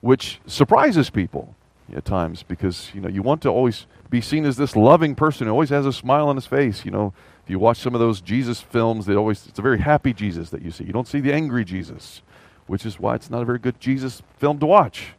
which 0.00 0.40
surprises 0.46 1.08
people 1.08 1.54
at 1.94 2.04
times 2.04 2.42
because 2.42 2.90
you 2.94 3.00
know 3.00 3.08
you 3.08 3.22
want 3.22 3.42
to 3.42 3.48
always 3.48 3.86
be 4.08 4.20
seen 4.20 4.44
as 4.44 4.56
this 4.56 4.76
loving 4.76 5.14
person 5.14 5.46
who 5.46 5.52
always 5.52 5.70
has 5.70 5.86
a 5.86 5.92
smile 5.92 6.28
on 6.28 6.36
his 6.36 6.46
face. 6.46 6.84
You 6.84 6.90
know, 6.90 7.12
if 7.44 7.50
you 7.50 7.58
watch 7.58 7.78
some 7.78 7.94
of 7.94 8.00
those 8.00 8.20
Jesus 8.20 8.60
films, 8.60 9.06
they 9.06 9.14
always 9.14 9.46
it's 9.46 9.58
a 9.58 9.62
very 9.62 9.78
happy 9.78 10.12
Jesus 10.12 10.50
that 10.50 10.62
you 10.62 10.70
see. 10.70 10.84
You 10.84 10.92
don't 10.92 11.08
see 11.08 11.20
the 11.20 11.32
angry 11.32 11.64
Jesus, 11.64 12.22
which 12.66 12.84
is 12.84 12.98
why 12.98 13.14
it's 13.14 13.30
not 13.30 13.42
a 13.42 13.44
very 13.44 13.58
good 13.58 13.80
Jesus 13.80 14.22
film 14.38 14.58
to 14.60 14.66
watch. 14.66 15.14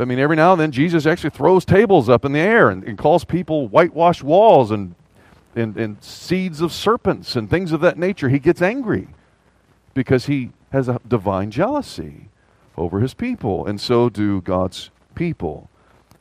I 0.00 0.04
mean, 0.04 0.20
every 0.20 0.36
now 0.36 0.52
and 0.52 0.60
then 0.60 0.70
Jesus 0.70 1.06
actually 1.06 1.30
throws 1.30 1.64
tables 1.64 2.08
up 2.08 2.24
in 2.24 2.32
the 2.32 2.38
air 2.38 2.70
and, 2.70 2.84
and 2.84 2.96
calls 2.96 3.24
people 3.24 3.66
whitewashed 3.66 4.22
walls 4.22 4.70
and 4.70 4.94
and, 5.56 5.76
and 5.76 6.02
seeds 6.02 6.60
of 6.60 6.72
serpents 6.72 7.34
and 7.34 7.50
things 7.50 7.72
of 7.72 7.80
that 7.80 7.98
nature. 7.98 8.28
He 8.28 8.38
gets 8.38 8.62
angry 8.62 9.08
because 9.94 10.26
he 10.26 10.50
has 10.70 10.88
a 10.88 11.00
divine 11.06 11.50
jealousy 11.50 12.28
over 12.76 13.00
his 13.00 13.14
people, 13.14 13.66
and 13.66 13.80
so 13.80 14.08
do 14.08 14.40
God's 14.40 14.90
people. 15.18 15.68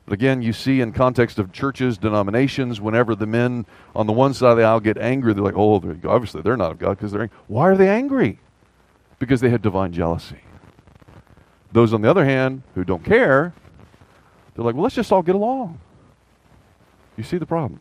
But 0.06 0.14
again, 0.14 0.42
you 0.42 0.52
see 0.52 0.82
in 0.82 0.92
context 0.92 1.38
of 1.38 1.52
churches, 1.52 1.98
denominations, 1.98 2.82
whenever 2.82 3.16
the 3.16 3.26
men 3.26 3.66
on 3.96 4.08
the 4.08 4.14
one 4.14 4.34
side 4.34 4.52
of 4.52 4.58
the 4.58 4.64
aisle 4.64 4.80
get 4.80 4.98
angry, 4.98 5.34
they're 5.34 5.44
like, 5.44 5.58
oh, 5.58 5.80
they're, 5.80 5.98
obviously 6.10 6.42
they're 6.42 6.58
not 6.58 6.72
of 6.72 6.80
God 6.80 6.98
because 6.98 7.12
they're 7.12 7.22
angry. 7.22 7.38
Why 7.48 7.70
are 7.70 7.78
they 7.78 7.90
angry? 7.90 8.40
Because 9.20 9.42
they 9.42 9.50
had 9.50 9.62
divine 9.62 9.94
jealousy. 9.94 10.40
Those, 11.72 11.94
on 11.94 12.02
the 12.02 12.10
other 12.10 12.26
hand, 12.26 12.64
who 12.74 12.84
don't 12.84 13.04
care, 13.04 13.54
they're 14.56 14.66
like, 14.66 14.76
well, 14.76 14.84
let's 14.84 14.96
just 14.96 15.12
all 15.12 15.22
get 15.22 15.36
along. 15.36 15.80
You 17.18 17.24
see 17.24 17.38
the 17.38 17.46
problem. 17.46 17.80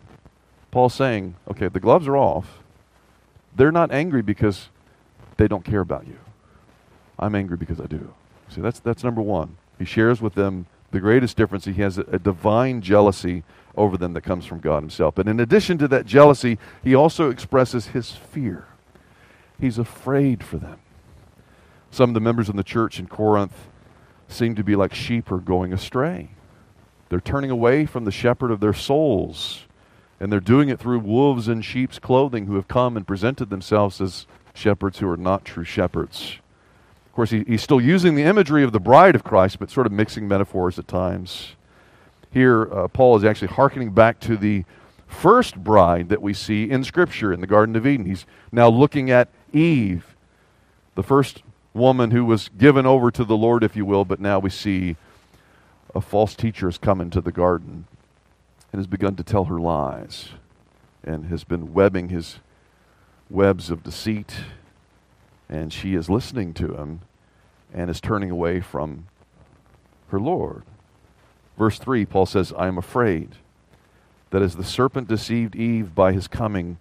Paul's 0.70 0.94
saying, 0.94 1.36
okay, 1.48 1.68
the 1.68 1.80
gloves 1.80 2.08
are 2.08 2.16
off. 2.16 2.62
They're 3.54 3.72
not 3.72 3.92
angry 3.92 4.22
because 4.22 4.68
they 5.36 5.48
don't 5.48 5.64
care 5.64 5.80
about 5.80 6.06
you. 6.06 6.18
I'm 7.18 7.34
angry 7.34 7.56
because 7.56 7.80
I 7.80 7.86
do. 7.86 8.12
See, 8.48 8.60
that's, 8.60 8.80
that's 8.80 9.04
number 9.04 9.22
one. 9.22 9.56
He 9.78 9.84
shares 9.84 10.20
with 10.20 10.34
them 10.34 10.66
the 10.96 11.00
greatest 11.00 11.36
difference. 11.36 11.66
He 11.66 11.74
has 11.74 11.98
a, 11.98 12.18
divine 12.18 12.80
jealousy 12.80 13.44
over 13.76 13.98
them 13.98 14.14
that 14.14 14.22
comes 14.22 14.46
from 14.46 14.60
God 14.60 14.82
Himself. 14.82 15.14
But 15.14 15.28
in 15.28 15.38
addition 15.38 15.76
to 15.78 15.88
that 15.88 16.06
jealousy, 16.06 16.58
he 16.82 16.94
also 16.94 17.28
expresses 17.28 17.88
his 17.88 18.12
fear. 18.12 18.66
He's 19.60 19.76
afraid 19.76 20.42
for 20.42 20.56
them. 20.56 20.78
Some 21.90 22.10
of 22.10 22.14
the 22.14 22.20
members 22.20 22.48
in 22.48 22.56
the 22.56 22.64
church 22.64 22.98
in 22.98 23.08
Corinth 23.08 23.68
seem 24.26 24.54
to 24.54 24.64
be 24.64 24.74
like 24.74 24.94
sheep 24.94 25.28
who 25.28 25.34
are 25.34 25.38
going 25.38 25.74
astray. 25.74 26.30
They're 27.10 27.20
turning 27.20 27.50
away 27.50 27.84
from 27.84 28.06
the 28.06 28.10
shepherd 28.10 28.50
of 28.50 28.60
their 28.60 28.72
souls 28.72 29.66
and 30.18 30.32
they're 30.32 30.40
doing 30.40 30.70
it 30.70 30.80
through 30.80 31.00
wolves 31.00 31.46
in 31.46 31.60
sheep's 31.60 31.98
clothing 31.98 32.46
who 32.46 32.54
have 32.54 32.68
come 32.68 32.96
and 32.96 33.06
presented 33.06 33.50
themselves 33.50 34.00
as 34.00 34.26
shepherds 34.54 34.98
who 34.98 35.10
are 35.10 35.18
not 35.18 35.44
true 35.44 35.62
shepherds. 35.62 36.38
Course, 37.16 37.30
he, 37.30 37.44
he's 37.46 37.62
still 37.62 37.80
using 37.80 38.14
the 38.14 38.22
imagery 38.22 38.62
of 38.62 38.72
the 38.72 38.80
bride 38.80 39.14
of 39.14 39.24
Christ, 39.24 39.58
but 39.58 39.70
sort 39.70 39.86
of 39.86 39.92
mixing 39.92 40.28
metaphors 40.28 40.78
at 40.78 40.86
times. 40.86 41.56
Here, 42.30 42.72
uh, 42.72 42.88
Paul 42.88 43.16
is 43.16 43.24
actually 43.24 43.48
hearkening 43.48 43.90
back 43.90 44.20
to 44.20 44.36
the 44.36 44.64
first 45.06 45.56
bride 45.56 46.08
that 46.10 46.20
we 46.20 46.34
see 46.34 46.70
in 46.70 46.84
Scripture 46.84 47.32
in 47.32 47.40
the 47.40 47.46
Garden 47.46 47.74
of 47.76 47.86
Eden. 47.86 48.06
He's 48.06 48.26
now 48.52 48.68
looking 48.68 49.10
at 49.10 49.28
Eve, 49.52 50.14
the 50.94 51.02
first 51.02 51.42
woman 51.72 52.10
who 52.10 52.24
was 52.24 52.50
given 52.58 52.86
over 52.86 53.10
to 53.10 53.24
the 53.24 53.36
Lord, 53.36 53.64
if 53.64 53.76
you 53.76 53.84
will, 53.84 54.04
but 54.04 54.20
now 54.20 54.38
we 54.38 54.50
see 54.50 54.96
a 55.94 56.00
false 56.00 56.34
teacher 56.34 56.66
has 56.66 56.78
come 56.78 57.00
into 57.00 57.20
the 57.20 57.32
garden 57.32 57.86
and 58.72 58.78
has 58.78 58.86
begun 58.86 59.16
to 59.16 59.22
tell 59.22 59.44
her 59.44 59.58
lies 59.58 60.30
and 61.02 61.26
has 61.26 61.44
been 61.44 61.72
webbing 61.72 62.10
his 62.10 62.40
webs 63.30 63.70
of 63.70 63.82
deceit. 63.82 64.34
And 65.48 65.72
she 65.72 65.94
is 65.94 66.10
listening 66.10 66.52
to 66.54 66.74
him 66.74 67.00
and 67.76 67.90
is 67.90 68.00
turning 68.00 68.30
away 68.30 68.60
from 68.60 69.06
her 70.08 70.18
Lord. 70.18 70.62
Verse 71.58 71.78
3, 71.78 72.06
Paul 72.06 72.26
says, 72.26 72.52
I 72.58 72.66
am 72.66 72.78
afraid 72.78 73.36
that 74.30 74.42
as 74.42 74.56
the 74.56 74.64
serpent 74.64 75.08
deceived 75.08 75.54
Eve 75.54 75.94
by 75.94 76.12
his 76.12 76.26
coming, 76.26 76.78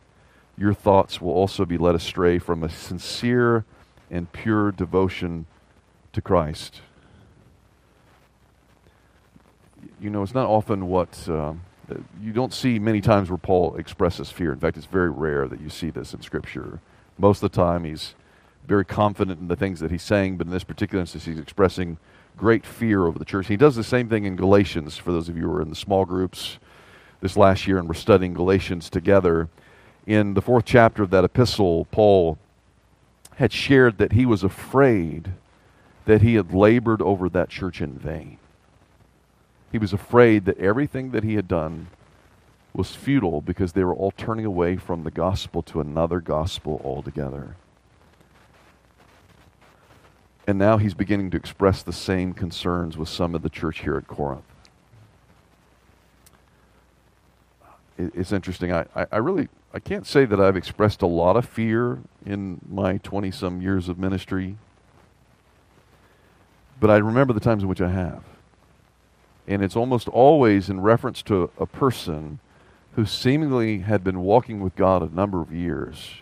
your 0.58 0.74
thoughts 0.74 1.22
will 1.22 1.34
also 1.34 1.66
be 1.66 1.78
led 1.78 1.96
astray 1.96 2.40
from 2.40 2.64
a 2.64 2.70
sincere 2.70 3.66
and 4.10 4.32
pure 4.32 4.72
devotion 4.72 5.46
to 6.14 6.22
Christ. 6.22 6.82
You 10.00 10.10
know, 10.10 10.24
it's 10.24 10.34
not 10.34 10.48
often 10.48 10.88
what 10.88 11.28
uh, 11.30 11.54
you 12.22 12.32
don't 12.32 12.54
see 12.54 12.80
many 12.80 13.02
times 13.02 13.30
where 13.30 13.38
Paul 13.38 13.76
expresses 13.76 14.32
fear. 14.32 14.54
In 14.54 14.60
fact, 14.60 14.78
it's 14.78 14.86
very 14.86 15.10
rare 15.10 15.48
that 15.48 15.62
you 15.62 15.70
see 15.70 15.90
this 15.90 16.14
in 16.14 16.22
Scripture. 16.22 16.80
Most 17.18 17.44
of 17.44 17.52
the 17.52 17.56
time, 17.56 17.84
he's 17.84 18.16
very 18.68 18.86
confident 18.86 19.40
in 19.40 19.48
the 19.48 19.56
things 19.56 19.80
that 19.80 19.92
he's 19.92 20.04
saying, 20.04 20.38
but 20.38 20.48
in 20.48 20.54
this 20.54 20.64
particular 20.64 21.02
instance, 21.02 21.26
he's 21.26 21.40
expressing 21.40 21.98
great 22.38 22.66
fear 22.66 23.06
over 23.06 23.18
the 23.18 23.26
church. 23.26 23.48
He 23.48 23.58
does 23.58 23.76
the 23.76 23.84
same 23.84 24.10
thing 24.10 24.26
in 24.26 24.36
Galatians, 24.36 24.98
for 24.98 25.12
those 25.12 25.30
of 25.30 25.38
you 25.38 25.44
who 25.44 25.54
are 25.54 25.62
in 25.62 25.70
the 25.70 25.76
small 25.76 26.06
groups 26.06 26.58
this 27.22 27.38
last 27.38 27.66
year 27.66 27.78
and 27.78 27.88
we're 27.88 27.94
studying 27.94 28.34
Galatians 28.34 28.90
together. 28.90 29.50
In 30.06 30.34
the 30.34 30.42
fourth 30.42 30.66
chapter 30.66 31.02
of 31.02 31.10
that 31.10 31.24
epistle, 31.24 31.86
Paul 31.86 32.38
had 33.38 33.52
shared 33.52 33.98
that 33.98 34.12
he 34.12 34.26
was 34.26 34.44
afraid 34.44 35.32
that 36.06 36.22
he 36.22 36.36
had 36.36 36.54
labored 36.54 37.02
over 37.02 37.30
that 37.30 37.50
church 37.50 37.82
in 37.82 37.98
vain. 37.98 38.38
He 39.72 39.78
was 39.78 39.92
afraid 39.92 40.46
that 40.46 40.60
everything 40.60 41.12
that 41.12 41.24
he 41.24 41.36
had 41.36 41.48
done 41.48 41.88
was 42.74 42.96
futile 42.96 43.42
because 43.42 43.74
they 43.74 43.84
were 43.84 43.96
all 43.96 44.12
turning 44.12 44.46
away 44.46 44.78
from 44.78 45.04
the 45.04 45.12
gospel 45.12 45.62
to 45.64 45.82
another 45.82 46.20
gospel 46.20 46.82
altogether. 46.84 47.56
And 50.48 50.60
now 50.60 50.78
he's 50.78 50.94
beginning 50.94 51.32
to 51.32 51.38
express 51.38 51.82
the 51.82 51.94
same 51.94 52.34
concerns 52.34 52.98
with 52.98 53.10
some 53.10 53.34
of 53.34 53.42
the 53.42 53.50
church 53.50 53.80
here 53.80 53.98
at 53.98 54.08
Corinth. 54.08 54.44
It's 57.98 58.32
interesting. 58.32 58.72
I, 58.72 58.86
I, 59.12 59.18
really 59.18 59.48
I 59.74 59.80
can't 59.80 60.06
say 60.06 60.26
that 60.26 60.40
I've 60.40 60.58
expressed 60.58 61.02
a 61.02 61.08
lot 61.08 61.38
of 61.38 61.46
fear 61.46 62.00
in 62.26 62.60
my 62.70 62.98
20 62.98 63.32
some 63.32 63.62
years 63.62 63.88
of 63.88 63.98
ministry, 63.98 64.58
but 66.80 66.90
I 66.90 66.98
remember 66.98 67.34
the 67.34 67.40
times 67.40 67.64
in 67.64 67.70
which 67.70 67.82
I 67.82 67.90
have. 67.90 68.24
And 69.48 69.64
it's 69.64 69.76
almost 69.76 70.10
always 70.10 70.70
in 70.70 70.82
reference 70.82 71.22
to 71.24 71.50
a 71.58 71.66
person 71.66 72.40
who 72.96 73.06
seemingly 73.06 73.80
had 73.80 74.04
been 74.04 74.22
walking 74.22 74.60
with 74.60 74.76
God 74.76 75.02
a 75.02 75.14
number 75.14 75.42
of 75.42 75.54
years, 75.54 76.16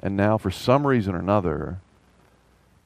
and 0.00 0.16
now 0.16 0.38
for 0.38 0.50
some 0.50 0.86
reason 0.86 1.14
or 1.14 1.18
another, 1.18 1.80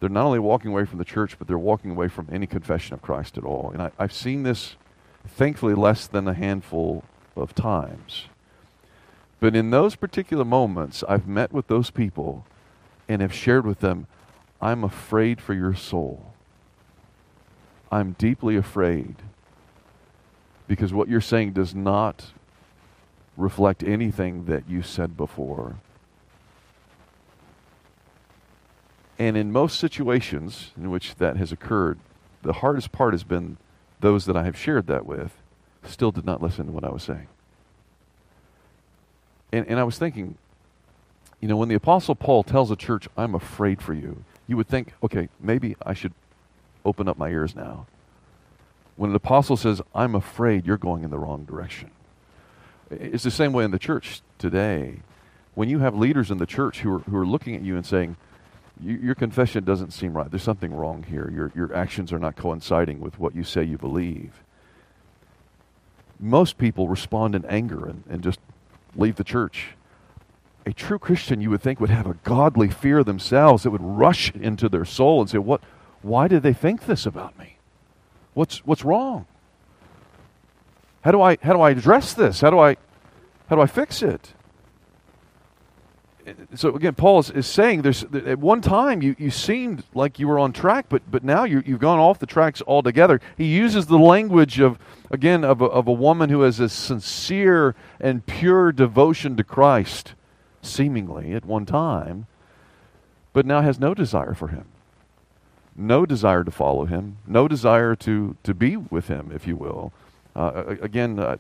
they're 0.01 0.09
not 0.09 0.25
only 0.25 0.39
walking 0.39 0.71
away 0.71 0.87
from 0.87 0.99
the 0.99 1.05
church, 1.05 1.39
but 1.39 1.47
they're 1.47 1.59
walking 1.59 1.91
away 1.91 2.09
from 2.09 2.27
any 2.33 2.47
confession 2.47 2.95
of 2.95 3.03
Christ 3.03 3.37
at 3.37 3.45
all. 3.45 3.71
And 3.71 3.83
I, 3.83 3.91
have 3.99 4.13
seen 4.13 4.43
this, 4.43 4.77
thankfully, 5.27 5.75
less 5.75 6.07
than 6.07 6.27
a 6.27 6.35
handful 6.35 7.05
of 7.37 7.55
times. 7.55 8.25
But 9.41 9.55
in 9.55 9.71
those 9.71 9.97
particular 9.97 10.45
moments, 10.45 11.05
I've 11.07 11.27
met 11.27 11.53
with 11.53 11.67
those 11.67 11.91
people 11.91 12.47
and 13.09 13.21
have 13.21 13.35
shared 13.35 13.67
with 13.67 13.81
them, 13.81 14.07
I'm 14.61 14.85
afraid 14.85 15.41
for 15.41 15.55
your 15.55 15.75
soul. 15.75 16.33
I'm 17.93 18.13
deeply 18.13 18.57
afraid 18.57 19.17
because 20.69 20.93
what 20.93 21.09
you're 21.09 21.21
saying 21.21 21.53
does 21.53 21.75
not 21.75 22.27
reflect 23.37 23.83
anything 23.83 24.45
that 24.45 24.69
you 24.69 24.83
said 24.83 25.17
before. 25.17 25.77
And 29.21 29.37
in 29.37 29.53
most 29.53 29.79
situations 29.79 30.71
in 30.79 30.91
which 30.91 31.17
that 31.17 31.37
has 31.37 31.53
occurred, 31.53 31.99
the 32.41 32.55
hardest 32.55 32.91
part 32.91 33.13
has 33.13 33.23
been 33.23 33.59
those 34.01 34.25
that 34.25 34.35
I 34.35 34.45
have 34.45 34.57
shared 34.57 34.87
that 34.87 35.05
with 35.05 35.37
still 35.85 36.11
did 36.11 36.25
not 36.25 36.43
listen 36.43 36.65
to 36.67 36.73
what 36.73 36.85
I 36.85 36.89
was 36.89 37.03
saying. 37.03 37.29
And, 39.53 39.67
and 39.69 39.79
I 39.79 39.85
was 39.85 39.99
thinking, 39.99 40.39
you 41.39 41.49
know, 41.49 41.59
when 41.59 41.69
the 41.69 41.75
Apostle 41.75 42.15
Paul 42.15 42.43
tells 42.43 42.71
a 42.71 42.77
church, 42.77 43.09
I'm 43.15 43.35
afraid 43.35 43.83
for 43.83 43.93
you, 43.93 44.25
you 44.47 44.57
would 44.57 44.69
think, 44.69 44.95
okay, 45.03 45.29
maybe 45.39 45.77
I 45.85 45.93
should 45.93 46.15
open 46.87 47.07
up 47.07 47.19
my 47.19 47.29
ears 47.29 47.55
now. 47.55 47.87
When 48.97 49.11
an 49.11 49.17
apostle 49.17 49.59
says, 49.59 49.83
I'm 49.95 50.15
afraid 50.15 50.67
you're 50.67 50.79
going 50.79 51.05
in 51.05 51.11
the 51.11 51.19
wrong 51.19 51.45
direction, 51.45 51.91
it's 52.91 53.25
the 53.25 53.31
same 53.31 53.53
way 53.53 53.65
in 53.65 53.71
the 53.71 53.79
church 53.79 54.23
today. 54.39 55.01
When 55.55 55.69
you 55.69 55.81
have 55.81 55.95
leaders 55.95 56.31
in 56.31 56.39
the 56.39 56.47
church 56.47 56.81
who 56.81 56.95
are, 56.95 56.99
who 57.01 57.17
are 57.19 57.27
looking 57.27 57.55
at 57.55 57.63
you 57.63 57.77
and 57.77 57.85
saying, 57.85 58.17
your 58.83 59.15
confession 59.15 59.65
doesn't 59.65 59.93
seem 59.93 60.17
right. 60.17 60.31
There's 60.31 60.43
something 60.43 60.75
wrong 60.75 61.03
here. 61.03 61.31
Your, 61.35 61.53
your 61.55 61.75
actions 61.75 62.13
are 62.13 62.19
not 62.19 62.37
coinciding 62.37 63.01
with 63.01 63.19
what 63.19 63.35
you 63.35 63.45
say 63.45 63.63
you 63.63 63.79
believe. 63.79 64.43
Most 66.19 66.59
people 66.59 66.89
respond 66.89 67.35
in 67.35 67.45
anger 67.47 67.87
and, 67.87 68.05
and 68.09 68.23
just 68.23 68.41
leave 68.95 69.17
the 69.17 69.25
church. 69.25 69.69
A 70.67 70.73
true 70.73 70.99
Christian, 70.99 71.41
you 71.41 71.51
would 71.51 71.63
think, 71.63 71.81
would 71.81 71.91
have 71.91 72.07
a 72.07 72.15
godly 72.25 72.69
fear 72.69 73.03
themselves 73.03 73.63
that 73.63 73.71
would 73.71 73.83
rush 73.83 74.31
into 74.33 74.69
their 74.69 74.85
soul 74.85 75.21
and 75.21 75.31
say, 75.31 75.39
what, 75.39 75.63
Why 76.03 76.29
did 76.29 76.43
they 76.43 76.53
think 76.53 76.87
this 76.87 77.07
about 77.07 77.39
me? 77.39 77.57
What's, 78.35 78.65
what's 78.67 78.85
wrong? 78.85 79.27
How 81.03 81.13
do, 81.13 81.23
I, 81.23 81.39
how 81.43 81.55
do 81.55 81.61
I 81.61 81.71
address 81.71 82.13
this? 82.13 82.43
How 82.43 82.51
do 82.51 82.59
I, 82.59 82.77
how 83.49 83.57
do 83.57 83.63
I 83.63 83.67
fix 83.67 84.03
it? 84.03 84.35
So 86.55 86.75
again, 86.75 86.95
Paul 86.95 87.21
is, 87.21 87.31
is, 87.31 87.47
saying 87.47 87.83
there's 87.83 88.05
at 88.05 88.39
one 88.39 88.61
time 88.61 89.03
you, 89.03 89.15
you 89.19 89.31
seemed 89.31 89.85
like 89.95 90.19
you 90.19 90.29
were 90.29 90.39
on 90.39 90.53
track, 90.53 90.87
but 90.89 91.03
but 91.11 91.25
now 91.25 91.45
you, 91.45 91.63
you've 91.65 91.81
gone 91.81 91.99
off 91.99 92.19
the 92.19 92.27
tracks 92.27 92.63
altogether. 92.67 93.21
He 93.37 93.47
uses 93.47 93.87
the 93.87 93.99
language 93.99 94.61
of 94.61 94.79
again 95.11 95.45
of 95.45 95.61
a, 95.61 95.67
of 95.67 95.87
a 95.89 95.93
woman 95.93 96.31
who 96.31 96.43
has 96.43 96.61
a 96.61 96.69
sincere 96.69 97.75
and 98.01 98.25
pure 98.27 98.73
devotion 98.73 99.37
to 99.37 99.45
Christ, 99.45 100.15
seemingly 100.63 101.33
at 101.33 101.45
one 101.45 101.67
time, 101.67 102.27
but 103.33 103.47
now 103.47 103.61
has 103.61 103.79
no 103.79 103.95
desire 103.95 104.35
for 104.35 104.49
him, 104.49 104.67
no 105.77 106.05
desire 106.07 106.45
to 106.45 106.51
follow 106.51 106.85
him, 106.85 107.19
no 107.27 107.49
desire 107.49 107.95
to 107.97 108.37
to 108.43 108.55
be 108.55 108.77
with 108.77 109.09
him, 109.09 109.31
if 109.35 109.47
you 109.47 109.57
will. 109.57 109.93
Uh, 110.37 110.77
again, 110.81 111.19
uh, 111.19 111.37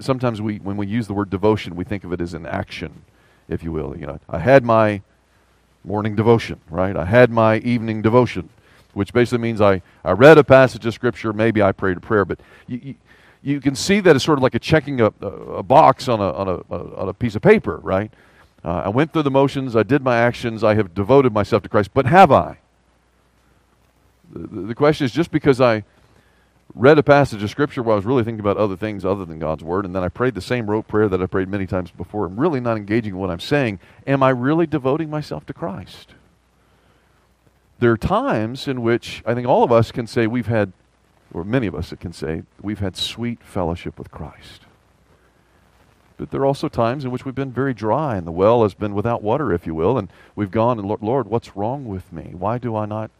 sometimes 0.00 0.40
we 0.40 0.58
when 0.58 0.76
we 0.76 0.86
use 0.86 1.06
the 1.06 1.14
word 1.14 1.30
devotion, 1.30 1.76
we 1.76 1.84
think 1.84 2.04
of 2.04 2.12
it 2.12 2.20
as 2.20 2.34
an 2.34 2.46
action 2.46 3.04
if 3.52 3.62
you 3.62 3.72
will. 3.72 3.96
You 3.96 4.06
know, 4.06 4.20
I 4.28 4.38
had 4.38 4.64
my 4.64 5.02
morning 5.84 6.14
devotion, 6.14 6.60
right? 6.70 6.96
I 6.96 7.04
had 7.04 7.30
my 7.30 7.58
evening 7.58 8.02
devotion, 8.02 8.48
which 8.94 9.12
basically 9.12 9.38
means 9.38 9.60
I, 9.60 9.82
I 10.04 10.12
read 10.12 10.38
a 10.38 10.44
passage 10.44 10.86
of 10.86 10.94
Scripture, 10.94 11.32
maybe 11.32 11.62
I 11.62 11.72
prayed 11.72 11.96
a 11.96 12.00
prayer, 12.00 12.24
but 12.24 12.40
you, 12.66 12.80
you, 12.82 12.94
you 13.42 13.60
can 13.60 13.74
see 13.74 14.00
that 14.00 14.14
it's 14.14 14.24
sort 14.24 14.38
of 14.38 14.42
like 14.42 14.54
a 14.54 14.58
checking 14.58 15.00
a, 15.00 15.06
a 15.06 15.62
box 15.62 16.08
on 16.08 16.20
a, 16.20 16.32
on, 16.32 16.48
a, 16.48 16.74
on 16.96 17.08
a 17.08 17.14
piece 17.14 17.34
of 17.34 17.42
paper, 17.42 17.78
right? 17.78 18.12
Uh, 18.64 18.82
I 18.84 18.88
went 18.88 19.12
through 19.12 19.24
the 19.24 19.30
motions, 19.30 19.74
I 19.74 19.82
did 19.82 20.02
my 20.02 20.16
actions, 20.16 20.62
I 20.62 20.74
have 20.74 20.94
devoted 20.94 21.32
myself 21.32 21.62
to 21.64 21.68
Christ, 21.68 21.90
but 21.92 22.06
have 22.06 22.30
I? 22.30 22.58
The, 24.32 24.46
the 24.46 24.74
question 24.74 25.04
is 25.04 25.12
just 25.12 25.32
because 25.32 25.60
I 25.60 25.84
read 26.74 26.98
a 26.98 27.02
passage 27.02 27.42
of 27.42 27.50
scripture 27.50 27.82
where 27.82 27.92
I 27.92 27.96
was 27.96 28.04
really 28.04 28.24
thinking 28.24 28.40
about 28.40 28.56
other 28.56 28.76
things 28.76 29.04
other 29.04 29.24
than 29.24 29.38
God's 29.38 29.62
word, 29.62 29.84
and 29.84 29.94
then 29.94 30.02
I 30.02 30.08
prayed 30.08 30.34
the 30.34 30.40
same 30.40 30.70
rote 30.70 30.88
prayer 30.88 31.08
that 31.08 31.22
I 31.22 31.26
prayed 31.26 31.48
many 31.48 31.66
times 31.66 31.90
before. 31.90 32.26
I'm 32.26 32.38
really 32.38 32.60
not 32.60 32.76
engaging 32.76 33.14
in 33.14 33.18
what 33.18 33.30
I'm 33.30 33.40
saying. 33.40 33.78
Am 34.06 34.22
I 34.22 34.30
really 34.30 34.66
devoting 34.66 35.10
myself 35.10 35.44
to 35.46 35.52
Christ? 35.52 36.14
There 37.78 37.92
are 37.92 37.98
times 37.98 38.68
in 38.68 38.82
which 38.82 39.22
I 39.26 39.34
think 39.34 39.46
all 39.46 39.64
of 39.64 39.72
us 39.72 39.92
can 39.92 40.06
say 40.06 40.26
we've 40.26 40.46
had, 40.46 40.72
or 41.32 41.44
many 41.44 41.66
of 41.66 41.74
us 41.74 41.90
that 41.90 42.00
can 42.00 42.12
say, 42.12 42.42
we've 42.60 42.78
had 42.78 42.96
sweet 42.96 43.42
fellowship 43.42 43.98
with 43.98 44.10
Christ. 44.10 44.62
But 46.16 46.30
there 46.30 46.42
are 46.42 46.46
also 46.46 46.68
times 46.68 47.04
in 47.04 47.10
which 47.10 47.24
we've 47.24 47.34
been 47.34 47.52
very 47.52 47.74
dry 47.74 48.16
and 48.16 48.26
the 48.26 48.32
well 48.32 48.62
has 48.62 48.74
been 48.74 48.94
without 48.94 49.22
water, 49.22 49.52
if 49.52 49.66
you 49.66 49.74
will, 49.74 49.98
and 49.98 50.08
we've 50.36 50.50
gone 50.50 50.78
and, 50.78 50.88
Lord, 51.02 51.26
what's 51.26 51.56
wrong 51.56 51.86
with 51.86 52.12
me? 52.12 52.32
Why 52.38 52.58
do 52.58 52.76
I 52.76 52.86
not 52.86 53.10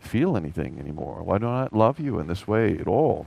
feel 0.00 0.36
anything 0.36 0.78
anymore? 0.78 1.22
Why 1.22 1.38
do 1.38 1.46
I 1.46 1.62
not 1.62 1.72
love 1.72 2.00
you 2.00 2.18
in 2.18 2.26
this 2.26 2.48
way 2.48 2.76
at 2.78 2.88
all 2.88 3.26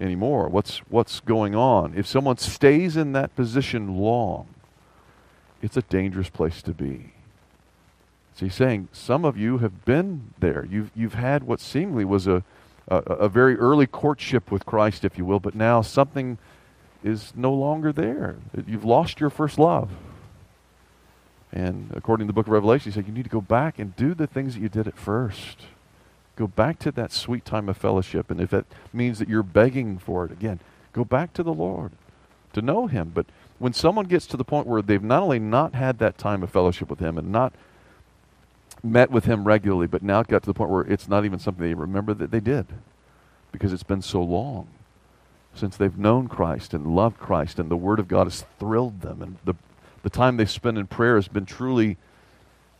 anymore? 0.00 0.48
What's, 0.48 0.78
what's 0.88 1.20
going 1.20 1.54
on? 1.54 1.94
If 1.96 2.06
someone 2.06 2.36
stays 2.36 2.96
in 2.96 3.12
that 3.12 3.34
position 3.34 3.96
long, 3.96 4.46
it's 5.62 5.76
a 5.76 5.82
dangerous 5.82 6.28
place 6.28 6.62
to 6.62 6.72
be. 6.72 7.12
So 8.34 8.46
he's 8.46 8.54
saying 8.54 8.88
some 8.92 9.24
of 9.24 9.36
you 9.36 9.58
have 9.58 9.84
been 9.84 10.34
there. 10.38 10.66
You've, 10.68 10.90
you've 10.94 11.14
had 11.14 11.44
what 11.44 11.60
seemingly 11.60 12.04
was 12.04 12.26
a, 12.26 12.42
a, 12.88 12.96
a 12.96 13.28
very 13.28 13.56
early 13.56 13.86
courtship 13.86 14.50
with 14.50 14.66
Christ, 14.66 15.04
if 15.04 15.16
you 15.16 15.24
will, 15.24 15.40
but 15.40 15.54
now 15.54 15.82
something 15.82 16.38
is 17.02 17.32
no 17.36 17.52
longer 17.52 17.92
there. 17.92 18.36
You've 18.66 18.84
lost 18.84 19.20
your 19.20 19.30
first 19.30 19.58
love. 19.58 19.90
And 21.52 21.92
according 21.94 22.26
to 22.26 22.28
the 22.28 22.34
book 22.34 22.46
of 22.46 22.52
Revelation, 22.52 22.90
he 22.90 22.94
said 22.94 23.06
you 23.06 23.12
need 23.12 23.24
to 23.24 23.30
go 23.30 23.40
back 23.40 23.78
and 23.78 23.94
do 23.94 24.14
the 24.14 24.26
things 24.26 24.54
that 24.54 24.60
you 24.60 24.68
did 24.68 24.88
at 24.88 24.98
first. 24.98 25.66
Go 26.36 26.46
back 26.46 26.78
to 26.80 26.92
that 26.92 27.12
sweet 27.12 27.44
time 27.44 27.68
of 27.68 27.76
fellowship. 27.76 28.30
And 28.30 28.40
if 28.40 28.52
it 28.52 28.66
means 28.92 29.18
that 29.18 29.28
you're 29.28 29.42
begging 29.42 29.98
for 29.98 30.24
it, 30.24 30.32
again, 30.32 30.60
go 30.92 31.04
back 31.04 31.32
to 31.34 31.42
the 31.42 31.52
Lord 31.52 31.92
to 32.52 32.62
know 32.62 32.86
Him. 32.86 33.12
But 33.14 33.26
when 33.58 33.72
someone 33.72 34.06
gets 34.06 34.26
to 34.26 34.36
the 34.36 34.44
point 34.44 34.66
where 34.66 34.82
they've 34.82 35.02
not 35.02 35.22
only 35.22 35.38
not 35.38 35.74
had 35.74 35.98
that 35.98 36.18
time 36.18 36.42
of 36.42 36.50
fellowship 36.50 36.90
with 36.90 36.98
Him 36.98 37.18
and 37.18 37.30
not 37.30 37.54
met 38.82 39.10
with 39.10 39.26
Him 39.26 39.44
regularly, 39.44 39.86
but 39.86 40.02
now 40.02 40.22
got 40.22 40.42
to 40.42 40.50
the 40.50 40.54
point 40.54 40.70
where 40.70 40.82
it's 40.82 41.08
not 41.08 41.24
even 41.24 41.38
something 41.38 41.64
they 41.64 41.74
remember 41.74 42.14
that 42.14 42.30
they 42.30 42.40
did 42.40 42.66
because 43.52 43.72
it's 43.72 43.84
been 43.84 44.02
so 44.02 44.20
long 44.20 44.66
since 45.54 45.76
they've 45.76 45.96
known 45.96 46.26
Christ 46.26 46.74
and 46.74 46.96
loved 46.96 47.18
Christ 47.18 47.60
and 47.60 47.70
the 47.70 47.76
Word 47.76 48.00
of 48.00 48.08
God 48.08 48.24
has 48.24 48.44
thrilled 48.58 49.02
them 49.02 49.22
and 49.22 49.36
the, 49.44 49.54
the 50.02 50.10
time 50.10 50.36
they've 50.36 50.50
spent 50.50 50.76
in 50.76 50.88
prayer 50.88 51.14
has 51.14 51.28
been 51.28 51.46
truly 51.46 51.96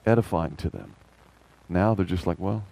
edifying 0.04 0.56
to 0.56 0.68
them. 0.68 0.96
Now 1.68 1.94
they're 1.94 2.04
just 2.04 2.26
like, 2.26 2.40
well, 2.40 2.64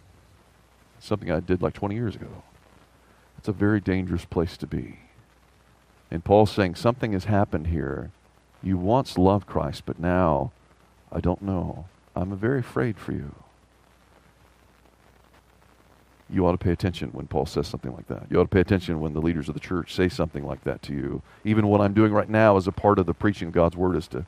something 1.02 1.30
I 1.30 1.40
did 1.40 1.62
like 1.62 1.74
20 1.74 1.94
years 1.94 2.14
ago. 2.14 2.42
It's 3.38 3.48
a 3.48 3.52
very 3.52 3.80
dangerous 3.80 4.24
place 4.24 4.56
to 4.58 4.66
be. 4.66 4.98
And 6.10 6.24
Paul's 6.24 6.52
saying 6.52 6.76
something 6.76 7.12
has 7.12 7.24
happened 7.24 7.68
here. 7.68 8.10
You 8.62 8.76
once 8.76 9.18
loved 9.18 9.46
Christ, 9.46 9.82
but 9.84 9.98
now 9.98 10.52
I 11.10 11.20
don't 11.20 11.42
know. 11.42 11.86
I'm 12.14 12.36
very 12.36 12.60
afraid 12.60 12.98
for 12.98 13.12
you. 13.12 13.34
You 16.30 16.46
ought 16.46 16.52
to 16.52 16.58
pay 16.58 16.70
attention 16.70 17.10
when 17.10 17.26
Paul 17.26 17.46
says 17.46 17.66
something 17.66 17.92
like 17.92 18.06
that. 18.06 18.26
You 18.30 18.38
ought 18.38 18.44
to 18.44 18.48
pay 18.48 18.60
attention 18.60 19.00
when 19.00 19.12
the 19.12 19.20
leaders 19.20 19.48
of 19.48 19.54
the 19.54 19.60
church 19.60 19.94
say 19.94 20.08
something 20.08 20.46
like 20.46 20.62
that 20.64 20.82
to 20.82 20.94
you. 20.94 21.22
Even 21.44 21.66
what 21.66 21.80
I'm 21.80 21.92
doing 21.92 22.12
right 22.12 22.28
now 22.28 22.56
as 22.56 22.66
a 22.66 22.72
part 22.72 22.98
of 22.98 23.06
the 23.06 23.14
preaching 23.14 23.48
of 23.48 23.54
God's 23.54 23.76
word 23.76 23.96
is 23.96 24.06
to 24.08 24.24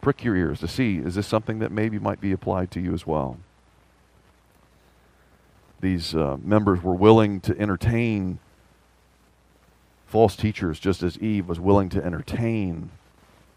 prick 0.00 0.24
your 0.24 0.36
ears 0.36 0.60
to 0.60 0.68
see 0.68 0.98
is 0.98 1.14
this 1.14 1.26
something 1.26 1.60
that 1.60 1.72
maybe 1.72 1.98
might 1.98 2.20
be 2.20 2.32
applied 2.32 2.70
to 2.72 2.80
you 2.80 2.92
as 2.92 3.06
well 3.06 3.38
these 5.84 6.14
uh, 6.14 6.38
members 6.42 6.82
were 6.82 6.94
willing 6.94 7.40
to 7.42 7.58
entertain 7.60 8.38
false 10.06 10.34
teachers 10.34 10.80
just 10.80 11.02
as 11.02 11.18
Eve 11.18 11.46
was 11.46 11.60
willing 11.60 11.90
to 11.90 12.04
entertain 12.04 12.90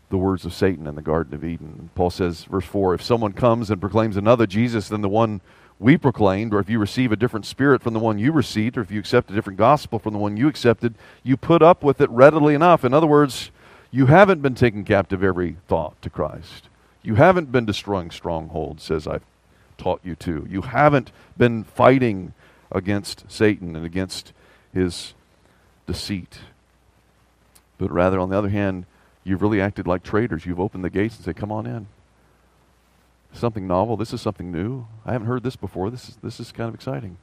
the 0.09 0.17
words 0.17 0.45
of 0.45 0.53
Satan 0.53 0.87
in 0.87 0.95
the 0.95 1.01
Garden 1.01 1.33
of 1.33 1.43
Eden. 1.43 1.89
Paul 1.95 2.09
says, 2.09 2.43
verse 2.43 2.65
4 2.65 2.95
If 2.95 3.01
someone 3.01 3.33
comes 3.33 3.69
and 3.69 3.79
proclaims 3.79 4.17
another 4.17 4.45
Jesus 4.45 4.89
than 4.89 5.01
the 5.01 5.09
one 5.09 5.41
we 5.79 5.97
proclaimed, 5.97 6.53
or 6.53 6.59
if 6.59 6.69
you 6.69 6.79
receive 6.79 7.11
a 7.11 7.15
different 7.15 7.45
spirit 7.45 7.81
from 7.81 7.93
the 7.93 7.99
one 7.99 8.19
you 8.19 8.31
received, 8.31 8.77
or 8.77 8.81
if 8.81 8.91
you 8.91 8.99
accept 8.99 9.31
a 9.31 9.33
different 9.33 9.57
gospel 9.57 9.97
from 9.97 10.13
the 10.13 10.19
one 10.19 10.35
you 10.35 10.47
accepted, 10.47 10.95
you 11.23 11.37
put 11.37 11.61
up 11.61 11.83
with 11.83 12.01
it 12.01 12.09
readily 12.09 12.55
enough. 12.55 12.83
In 12.83 12.93
other 12.93 13.07
words, 13.07 13.51
you 13.89 14.07
haven't 14.07 14.41
been 14.41 14.55
taking 14.55 14.83
captive 14.83 15.23
every 15.23 15.57
thought 15.67 16.01
to 16.01 16.09
Christ. 16.09 16.67
You 17.03 17.15
haven't 17.15 17.51
been 17.51 17.65
destroying 17.65 18.11
strongholds, 18.11 18.83
says 18.83 19.07
I've 19.07 19.23
taught 19.77 20.01
you 20.03 20.15
to. 20.15 20.45
You 20.49 20.61
haven't 20.61 21.11
been 21.37 21.63
fighting 21.63 22.33
against 22.71 23.29
Satan 23.31 23.75
and 23.75 23.85
against 23.85 24.33
his 24.73 25.13
deceit. 25.85 26.39
But 27.77 27.91
rather, 27.91 28.19
on 28.19 28.29
the 28.29 28.37
other 28.37 28.49
hand, 28.49 28.85
you've 29.23 29.41
really 29.41 29.61
acted 29.61 29.87
like 29.87 30.03
traitors. 30.03 30.45
You've 30.45 30.59
opened 30.59 30.83
the 30.83 30.89
gates 30.89 31.15
and 31.15 31.25
said, 31.25 31.35
Come 31.35 31.51
on 31.51 31.65
in. 31.65 31.87
Something 33.33 33.67
novel. 33.67 33.97
This 33.97 34.13
is 34.13 34.21
something 34.21 34.51
new. 34.51 34.87
I 35.05 35.11
haven't 35.11 35.27
heard 35.27 35.43
this 35.43 35.55
before. 35.55 35.89
This 35.89 36.09
is, 36.09 36.17
this 36.23 36.39
is 36.39 36.51
kind 36.51 36.69
of 36.69 36.75
exciting. 36.75 37.17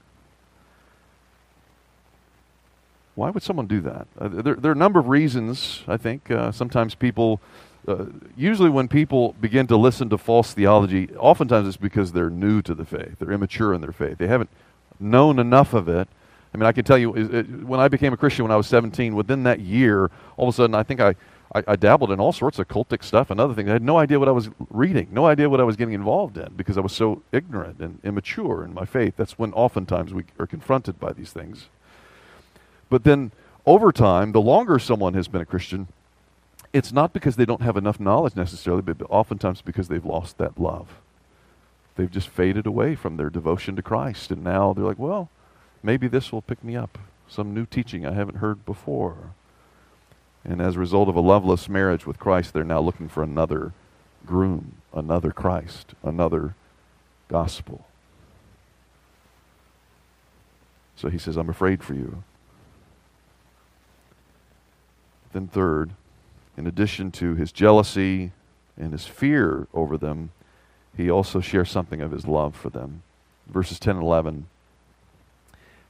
Why 3.14 3.30
would 3.30 3.42
someone 3.42 3.66
do 3.66 3.80
that? 3.82 4.06
Uh, 4.18 4.28
there, 4.28 4.54
there, 4.54 4.70
are 4.70 4.74
a 4.74 4.78
number 4.78 4.98
of 4.98 5.08
reasons, 5.08 5.82
I 5.86 5.96
think. 5.96 6.30
Uh, 6.30 6.50
sometimes 6.50 6.94
people 6.94 7.40
uh, 7.86 8.06
usually 8.36 8.70
when 8.70 8.88
people 8.88 9.34
begin 9.40 9.66
to 9.66 9.76
listen 9.76 10.08
to 10.10 10.18
false 10.18 10.54
theology, 10.54 11.10
oftentimes 11.16 11.68
it's 11.68 11.76
because 11.76 12.12
they're 12.12 12.30
new 12.30 12.62
to 12.62 12.74
the 12.74 12.84
faith. 12.84 13.18
They're 13.18 13.32
immature 13.32 13.74
in 13.74 13.80
their 13.80 13.92
faith. 13.92 14.18
They 14.18 14.26
haven't 14.26 14.50
known 14.98 15.38
enough 15.38 15.74
of 15.74 15.88
it. 15.88 16.08
I 16.54 16.56
mean, 16.56 16.66
I 16.66 16.72
can 16.72 16.84
tell 16.84 16.96
you, 16.96 17.14
it, 17.14 17.34
it, 17.34 17.64
when 17.64 17.80
I 17.80 17.88
became 17.88 18.12
a 18.12 18.16
Christian 18.16 18.44
when 18.44 18.52
I 18.52 18.56
was 18.56 18.68
17, 18.68 19.14
within 19.14 19.42
that 19.42 19.60
year, 19.60 20.10
all 20.36 20.48
of 20.48 20.54
a 20.54 20.56
sudden, 20.56 20.74
I 20.74 20.84
think 20.84 21.00
I, 21.00 21.16
I, 21.54 21.64
I, 21.66 21.76
dabbled 21.76 22.12
in 22.12 22.20
all 22.20 22.32
sorts 22.32 22.60
of 22.60 22.68
cultic 22.68 23.02
stuff 23.02 23.30
and 23.30 23.40
other 23.40 23.54
things. 23.54 23.68
I 23.68 23.72
had 23.72 23.82
no 23.82 23.98
idea 23.98 24.20
what 24.20 24.28
I 24.28 24.32
was 24.32 24.50
reading, 24.70 25.08
no 25.10 25.26
idea 25.26 25.50
what 25.50 25.60
I 25.60 25.64
was 25.64 25.74
getting 25.76 25.94
involved 25.94 26.38
in 26.38 26.52
because 26.54 26.78
I 26.78 26.80
was 26.80 26.92
so 26.92 27.22
ignorant 27.32 27.80
and 27.80 27.98
immature 28.04 28.64
in 28.64 28.72
my 28.72 28.84
faith. 28.84 29.14
That's 29.16 29.36
when 29.36 29.52
oftentimes 29.52 30.14
we 30.14 30.24
are 30.38 30.46
confronted 30.46 31.00
by 31.00 31.12
these 31.12 31.32
things. 31.32 31.68
But 32.88 33.02
then, 33.02 33.32
over 33.66 33.90
time, 33.90 34.30
the 34.32 34.40
longer 34.40 34.78
someone 34.78 35.14
has 35.14 35.26
been 35.26 35.40
a 35.40 35.46
Christian, 35.46 35.88
it's 36.74 36.92
not 36.92 37.12
because 37.12 37.36
they 37.36 37.44
don't 37.44 37.62
have 37.62 37.76
enough 37.76 38.00
knowledge 38.00 38.34
necessarily, 38.34 38.82
but 38.82 39.00
oftentimes 39.08 39.62
because 39.62 39.86
they've 39.86 40.04
lost 40.04 40.38
that 40.38 40.58
love. 40.58 40.88
They've 41.94 42.10
just 42.10 42.28
faded 42.28 42.66
away 42.66 42.96
from 42.96 43.16
their 43.16 43.30
devotion 43.30 43.76
to 43.76 43.82
Christ. 43.82 44.32
And 44.32 44.42
now 44.42 44.72
they're 44.72 44.84
like, 44.84 44.98
well, 44.98 45.30
maybe 45.84 46.08
this 46.08 46.32
will 46.32 46.42
pick 46.42 46.64
me 46.64 46.74
up. 46.74 46.98
Some 47.28 47.54
new 47.54 47.64
teaching 47.64 48.04
I 48.04 48.12
haven't 48.12 48.38
heard 48.38 48.66
before. 48.66 49.30
And 50.44 50.60
as 50.60 50.74
a 50.74 50.80
result 50.80 51.08
of 51.08 51.14
a 51.14 51.20
loveless 51.20 51.68
marriage 51.68 52.06
with 52.06 52.18
Christ, 52.18 52.52
they're 52.52 52.64
now 52.64 52.80
looking 52.80 53.08
for 53.08 53.22
another 53.22 53.72
groom, 54.26 54.78
another 54.92 55.30
Christ, 55.30 55.94
another 56.02 56.56
gospel. 57.28 57.86
So 60.96 61.08
he 61.08 61.18
says, 61.18 61.36
I'm 61.36 61.48
afraid 61.48 61.84
for 61.84 61.94
you. 61.94 62.24
Then, 65.32 65.46
third, 65.46 65.92
in 66.56 66.66
addition 66.66 67.10
to 67.12 67.34
his 67.34 67.52
jealousy 67.52 68.32
and 68.76 68.92
his 68.92 69.06
fear 69.06 69.66
over 69.74 69.96
them, 69.96 70.30
he 70.96 71.10
also 71.10 71.40
shares 71.40 71.70
something 71.70 72.00
of 72.00 72.12
his 72.12 72.26
love 72.26 72.54
for 72.54 72.70
them. 72.70 73.02
Verses 73.46 73.78
10 73.78 73.96
and 73.96 74.04
11. 74.04 74.46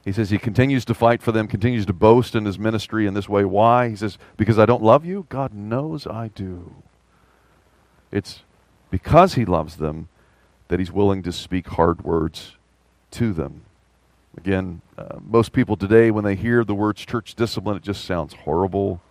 He 0.03 0.11
says 0.11 0.29
he 0.29 0.37
continues 0.37 0.85
to 0.85 0.93
fight 0.93 1.21
for 1.23 1.31
them, 1.31 1.47
continues 1.47 1.85
to 1.87 1.93
boast 1.93 2.35
in 2.35 2.45
his 2.45 2.59
ministry 2.59 3.07
in 3.07 3.15
this 3.15 3.27
way. 3.27 3.43
Why? 3.43 3.89
He 3.89 3.95
says, 3.95 4.19
Because 4.37 4.59
I 4.59 4.65
don't 4.65 4.83
love 4.83 5.03
you? 5.03 5.25
God 5.29 5.53
knows 5.53 6.05
I 6.05 6.29
do. 6.29 6.75
It's 8.11 8.41
because 8.91 9.33
he 9.33 9.45
loves 9.45 9.77
them 9.77 10.09
that 10.67 10.79
he's 10.79 10.91
willing 10.91 11.23
to 11.23 11.31
speak 11.31 11.67
hard 11.69 12.03
words 12.03 12.55
to 13.11 13.33
them. 13.33 13.61
Again, 14.37 14.81
uh, 14.97 15.17
most 15.21 15.53
people 15.53 15.75
today, 15.75 16.11
when 16.11 16.23
they 16.23 16.35
hear 16.35 16.63
the 16.63 16.75
words 16.75 17.05
church 17.05 17.33
discipline, 17.35 17.77
it 17.77 17.83
just 17.83 18.03
sounds 18.03 18.33
horrible. 18.33 19.01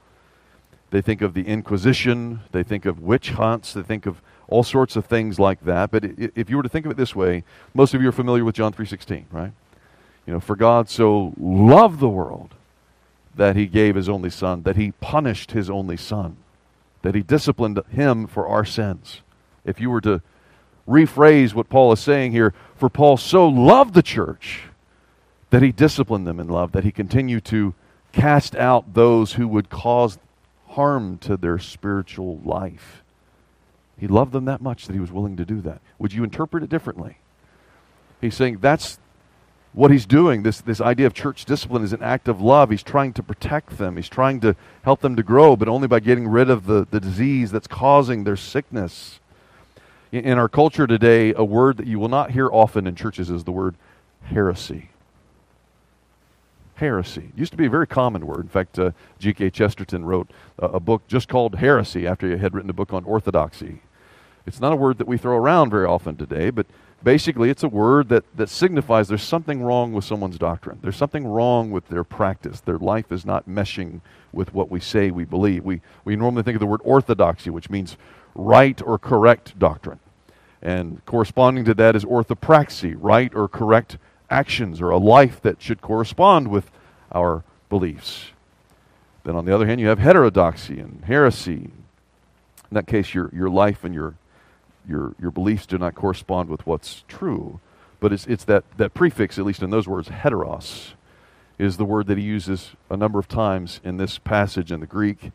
They 0.94 1.02
think 1.02 1.22
of 1.22 1.34
the 1.34 1.48
Inquisition, 1.48 2.38
they 2.52 2.62
think 2.62 2.86
of 2.86 3.00
witch 3.00 3.30
hunts, 3.30 3.72
they 3.72 3.82
think 3.82 4.06
of 4.06 4.22
all 4.46 4.62
sorts 4.62 4.94
of 4.94 5.06
things 5.06 5.40
like 5.40 5.64
that. 5.64 5.90
But 5.90 6.04
if 6.04 6.48
you 6.48 6.56
were 6.56 6.62
to 6.62 6.68
think 6.68 6.86
of 6.86 6.92
it 6.92 6.96
this 6.96 7.16
way, 7.16 7.42
most 7.74 7.94
of 7.94 8.00
you 8.00 8.10
are 8.10 8.12
familiar 8.12 8.44
with 8.44 8.54
John 8.54 8.72
3:16, 8.72 9.24
right? 9.32 9.50
You 10.24 10.32
know, 10.34 10.38
for 10.38 10.54
God 10.54 10.88
so 10.88 11.34
loved 11.36 11.98
the 11.98 12.08
world 12.08 12.54
that 13.34 13.56
he 13.56 13.66
gave 13.66 13.96
his 13.96 14.08
only 14.08 14.30
son, 14.30 14.62
that 14.62 14.76
he 14.76 14.92
punished 15.00 15.50
his 15.50 15.68
only 15.68 15.96
son, 15.96 16.36
that 17.02 17.16
he 17.16 17.22
disciplined 17.22 17.80
him 17.90 18.28
for 18.28 18.46
our 18.46 18.64
sins. 18.64 19.20
If 19.64 19.80
you 19.80 19.90
were 19.90 20.02
to 20.02 20.22
rephrase 20.88 21.54
what 21.54 21.68
Paul 21.68 21.90
is 21.90 21.98
saying 21.98 22.30
here, 22.30 22.54
for 22.76 22.88
Paul 22.88 23.16
so 23.16 23.48
loved 23.48 23.94
the 23.94 24.00
church 24.00 24.68
that 25.50 25.60
he 25.60 25.72
disciplined 25.72 26.28
them 26.28 26.38
in 26.38 26.46
love, 26.46 26.70
that 26.70 26.84
he 26.84 26.92
continued 26.92 27.44
to 27.46 27.74
cast 28.12 28.54
out 28.54 28.94
those 28.94 29.32
who 29.32 29.48
would 29.48 29.70
cause 29.70 30.20
harm 30.74 31.18
to 31.18 31.36
their 31.36 31.58
spiritual 31.58 32.40
life. 32.44 33.02
He 33.98 34.06
loved 34.08 34.32
them 34.32 34.44
that 34.46 34.60
much 34.60 34.86
that 34.86 34.92
he 34.92 35.00
was 35.00 35.12
willing 35.12 35.36
to 35.36 35.44
do 35.44 35.60
that. 35.62 35.80
Would 35.98 36.12
you 36.12 36.24
interpret 36.24 36.62
it 36.62 36.70
differently? 36.70 37.18
He's 38.20 38.34
saying 38.34 38.58
that's 38.60 38.98
what 39.72 39.90
he's 39.90 40.06
doing. 40.06 40.42
This, 40.42 40.60
this 40.60 40.80
idea 40.80 41.06
of 41.06 41.14
church 41.14 41.44
discipline 41.44 41.84
is 41.84 41.92
an 41.92 42.02
act 42.02 42.28
of 42.28 42.40
love. 42.40 42.70
He's 42.70 42.82
trying 42.82 43.12
to 43.14 43.22
protect 43.22 43.78
them, 43.78 43.96
he's 43.96 44.08
trying 44.08 44.40
to 44.40 44.56
help 44.82 45.00
them 45.00 45.16
to 45.16 45.22
grow, 45.22 45.56
but 45.56 45.68
only 45.68 45.88
by 45.88 46.00
getting 46.00 46.26
rid 46.26 46.50
of 46.50 46.66
the, 46.66 46.86
the 46.90 47.00
disease 47.00 47.50
that's 47.50 47.66
causing 47.66 48.24
their 48.24 48.36
sickness. 48.36 49.20
In, 50.10 50.24
in 50.24 50.38
our 50.38 50.48
culture 50.48 50.86
today, 50.86 51.34
a 51.34 51.44
word 51.44 51.76
that 51.76 51.86
you 51.86 51.98
will 51.98 52.08
not 52.08 52.32
hear 52.32 52.48
often 52.50 52.86
in 52.86 52.94
churches 52.94 53.30
is 53.30 53.44
the 53.44 53.52
word 53.52 53.76
heresy 54.24 54.90
heresy. 56.76 57.30
It 57.34 57.38
used 57.38 57.52
to 57.52 57.58
be 57.58 57.66
a 57.66 57.70
very 57.70 57.86
common 57.86 58.26
word. 58.26 58.40
In 58.40 58.48
fact, 58.48 58.78
uh, 58.78 58.90
G.K. 59.18 59.50
Chesterton 59.50 60.04
wrote 60.04 60.30
a, 60.58 60.66
a 60.66 60.80
book 60.80 61.06
just 61.08 61.28
called 61.28 61.56
Heresy 61.56 62.06
after 62.06 62.28
he 62.28 62.36
had 62.36 62.54
written 62.54 62.70
a 62.70 62.74
book 62.74 62.92
on 62.92 63.04
orthodoxy. 63.04 63.80
It's 64.46 64.60
not 64.60 64.72
a 64.72 64.76
word 64.76 64.98
that 64.98 65.06
we 65.06 65.16
throw 65.16 65.36
around 65.36 65.70
very 65.70 65.86
often 65.86 66.16
today, 66.16 66.50
but 66.50 66.66
basically 67.02 67.50
it's 67.50 67.62
a 67.62 67.68
word 67.68 68.08
that, 68.10 68.24
that 68.36 68.48
signifies 68.48 69.08
there's 69.08 69.22
something 69.22 69.62
wrong 69.62 69.92
with 69.92 70.04
someone's 70.04 70.38
doctrine. 70.38 70.78
There's 70.82 70.96
something 70.96 71.26
wrong 71.26 71.70
with 71.70 71.88
their 71.88 72.04
practice. 72.04 72.60
Their 72.60 72.78
life 72.78 73.10
is 73.10 73.24
not 73.24 73.48
meshing 73.48 74.00
with 74.32 74.52
what 74.52 74.70
we 74.70 74.80
say 74.80 75.10
we 75.10 75.24
believe. 75.24 75.64
We, 75.64 75.80
we 76.04 76.16
normally 76.16 76.42
think 76.42 76.56
of 76.56 76.60
the 76.60 76.66
word 76.66 76.80
orthodoxy, 76.84 77.50
which 77.50 77.70
means 77.70 77.96
right 78.34 78.80
or 78.82 78.98
correct 78.98 79.58
doctrine. 79.58 80.00
And 80.60 81.04
corresponding 81.04 81.64
to 81.66 81.74
that 81.74 81.94
is 81.94 82.04
orthopraxy, 82.04 82.96
right 82.98 83.34
or 83.34 83.48
correct 83.48 83.98
actions, 84.34 84.80
or 84.80 84.90
a 84.90 84.98
life 84.98 85.40
that 85.42 85.62
should 85.62 85.80
correspond 85.80 86.48
with 86.48 86.70
our 87.12 87.44
beliefs. 87.68 88.30
Then 89.22 89.36
on 89.36 89.44
the 89.44 89.54
other 89.54 89.66
hand, 89.66 89.80
you 89.80 89.88
have 89.88 89.98
heterodoxy 89.98 90.80
and 90.80 91.04
heresy. 91.04 91.70
In 92.70 92.72
that 92.72 92.86
case, 92.86 93.14
your, 93.14 93.30
your 93.32 93.48
life 93.48 93.84
and 93.84 93.94
your, 93.94 94.16
your, 94.88 95.14
your 95.20 95.30
beliefs 95.30 95.66
do 95.66 95.78
not 95.78 95.94
correspond 95.94 96.48
with 96.50 96.66
what's 96.66 97.04
true. 97.08 97.60
But 98.00 98.12
it's, 98.12 98.26
it's 98.26 98.44
that, 98.44 98.64
that 98.76 98.92
prefix, 98.92 99.38
at 99.38 99.44
least 99.44 99.62
in 99.62 99.70
those 99.70 99.88
words, 99.88 100.08
heteros, 100.08 100.92
is 101.58 101.76
the 101.76 101.84
word 101.84 102.06
that 102.08 102.18
he 102.18 102.24
uses 102.24 102.72
a 102.90 102.96
number 102.96 103.18
of 103.18 103.28
times 103.28 103.80
in 103.84 103.96
this 103.96 104.18
passage 104.18 104.72
in 104.72 104.80
the 104.80 104.86
Greek. 104.86 105.30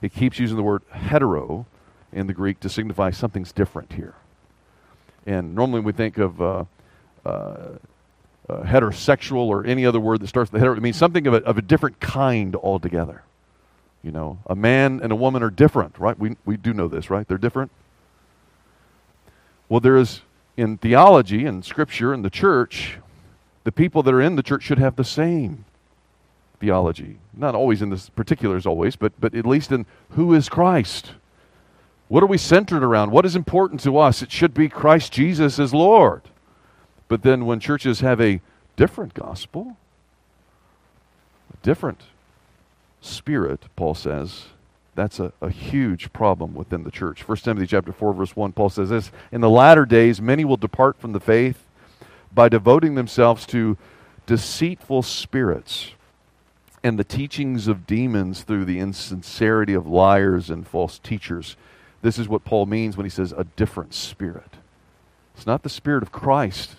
He 0.00 0.08
keeps 0.08 0.38
using 0.38 0.56
the 0.56 0.62
word 0.62 0.82
hetero 0.90 1.66
in 2.12 2.28
the 2.28 2.32
Greek 2.32 2.60
to 2.60 2.68
signify 2.68 3.10
something's 3.10 3.52
different 3.52 3.92
here. 3.94 4.14
And 5.26 5.54
normally 5.54 5.80
we 5.80 5.92
think 5.92 6.16
of 6.18 6.40
uh, 6.40 6.64
uh, 7.26 7.78
uh, 8.48 8.62
heterosexual 8.62 9.46
or 9.46 9.64
any 9.64 9.86
other 9.86 10.00
word 10.00 10.20
that 10.20 10.28
starts 10.28 10.52
with 10.52 10.60
hetero. 10.60 10.76
It 10.76 10.82
means 10.82 10.96
something 10.96 11.26
of 11.26 11.34
a, 11.34 11.38
of 11.38 11.58
a 11.58 11.62
different 11.62 12.00
kind 12.00 12.54
altogether. 12.56 13.22
You 14.02 14.12
know, 14.12 14.38
a 14.46 14.54
man 14.54 15.00
and 15.02 15.10
a 15.12 15.16
woman 15.16 15.42
are 15.42 15.50
different, 15.50 15.98
right? 15.98 16.18
We, 16.18 16.36
we 16.44 16.56
do 16.56 16.74
know 16.74 16.88
this, 16.88 17.08
right? 17.08 17.26
They're 17.26 17.38
different. 17.38 17.70
Well, 19.68 19.80
there 19.80 19.96
is 19.96 20.20
in 20.56 20.76
theology 20.76 21.46
and 21.46 21.64
scripture 21.64 22.12
and 22.12 22.24
the 22.24 22.30
church, 22.30 22.98
the 23.64 23.72
people 23.72 24.02
that 24.02 24.12
are 24.12 24.20
in 24.20 24.36
the 24.36 24.42
church 24.42 24.62
should 24.62 24.78
have 24.78 24.96
the 24.96 25.04
same 25.04 25.64
theology. 26.60 27.16
Not 27.34 27.54
always 27.54 27.80
in 27.80 27.90
the 27.90 28.10
particulars, 28.14 28.66
always, 28.66 28.94
but, 28.94 29.18
but 29.18 29.34
at 29.34 29.46
least 29.46 29.72
in 29.72 29.86
who 30.10 30.34
is 30.34 30.48
Christ. 30.48 31.12
What 32.08 32.22
are 32.22 32.26
we 32.26 32.38
centered 32.38 32.82
around? 32.82 33.10
What 33.10 33.24
is 33.24 33.34
important 33.34 33.80
to 33.80 33.98
us? 33.98 34.22
It 34.22 34.30
should 34.30 34.52
be 34.52 34.68
Christ 34.68 35.12
Jesus 35.12 35.58
as 35.58 35.72
Lord. 35.72 36.22
But 37.08 37.22
then 37.22 37.46
when 37.46 37.60
churches 37.60 38.00
have 38.00 38.20
a 38.20 38.40
different 38.76 39.14
gospel, 39.14 39.76
a 41.52 41.56
different 41.64 42.02
spirit, 43.00 43.64
Paul 43.76 43.94
says, 43.94 44.46
that's 44.94 45.18
a, 45.18 45.32
a 45.40 45.50
huge 45.50 46.12
problem 46.12 46.54
within 46.54 46.84
the 46.84 46.90
church. 46.90 47.26
1 47.26 47.38
Timothy 47.38 47.66
chapter 47.66 47.92
4, 47.92 48.14
verse 48.14 48.36
1, 48.36 48.52
Paul 48.52 48.70
says 48.70 48.90
this 48.90 49.10
In 49.32 49.40
the 49.40 49.50
latter 49.50 49.84
days 49.84 50.20
many 50.20 50.44
will 50.44 50.56
depart 50.56 50.96
from 50.98 51.12
the 51.12 51.20
faith 51.20 51.64
by 52.32 52.48
devoting 52.48 52.94
themselves 52.94 53.46
to 53.46 53.76
deceitful 54.26 55.02
spirits 55.02 55.90
and 56.82 56.98
the 56.98 57.04
teachings 57.04 57.66
of 57.66 57.86
demons 57.86 58.42
through 58.42 58.64
the 58.64 58.78
insincerity 58.78 59.74
of 59.74 59.86
liars 59.86 60.50
and 60.50 60.66
false 60.66 60.98
teachers. 60.98 61.56
This 62.02 62.18
is 62.18 62.28
what 62.28 62.44
Paul 62.44 62.66
means 62.66 62.96
when 62.96 63.06
he 63.06 63.10
says 63.10 63.32
a 63.32 63.44
different 63.56 63.94
spirit. 63.94 64.56
It's 65.34 65.46
not 65.46 65.62
the 65.62 65.68
spirit 65.68 66.02
of 66.02 66.12
Christ 66.12 66.76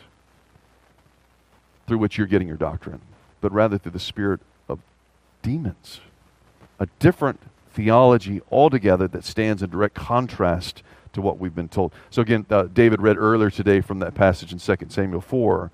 through 1.88 1.98
which 1.98 2.18
you're 2.18 2.28
getting 2.28 2.48
your 2.48 2.58
doctrine, 2.58 3.02
but 3.42 3.52
rather 3.52 3.78
through 3.78 3.92
the 3.92 4.00
spirit 4.00 4.40
of 4.68 4.80
demons. 5.42 6.02
A 6.80 6.88
different 7.00 7.40
theology 7.74 8.42
altogether 8.52 9.08
that 9.08 9.24
stands 9.24 9.62
in 9.62 9.70
direct 9.70 9.96
contrast 9.96 10.82
to 11.14 11.22
what 11.22 11.40
we've 11.40 11.56
been 11.56 11.70
told. 11.70 11.94
So, 12.10 12.22
again, 12.22 12.46
uh, 12.50 12.64
David 12.64 13.02
read 13.02 13.18
earlier 13.18 13.50
today 13.50 13.82
from 13.82 14.00
that 14.00 14.14
passage 14.14 14.52
in 14.52 14.60
2 14.60 14.76
Samuel 14.90 15.22
4. 15.22 15.72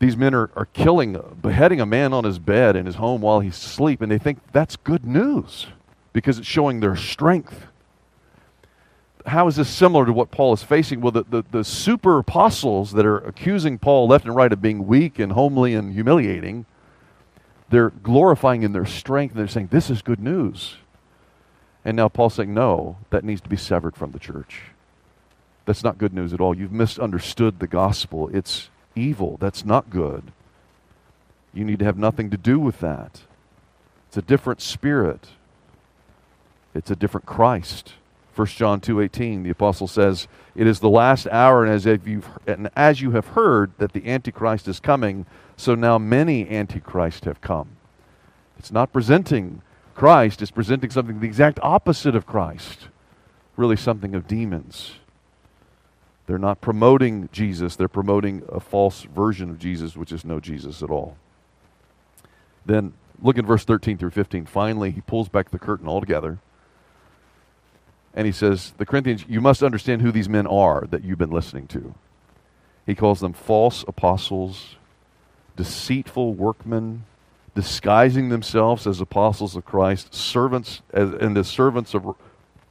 These 0.00 0.16
men 0.16 0.34
are, 0.34 0.50
are 0.56 0.66
killing, 0.66 1.20
beheading 1.40 1.80
a 1.80 1.86
man 1.86 2.12
on 2.12 2.24
his 2.24 2.38
bed 2.38 2.74
in 2.74 2.86
his 2.86 2.96
home 2.96 3.20
while 3.20 3.40
he's 3.40 3.56
asleep, 3.56 4.00
and 4.00 4.10
they 4.10 4.18
think 4.18 4.38
that's 4.52 4.76
good 4.76 5.04
news 5.04 5.66
because 6.12 6.38
it's 6.38 6.46
showing 6.46 6.80
their 6.80 6.96
strength. 6.96 7.66
How 9.26 9.46
is 9.48 9.56
this 9.56 9.68
similar 9.68 10.06
to 10.06 10.12
what 10.12 10.30
Paul 10.30 10.52
is 10.52 10.62
facing? 10.62 11.00
Well, 11.00 11.12
the, 11.12 11.24
the, 11.24 11.44
the 11.50 11.64
super 11.64 12.18
apostles 12.18 12.92
that 12.92 13.04
are 13.04 13.18
accusing 13.18 13.78
Paul 13.78 14.08
left 14.08 14.24
and 14.24 14.34
right 14.34 14.52
of 14.52 14.62
being 14.62 14.86
weak 14.86 15.18
and 15.18 15.32
homely 15.32 15.74
and 15.74 15.92
humiliating, 15.92 16.66
they're 17.68 17.90
glorifying 17.90 18.62
in 18.62 18.72
their 18.72 18.86
strength, 18.86 19.32
and 19.32 19.40
they're 19.40 19.48
saying, 19.48 19.68
This 19.70 19.90
is 19.90 20.02
good 20.02 20.20
news. 20.20 20.76
And 21.84 21.96
now 21.96 22.08
Paul's 22.08 22.34
saying, 22.34 22.52
No, 22.52 22.96
that 23.10 23.24
needs 23.24 23.40
to 23.42 23.48
be 23.48 23.56
severed 23.56 23.96
from 23.96 24.12
the 24.12 24.18
church. 24.18 24.62
That's 25.66 25.84
not 25.84 25.98
good 25.98 26.12
news 26.12 26.32
at 26.32 26.40
all. 26.40 26.56
You've 26.56 26.72
misunderstood 26.72 27.58
the 27.58 27.66
gospel. 27.66 28.28
It's 28.34 28.70
evil. 28.96 29.36
That's 29.38 29.64
not 29.64 29.90
good. 29.90 30.32
You 31.52 31.64
need 31.64 31.78
to 31.80 31.84
have 31.84 31.98
nothing 31.98 32.30
to 32.30 32.36
do 32.36 32.58
with 32.58 32.80
that. 32.80 33.22
It's 34.08 34.16
a 34.16 34.22
different 34.22 34.60
spirit. 34.60 35.28
It's 36.74 36.90
a 36.90 36.96
different 36.96 37.26
Christ. 37.26 37.94
1 38.40 38.46
John 38.56 38.80
2:18 38.80 39.42
the 39.42 39.50
apostle 39.50 39.86
says, 39.86 40.26
"It 40.54 40.66
is 40.66 40.80
the 40.80 40.88
last 40.88 41.26
hour 41.26 41.62
and 41.62 41.70
as 41.70 41.84
if 41.84 42.08
you've 42.08 42.26
and 42.46 42.70
as 42.74 43.02
you 43.02 43.10
have 43.10 43.28
heard 43.28 43.72
that 43.76 43.92
the 43.92 44.08
antichrist 44.08 44.66
is 44.66 44.80
coming, 44.80 45.26
so 45.58 45.74
now 45.74 45.98
many 45.98 46.48
antichrists 46.48 47.26
have 47.26 47.42
come." 47.42 47.68
It's 48.58 48.72
not 48.72 48.94
presenting 48.94 49.60
Christ, 49.94 50.40
it's 50.40 50.50
presenting 50.50 50.88
something 50.88 51.20
the 51.20 51.26
exact 51.26 51.60
opposite 51.62 52.16
of 52.16 52.24
Christ. 52.24 52.88
Really 53.58 53.76
something 53.76 54.14
of 54.14 54.26
demons. 54.26 54.94
They're 56.26 56.38
not 56.38 56.62
promoting 56.62 57.28
Jesus, 57.32 57.76
they're 57.76 57.88
promoting 57.88 58.42
a 58.48 58.58
false 58.60 59.02
version 59.02 59.50
of 59.50 59.58
Jesus 59.58 59.98
which 59.98 60.12
is 60.12 60.24
no 60.24 60.40
Jesus 60.40 60.82
at 60.82 60.88
all. 60.88 61.18
Then 62.64 62.94
look 63.20 63.36
at 63.36 63.44
verse 63.44 63.66
13 63.66 63.98
through 63.98 64.12
15. 64.12 64.46
Finally, 64.46 64.92
he 64.92 65.02
pulls 65.02 65.28
back 65.28 65.50
the 65.50 65.58
curtain 65.58 65.86
altogether 65.86 66.38
and 68.14 68.26
he 68.26 68.32
says, 68.32 68.72
The 68.78 68.86
Corinthians, 68.86 69.24
you 69.28 69.40
must 69.40 69.62
understand 69.62 70.02
who 70.02 70.12
these 70.12 70.28
men 70.28 70.46
are 70.46 70.86
that 70.90 71.04
you've 71.04 71.18
been 71.18 71.30
listening 71.30 71.66
to. 71.68 71.94
He 72.86 72.94
calls 72.94 73.20
them 73.20 73.32
false 73.32 73.84
apostles, 73.86 74.76
deceitful 75.56 76.34
workmen, 76.34 77.04
disguising 77.54 78.28
themselves 78.28 78.86
as 78.86 79.00
apostles 79.00 79.54
of 79.54 79.64
Christ, 79.64 80.14
servants 80.14 80.82
as, 80.92 81.10
and 81.10 81.36
the 81.36 81.44
servants 81.44 81.94
of 81.94 82.16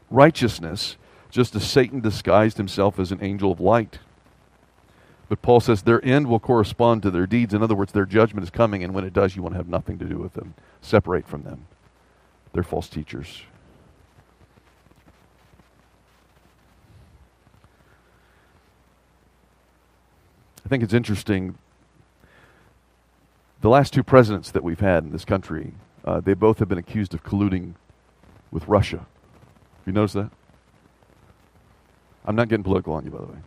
righteousness, 0.09 0.97
just 1.29 1.55
as 1.55 1.69
Satan 1.69 2.01
disguised 2.01 2.57
himself 2.57 2.99
as 2.99 3.11
an 3.11 3.19
angel 3.21 3.51
of 3.51 3.59
light. 3.59 3.99
But 5.29 5.43
Paul 5.43 5.59
says 5.59 5.83
their 5.83 6.03
end 6.03 6.27
will 6.27 6.39
correspond 6.39 7.03
to 7.03 7.11
their 7.11 7.27
deeds. 7.27 7.53
In 7.53 7.61
other 7.61 7.75
words, 7.75 7.91
their 7.91 8.05
judgment 8.05 8.43
is 8.43 8.49
coming, 8.49 8.83
and 8.83 8.95
when 8.95 9.05
it 9.05 9.13
does, 9.13 9.35
you 9.35 9.43
want 9.43 9.53
to 9.53 9.57
have 9.57 9.67
nothing 9.67 9.99
to 9.99 10.05
do 10.05 10.17
with 10.17 10.33
them. 10.33 10.55
Separate 10.81 11.27
from 11.27 11.43
them. 11.43 11.67
They're 12.51 12.63
false 12.63 12.89
teachers. 12.89 13.43
I 20.65 20.69
think 20.69 20.83
it's 20.83 20.93
interesting. 20.93 21.57
The 23.61 23.69
last 23.69 23.93
two 23.93 24.03
presidents 24.03 24.51
that 24.51 24.63
we've 24.63 24.79
had 24.79 25.03
in 25.03 25.11
this 25.11 25.25
country, 25.25 25.73
uh, 26.05 26.19
they 26.21 26.33
both 26.33 26.59
have 26.59 26.69
been 26.69 26.77
accused 26.77 27.13
of 27.13 27.23
colluding 27.23 27.73
with 28.51 28.67
Russia. 28.67 29.05
You 29.85 29.93
notice 29.93 30.13
that? 30.13 30.31
I'm 32.25 32.35
not 32.35 32.47
getting 32.47 32.63
political 32.63 32.93
on 32.93 33.05
you, 33.05 33.11
by 33.11 33.17
the 33.17 33.25
way. 33.25 33.37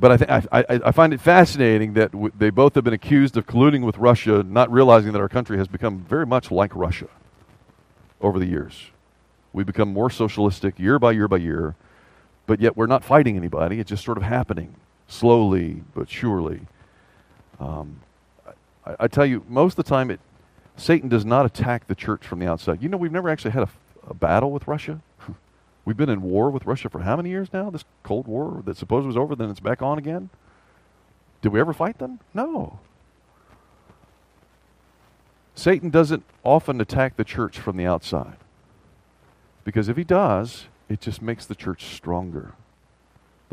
But 0.00 0.12
I, 0.12 0.16
th- 0.16 0.48
I, 0.50 0.58
I, 0.58 0.80
I 0.86 0.92
find 0.92 1.14
it 1.14 1.20
fascinating 1.20 1.92
that 1.94 2.10
w- 2.12 2.32
they 2.36 2.50
both 2.50 2.74
have 2.74 2.82
been 2.82 2.94
accused 2.94 3.36
of 3.36 3.46
colluding 3.46 3.84
with 3.84 3.98
Russia, 3.98 4.42
not 4.42 4.70
realizing 4.72 5.12
that 5.12 5.20
our 5.20 5.28
country 5.28 5.56
has 5.58 5.68
become 5.68 6.04
very 6.08 6.26
much 6.26 6.50
like 6.50 6.74
Russia 6.74 7.08
over 8.20 8.38
the 8.38 8.46
years. 8.46 8.90
We've 9.52 9.66
become 9.66 9.92
more 9.92 10.10
socialistic 10.10 10.78
year 10.80 10.98
by 10.98 11.12
year 11.12 11.28
by 11.28 11.36
year, 11.36 11.76
but 12.46 12.60
yet 12.60 12.76
we're 12.76 12.86
not 12.86 13.04
fighting 13.04 13.36
anybody. 13.36 13.78
It's 13.78 13.90
just 13.90 14.04
sort 14.04 14.16
of 14.18 14.24
happening 14.24 14.74
slowly 15.08 15.82
but 15.94 16.10
surely. 16.10 16.60
Um, 17.60 18.00
I, 18.86 18.96
I, 19.00 19.08
tell 19.08 19.26
you, 19.26 19.44
most 19.48 19.78
of 19.78 19.84
the 19.84 19.88
time, 19.88 20.10
it, 20.10 20.20
Satan 20.76 21.08
does 21.08 21.24
not 21.24 21.46
attack 21.46 21.86
the 21.86 21.94
church 21.94 22.26
from 22.26 22.38
the 22.38 22.46
outside. 22.46 22.82
You 22.82 22.88
know, 22.88 22.96
we've 22.96 23.12
never 23.12 23.28
actually 23.28 23.52
had 23.52 23.62
a, 23.62 23.68
a 24.08 24.14
battle 24.14 24.50
with 24.50 24.66
Russia. 24.66 25.00
we've 25.84 25.96
been 25.96 26.08
in 26.08 26.22
war 26.22 26.50
with 26.50 26.66
Russia 26.66 26.88
for 26.88 27.00
how 27.00 27.16
many 27.16 27.30
years 27.30 27.52
now? 27.52 27.70
This 27.70 27.84
Cold 28.02 28.26
War 28.26 28.62
that 28.64 28.76
supposedly 28.76 29.08
was 29.08 29.16
over, 29.16 29.34
then 29.34 29.50
it's 29.50 29.60
back 29.60 29.82
on 29.82 29.98
again. 29.98 30.30
Did 31.42 31.52
we 31.52 31.60
ever 31.60 31.72
fight 31.72 31.98
them? 31.98 32.20
No. 32.32 32.78
Satan 35.54 35.90
doesn't 35.90 36.24
often 36.42 36.80
attack 36.80 37.16
the 37.16 37.24
church 37.24 37.58
from 37.58 37.76
the 37.76 37.86
outside. 37.86 38.38
Because 39.62 39.88
if 39.88 39.96
he 39.96 40.04
does, 40.04 40.66
it 40.88 41.00
just 41.00 41.22
makes 41.22 41.46
the 41.46 41.54
church 41.54 41.94
stronger. 41.94 42.54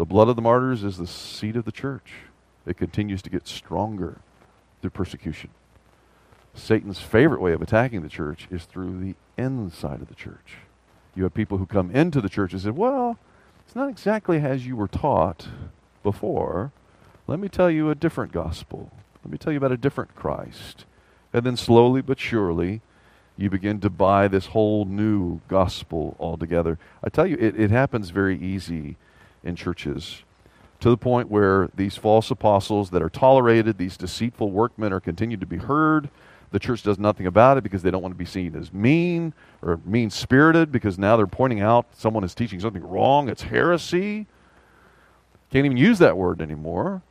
The 0.01 0.05
blood 0.05 0.29
of 0.29 0.35
the 0.35 0.41
martyrs 0.41 0.83
is 0.83 0.97
the 0.97 1.05
seed 1.05 1.55
of 1.55 1.63
the 1.63 1.71
church. 1.71 2.13
It 2.65 2.75
continues 2.75 3.21
to 3.21 3.29
get 3.29 3.47
stronger 3.47 4.17
through 4.81 4.89
persecution. 4.89 5.51
Satan's 6.55 6.99
favorite 6.99 7.39
way 7.39 7.53
of 7.53 7.61
attacking 7.61 8.01
the 8.01 8.09
church 8.09 8.47
is 8.49 8.63
through 8.63 8.99
the 8.99 9.15
inside 9.37 10.01
of 10.01 10.07
the 10.07 10.15
church. 10.15 10.55
You 11.13 11.21
have 11.21 11.35
people 11.35 11.59
who 11.59 11.67
come 11.67 11.91
into 11.91 12.19
the 12.19 12.29
church 12.29 12.51
and 12.51 12.59
say, 12.63 12.71
Well, 12.71 13.19
it's 13.63 13.75
not 13.75 13.89
exactly 13.91 14.39
as 14.39 14.65
you 14.65 14.75
were 14.75 14.87
taught 14.87 15.49
before. 16.01 16.71
Let 17.27 17.39
me 17.39 17.47
tell 17.47 17.69
you 17.69 17.91
a 17.91 17.93
different 17.93 18.31
gospel. 18.31 18.89
Let 19.23 19.31
me 19.31 19.37
tell 19.37 19.53
you 19.53 19.57
about 19.57 19.71
a 19.71 19.77
different 19.77 20.15
Christ. 20.15 20.85
And 21.31 21.43
then 21.43 21.57
slowly 21.57 22.01
but 22.01 22.19
surely, 22.19 22.81
you 23.37 23.51
begin 23.51 23.79
to 23.81 23.89
buy 23.91 24.27
this 24.27 24.47
whole 24.47 24.83
new 24.83 25.41
gospel 25.47 26.15
altogether. 26.19 26.79
I 27.03 27.09
tell 27.09 27.27
you, 27.27 27.37
it, 27.39 27.55
it 27.55 27.69
happens 27.69 28.09
very 28.09 28.39
easy 28.39 28.97
in 29.43 29.55
churches 29.55 30.23
to 30.81 30.89
the 30.89 30.97
point 30.97 31.29
where 31.29 31.69
these 31.75 31.95
false 31.95 32.31
apostles 32.31 32.89
that 32.89 33.01
are 33.01 33.09
tolerated, 33.09 33.77
these 33.77 33.95
deceitful 33.95 34.49
workmen 34.49 34.91
are 34.91 34.99
continued 34.99 35.39
to 35.39 35.45
be 35.45 35.57
heard. 35.57 36.09
The 36.49 36.59
church 36.59 36.83
does 36.83 36.99
nothing 36.99 37.27
about 37.27 37.57
it 37.57 37.63
because 37.63 37.83
they 37.83 37.91
don't 37.91 38.01
want 38.01 38.13
to 38.15 38.17
be 38.17 38.25
seen 38.25 38.55
as 38.55 38.73
mean 38.73 39.33
or 39.61 39.79
mean 39.85 40.09
spirited 40.09 40.71
because 40.71 40.97
now 40.97 41.15
they're 41.15 41.27
pointing 41.27 41.61
out 41.61 41.85
someone 41.95 42.23
is 42.23 42.33
teaching 42.33 42.59
something 42.59 42.83
wrong. 42.83 43.29
It's 43.29 43.43
heresy. 43.43 44.25
Can't 45.51 45.65
even 45.65 45.77
use 45.77 45.99
that 45.99 46.17
word 46.17 46.41
anymore. 46.41 47.03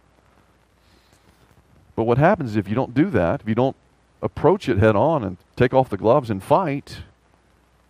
But 1.94 2.04
what 2.04 2.18
happens 2.18 2.56
if 2.56 2.68
you 2.68 2.74
don't 2.74 2.92
do 2.92 3.08
that, 3.10 3.40
if 3.40 3.48
you 3.48 3.54
don't 3.54 3.76
approach 4.20 4.68
it 4.68 4.78
head 4.78 4.96
on 4.96 5.22
and 5.22 5.36
take 5.56 5.72
off 5.72 5.88
the 5.88 5.96
gloves 5.96 6.28
and 6.28 6.42
fight, 6.42 6.98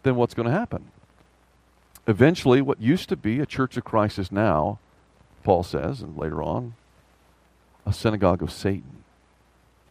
then 0.03 0.15
what's 0.15 0.35
going 0.35 0.47
to 0.47 0.53
happen? 0.53 0.91
Eventually, 2.07 2.61
what 2.61 2.81
used 2.81 3.09
to 3.11 3.17
be 3.17 3.41
a 3.41 3.47
church 3.47 3.77
of 3.77 3.85
Christ 3.85 4.19
is 4.19 4.33
now, 4.33 4.79
Paul 5.45 5.63
says, 5.63 6.01
and 6.01 6.17
later 6.17 6.43
on, 6.43 6.75
a 7.87 7.93
synagogue 7.93 8.43
of 8.43 8.53
Satan. 8.53 9.05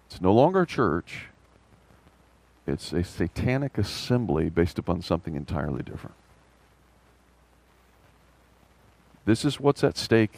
It's 0.07 0.22
no 0.22 0.34
longer 0.34 0.62
a 0.62 0.68
church, 0.68 1.26
it's 2.66 2.93
a 2.93 3.03
satanic 3.03 3.78
assembly 3.78 4.49
based 4.49 4.80
upon 4.80 5.01
something 5.01 5.36
entirely 5.36 5.84
different. 5.84 6.16
This 9.26 9.45
is 9.45 9.60
what's 9.60 9.84
at 9.84 9.97
stake 9.97 10.38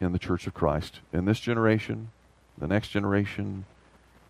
in 0.00 0.12
the 0.12 0.18
church 0.18 0.46
of 0.46 0.54
Christ 0.54 1.00
in 1.12 1.24
this 1.24 1.40
generation, 1.40 2.10
the 2.58 2.66
next 2.66 2.88
generation, 2.88 3.64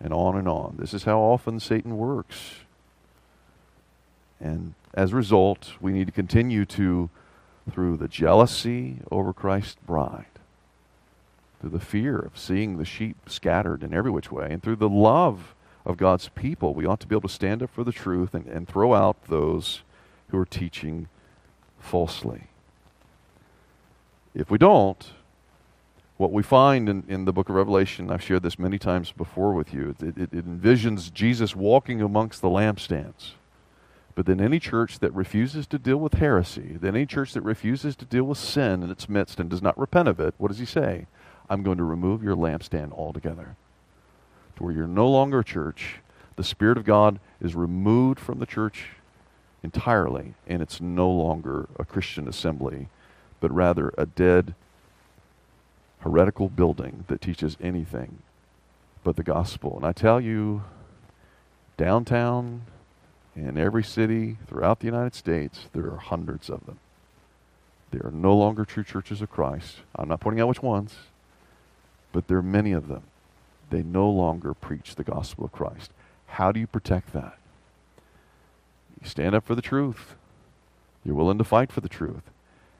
and 0.01 0.13
on 0.13 0.37
and 0.37 0.49
on. 0.49 0.77
This 0.79 0.95
is 0.95 1.05
how 1.05 1.19
often 1.19 1.59
Satan 1.59 1.97
works. 1.97 2.66
And 4.41 4.75
as 4.95 5.13
a 5.13 5.17
result, 5.17 5.73
we 5.81 5.93
need 5.93 6.07
to 6.07 6.13
continue 6.13 6.65
to, 6.67 7.11
through 7.71 7.97
the 7.97 8.09
jealousy 8.09 8.99
over 9.11 9.33
Christ's 9.33 9.79
bride, 9.87 10.27
through 11.61 11.71
the 11.71 11.81
fear 11.81 12.19
of 12.19 12.39
seeing 12.39 12.77
the 12.77 12.85
sheep 12.85 13.17
scattered 13.29 13.83
in 13.83 13.93
every 13.93 14.11
which 14.11 14.31
way, 14.31 14.49
and 14.51 14.63
through 14.63 14.77
the 14.77 14.89
love 14.89 15.55
of 15.85 15.97
God's 15.97 16.29
people, 16.31 16.75
we 16.75 16.87
ought 16.87 17.01
to 17.01 17.07
be 17.07 17.15
able 17.15 17.29
to 17.29 17.35
stand 17.35 17.63
up 17.63 17.71
for 17.71 17.85
the 17.85 17.93
truth 17.93 18.35
and, 18.35 18.47
and 18.47 18.69
throw 18.69 18.95
out 18.95 19.25
those 19.27 19.83
who 20.29 20.39
are 20.39 20.47
teaching 20.47 21.09
falsely. 21.79 22.45
If 24.35 24.51
we 24.51 24.59
don't, 24.59 25.13
what 26.17 26.33
we 26.33 26.43
find 26.43 26.89
in, 26.89 27.05
in 27.09 27.25
the 27.25 27.33
book 27.33 27.49
of 27.49 27.55
Revelation, 27.55 28.11
I've 28.11 28.23
shared 28.23 28.43
this 28.43 28.59
many 28.59 28.79
times 28.79 29.13
before 29.13 29.53
with 29.53 29.73
you, 29.73 29.95
it, 30.01 30.19
it, 30.19 30.33
it 30.33 30.47
envisions 30.47 31.13
Jesus 31.13 31.55
walking 31.55 32.01
amongst 32.01 32.41
the 32.43 32.49
lampstands. 32.49 33.33
But 34.17 34.25
then 34.25 34.41
any 34.41 34.59
church 34.59 34.99
that 35.01 35.13
refuses 35.13 35.67
to 35.69 35.79
deal 35.79 35.99
with 35.99 36.15
heresy, 36.15 36.79
then 36.81 36.97
any 36.97 37.05
church 37.07 37.35
that 37.35 37.43
refuses 37.43 37.95
to 37.97 38.07
deal 38.07 38.25
with 38.25 38.39
sin 38.39 38.83
in 38.83 38.91
its 38.91 39.11
midst 39.11 39.39
and 39.39 39.49
does 39.49 39.63
not 39.63 39.79
repent 39.79 40.09
of 40.09 40.19
it, 40.19 40.35
what 40.39 40.49
does 40.49 40.59
he 40.59 40.65
say? 40.65 41.07
I'm 41.51 41.63
going 41.63 41.77
to 41.77 41.85
remove 41.85 42.25
your 42.25 42.35
lampstand 42.35 42.93
altogether. 42.93 43.57
To 44.57 44.65
where 44.65 44.73
you're 44.73 44.87
no 44.87 45.07
longer 45.07 45.41
a 45.41 45.45
church, 45.45 45.97
the 46.37 46.43
Spirit 46.43 46.79
of 46.79 46.85
God 46.85 47.21
is 47.43 47.55
removed 47.55 48.19
from 48.19 48.39
the 48.39 48.47
church 48.47 48.87
entirely, 49.63 50.33
and 50.47 50.63
it's 50.63 50.81
no 50.81 51.11
longer 51.11 51.69
a 51.79 51.85
Christian 51.85 52.27
assembly, 52.27 52.89
but 53.39 53.53
rather 53.53 53.93
a 53.99 54.07
dead 54.07 54.55
heretical 56.01 56.49
building 56.49 57.05
that 57.09 57.21
teaches 57.21 57.59
anything 57.61 58.19
but 59.05 59.17
the 59.17 59.23
gospel. 59.23 59.77
And 59.77 59.85
I 59.85 59.93
tell 59.93 60.23
you, 60.23 60.63
downtown, 61.77 62.63
in 63.37 63.59
every 63.59 63.85
city 63.85 64.39
throughout 64.47 64.81
the 64.81 64.87
United 64.87 65.15
States, 65.15 65.69
there 65.73 65.91
are 65.91 65.99
hundreds 65.99 66.49
of 66.49 66.67
them. 66.67 66.79
They 67.91 67.99
are 67.99 68.11
no 68.11 68.35
longer 68.35 68.65
true 68.65 68.85
churches 68.85 69.21
of 69.21 69.31
Christ. 69.31 69.79
I'm 69.95 70.09
not 70.09 70.21
pointing 70.21 70.41
out 70.41 70.49
which 70.49 70.63
ones, 70.63 70.95
but 72.13 72.29
there 72.29 72.39
are 72.39 72.43
many 72.43 72.73
of 72.73 72.89
them. 72.89 73.03
They 73.71 73.83
no 73.83 74.09
longer 74.09 74.55
preach 74.55 74.95
the 74.95 75.05
gospel 75.05 75.45
of 75.45 75.53
Christ. 75.53 75.91
How 76.27 76.51
do 76.51 76.59
you 76.59 76.67
protect 76.67 77.13
that? 77.13 77.39
You 79.01 79.09
stand 79.09 79.35
up 79.35 79.47
for 79.47 79.55
the 79.55 79.63
truth. 79.63 80.15
You're 81.05 81.15
willing 81.15 81.39
to 81.39 81.45
fight 81.45 81.71
for 81.71 81.81
the 81.81 81.89
truth. 81.89 82.23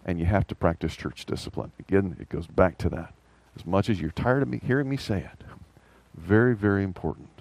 And 0.05 0.19
you 0.19 0.27
have 0.27 0.47
to 0.49 0.55
practice 0.55 0.97
church 0.97 1.25
discipline. 1.25 1.73
Again, 1.79 2.17
it 2.21 2.29
goes 2.29 2.47
back 2.47 2.79
to 2.79 2.89
that 2.91 3.13
as 3.57 3.67
much 3.67 3.89
as 3.89 4.01
you're 4.01 4.11
tired 4.11 4.43
of 4.43 4.49
me 4.49 4.61
hearing 4.65 4.89
me 4.89 4.97
say 4.97 5.19
it. 5.19 5.45
Very, 6.15 6.55
very 6.55 6.83
important. 6.83 7.36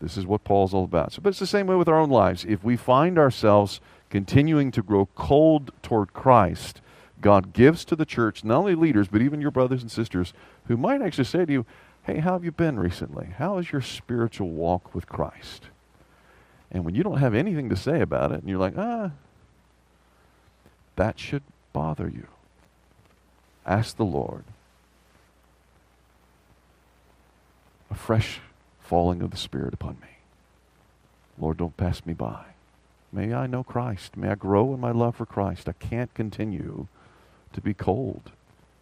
This 0.00 0.16
is 0.16 0.26
what 0.26 0.44
Paul's 0.44 0.74
all 0.74 0.84
about. 0.84 1.12
So, 1.12 1.22
but 1.22 1.30
it's 1.30 1.38
the 1.38 1.46
same 1.46 1.66
way 1.66 1.76
with 1.76 1.88
our 1.88 1.98
own 1.98 2.10
lives. 2.10 2.44
If 2.44 2.62
we 2.62 2.76
find 2.76 3.18
ourselves 3.18 3.80
continuing 4.10 4.70
to 4.72 4.82
grow 4.82 5.06
cold 5.14 5.70
toward 5.82 6.12
Christ, 6.12 6.80
God 7.20 7.52
gives 7.52 7.84
to 7.86 7.96
the 7.96 8.04
church 8.04 8.44
not 8.44 8.58
only 8.58 8.74
leaders, 8.74 9.08
but 9.08 9.22
even 9.22 9.40
your 9.40 9.50
brothers 9.50 9.82
and 9.82 9.90
sisters 9.90 10.34
who 10.66 10.76
might 10.76 11.00
actually 11.00 11.24
say 11.24 11.44
to 11.44 11.52
you, 11.52 11.66
Hey, 12.02 12.20
how 12.20 12.34
have 12.34 12.44
you 12.44 12.52
been 12.52 12.78
recently? 12.78 13.30
How 13.36 13.58
is 13.58 13.72
your 13.72 13.80
spiritual 13.80 14.50
walk 14.50 14.94
with 14.94 15.08
Christ? 15.08 15.64
And 16.70 16.84
when 16.84 16.94
you 16.94 17.02
don't 17.02 17.18
have 17.18 17.34
anything 17.34 17.68
to 17.68 17.76
say 17.76 18.00
about 18.00 18.32
it, 18.32 18.40
and 18.40 18.48
you're 18.48 18.58
like, 18.58 18.76
ah, 18.76 19.10
that 20.96 21.18
should 21.18 21.42
bother 21.72 22.08
you. 22.08 22.26
Ask 23.64 23.96
the 23.96 24.04
Lord 24.04 24.44
a 27.90 27.94
fresh 27.94 28.40
falling 28.86 29.22
of 29.22 29.30
the 29.30 29.36
Spirit 29.36 29.74
upon 29.74 29.98
me. 30.00 30.08
Lord, 31.38 31.58
don't 31.58 31.76
pass 31.76 32.06
me 32.06 32.14
by. 32.14 32.44
May 33.12 33.34
I 33.34 33.46
know 33.46 33.62
Christ. 33.62 34.16
May 34.16 34.28
I 34.28 34.34
grow 34.34 34.72
in 34.74 34.80
my 34.80 34.90
love 34.90 35.16
for 35.16 35.26
Christ. 35.26 35.68
I 35.68 35.72
can't 35.72 36.12
continue 36.14 36.86
to 37.52 37.60
be 37.60 37.74
cold 37.74 38.30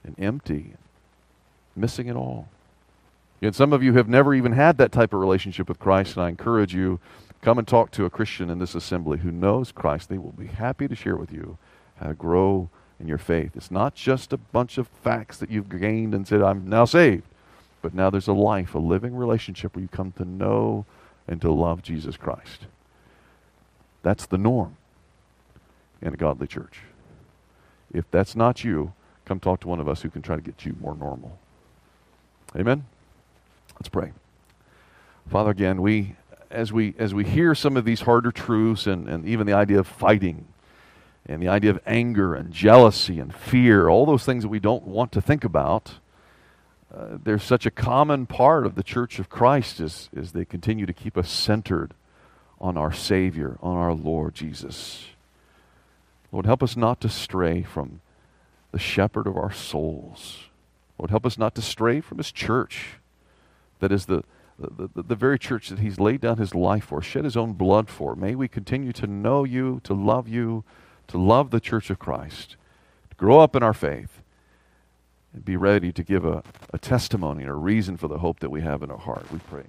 and 0.04 0.14
empty, 0.18 0.74
missing 1.74 2.08
it 2.08 2.16
all. 2.16 2.48
And 3.42 3.54
some 3.54 3.72
of 3.72 3.82
you 3.82 3.94
have 3.94 4.08
never 4.08 4.34
even 4.34 4.52
had 4.52 4.78
that 4.78 4.92
type 4.92 5.12
of 5.12 5.20
relationship 5.20 5.68
with 5.68 5.78
Christ, 5.78 6.16
and 6.16 6.24
I 6.24 6.28
encourage 6.28 6.74
you, 6.74 6.98
come 7.42 7.58
and 7.58 7.68
talk 7.68 7.90
to 7.92 8.06
a 8.06 8.10
Christian 8.10 8.48
in 8.48 8.58
this 8.58 8.74
assembly 8.74 9.18
who 9.18 9.30
knows 9.30 9.70
Christ. 9.70 10.08
They 10.08 10.18
will 10.18 10.32
be 10.32 10.46
happy 10.46 10.88
to 10.88 10.94
share 10.94 11.16
with 11.16 11.30
you 11.30 11.58
how 11.96 12.06
to 12.08 12.14
grow 12.14 12.70
in 12.98 13.06
your 13.06 13.18
faith. 13.18 13.52
It's 13.54 13.70
not 13.70 13.94
just 13.94 14.32
a 14.32 14.38
bunch 14.38 14.78
of 14.78 14.88
facts 14.88 15.38
that 15.38 15.50
you've 15.50 15.68
gained 15.68 16.14
and 16.14 16.26
said, 16.26 16.40
I'm 16.40 16.68
now 16.68 16.86
saved. 16.86 17.24
But 17.84 17.92
now 17.92 18.08
there's 18.08 18.28
a 18.28 18.32
life, 18.32 18.74
a 18.74 18.78
living 18.78 19.14
relationship 19.14 19.76
where 19.76 19.82
you 19.82 19.88
come 19.88 20.12
to 20.12 20.24
know 20.24 20.86
and 21.28 21.38
to 21.42 21.52
love 21.52 21.82
Jesus 21.82 22.16
Christ. 22.16 22.64
That's 24.02 24.24
the 24.24 24.38
norm 24.38 24.78
in 26.00 26.14
a 26.14 26.16
godly 26.16 26.46
church. 26.46 26.80
If 27.92 28.10
that's 28.10 28.34
not 28.34 28.64
you, 28.64 28.94
come 29.26 29.38
talk 29.38 29.60
to 29.60 29.68
one 29.68 29.80
of 29.80 29.88
us 29.88 30.00
who 30.00 30.08
can 30.08 30.22
try 30.22 30.34
to 30.34 30.40
get 30.40 30.64
you 30.64 30.74
more 30.80 30.96
normal. 30.96 31.38
Amen. 32.56 32.86
Let's 33.74 33.90
pray. 33.90 34.12
Father, 35.28 35.50
again, 35.50 35.82
we 35.82 36.16
as 36.50 36.72
we 36.72 36.94
as 36.98 37.12
we 37.12 37.24
hear 37.24 37.54
some 37.54 37.76
of 37.76 37.84
these 37.84 38.00
harder 38.00 38.32
truths 38.32 38.86
and, 38.86 39.10
and 39.10 39.26
even 39.26 39.46
the 39.46 39.52
idea 39.52 39.78
of 39.78 39.86
fighting 39.86 40.46
and 41.26 41.42
the 41.42 41.48
idea 41.48 41.68
of 41.68 41.80
anger 41.84 42.34
and 42.34 42.50
jealousy 42.50 43.20
and 43.20 43.34
fear, 43.34 43.90
all 43.90 44.06
those 44.06 44.24
things 44.24 44.42
that 44.42 44.48
we 44.48 44.58
don't 44.58 44.84
want 44.84 45.12
to 45.12 45.20
think 45.20 45.44
about, 45.44 45.96
uh, 46.94 47.18
they're 47.22 47.38
such 47.38 47.66
a 47.66 47.70
common 47.70 48.26
part 48.26 48.64
of 48.64 48.76
the 48.76 48.82
church 48.82 49.18
of 49.18 49.28
Christ 49.28 49.80
as, 49.80 50.08
as 50.16 50.32
they 50.32 50.44
continue 50.44 50.86
to 50.86 50.92
keep 50.92 51.18
us 51.18 51.30
centered 51.30 51.92
on 52.60 52.76
our 52.76 52.92
Savior, 52.92 53.58
on 53.60 53.76
our 53.76 53.92
Lord 53.92 54.34
Jesus. 54.34 55.06
Lord, 56.30 56.46
help 56.46 56.62
us 56.62 56.76
not 56.76 57.00
to 57.00 57.08
stray 57.08 57.62
from 57.62 58.00
the 58.70 58.78
shepherd 58.78 59.26
of 59.26 59.36
our 59.36 59.52
souls. 59.52 60.44
Lord, 60.98 61.10
help 61.10 61.26
us 61.26 61.36
not 61.36 61.54
to 61.56 61.62
stray 61.62 62.00
from 62.00 62.18
his 62.18 62.30
church. 62.30 62.98
That 63.80 63.92
is 63.92 64.06
the, 64.06 64.22
the, 64.58 64.88
the, 64.94 65.02
the, 65.02 65.14
very 65.14 65.38
church 65.38 65.68
that 65.68 65.80
he's 65.80 65.98
laid 65.98 66.20
down 66.20 66.38
his 66.38 66.54
life 66.54 66.86
for, 66.86 67.02
shed 67.02 67.24
his 67.24 67.36
own 67.36 67.52
blood 67.54 67.88
for. 67.88 68.14
May 68.14 68.34
we 68.34 68.48
continue 68.48 68.92
to 68.92 69.06
know 69.06 69.44
you, 69.44 69.80
to 69.84 69.94
love 69.94 70.28
you, 70.28 70.64
to 71.08 71.18
love 71.18 71.50
the 71.50 71.60
church 71.60 71.90
of 71.90 71.98
Christ, 71.98 72.56
to 73.10 73.16
grow 73.16 73.40
up 73.40 73.56
in 73.56 73.62
our 73.62 73.74
faith, 73.74 74.20
be 75.42 75.56
ready 75.56 75.92
to 75.92 76.02
give 76.02 76.24
a, 76.24 76.42
a 76.72 76.78
testimony 76.78 77.42
and 77.42 77.50
a 77.50 77.54
reason 77.54 77.96
for 77.96 78.08
the 78.08 78.18
hope 78.18 78.40
that 78.40 78.50
we 78.50 78.60
have 78.60 78.82
in 78.82 78.90
our 78.90 78.98
heart. 78.98 79.30
We 79.32 79.38
pray. 79.38 79.64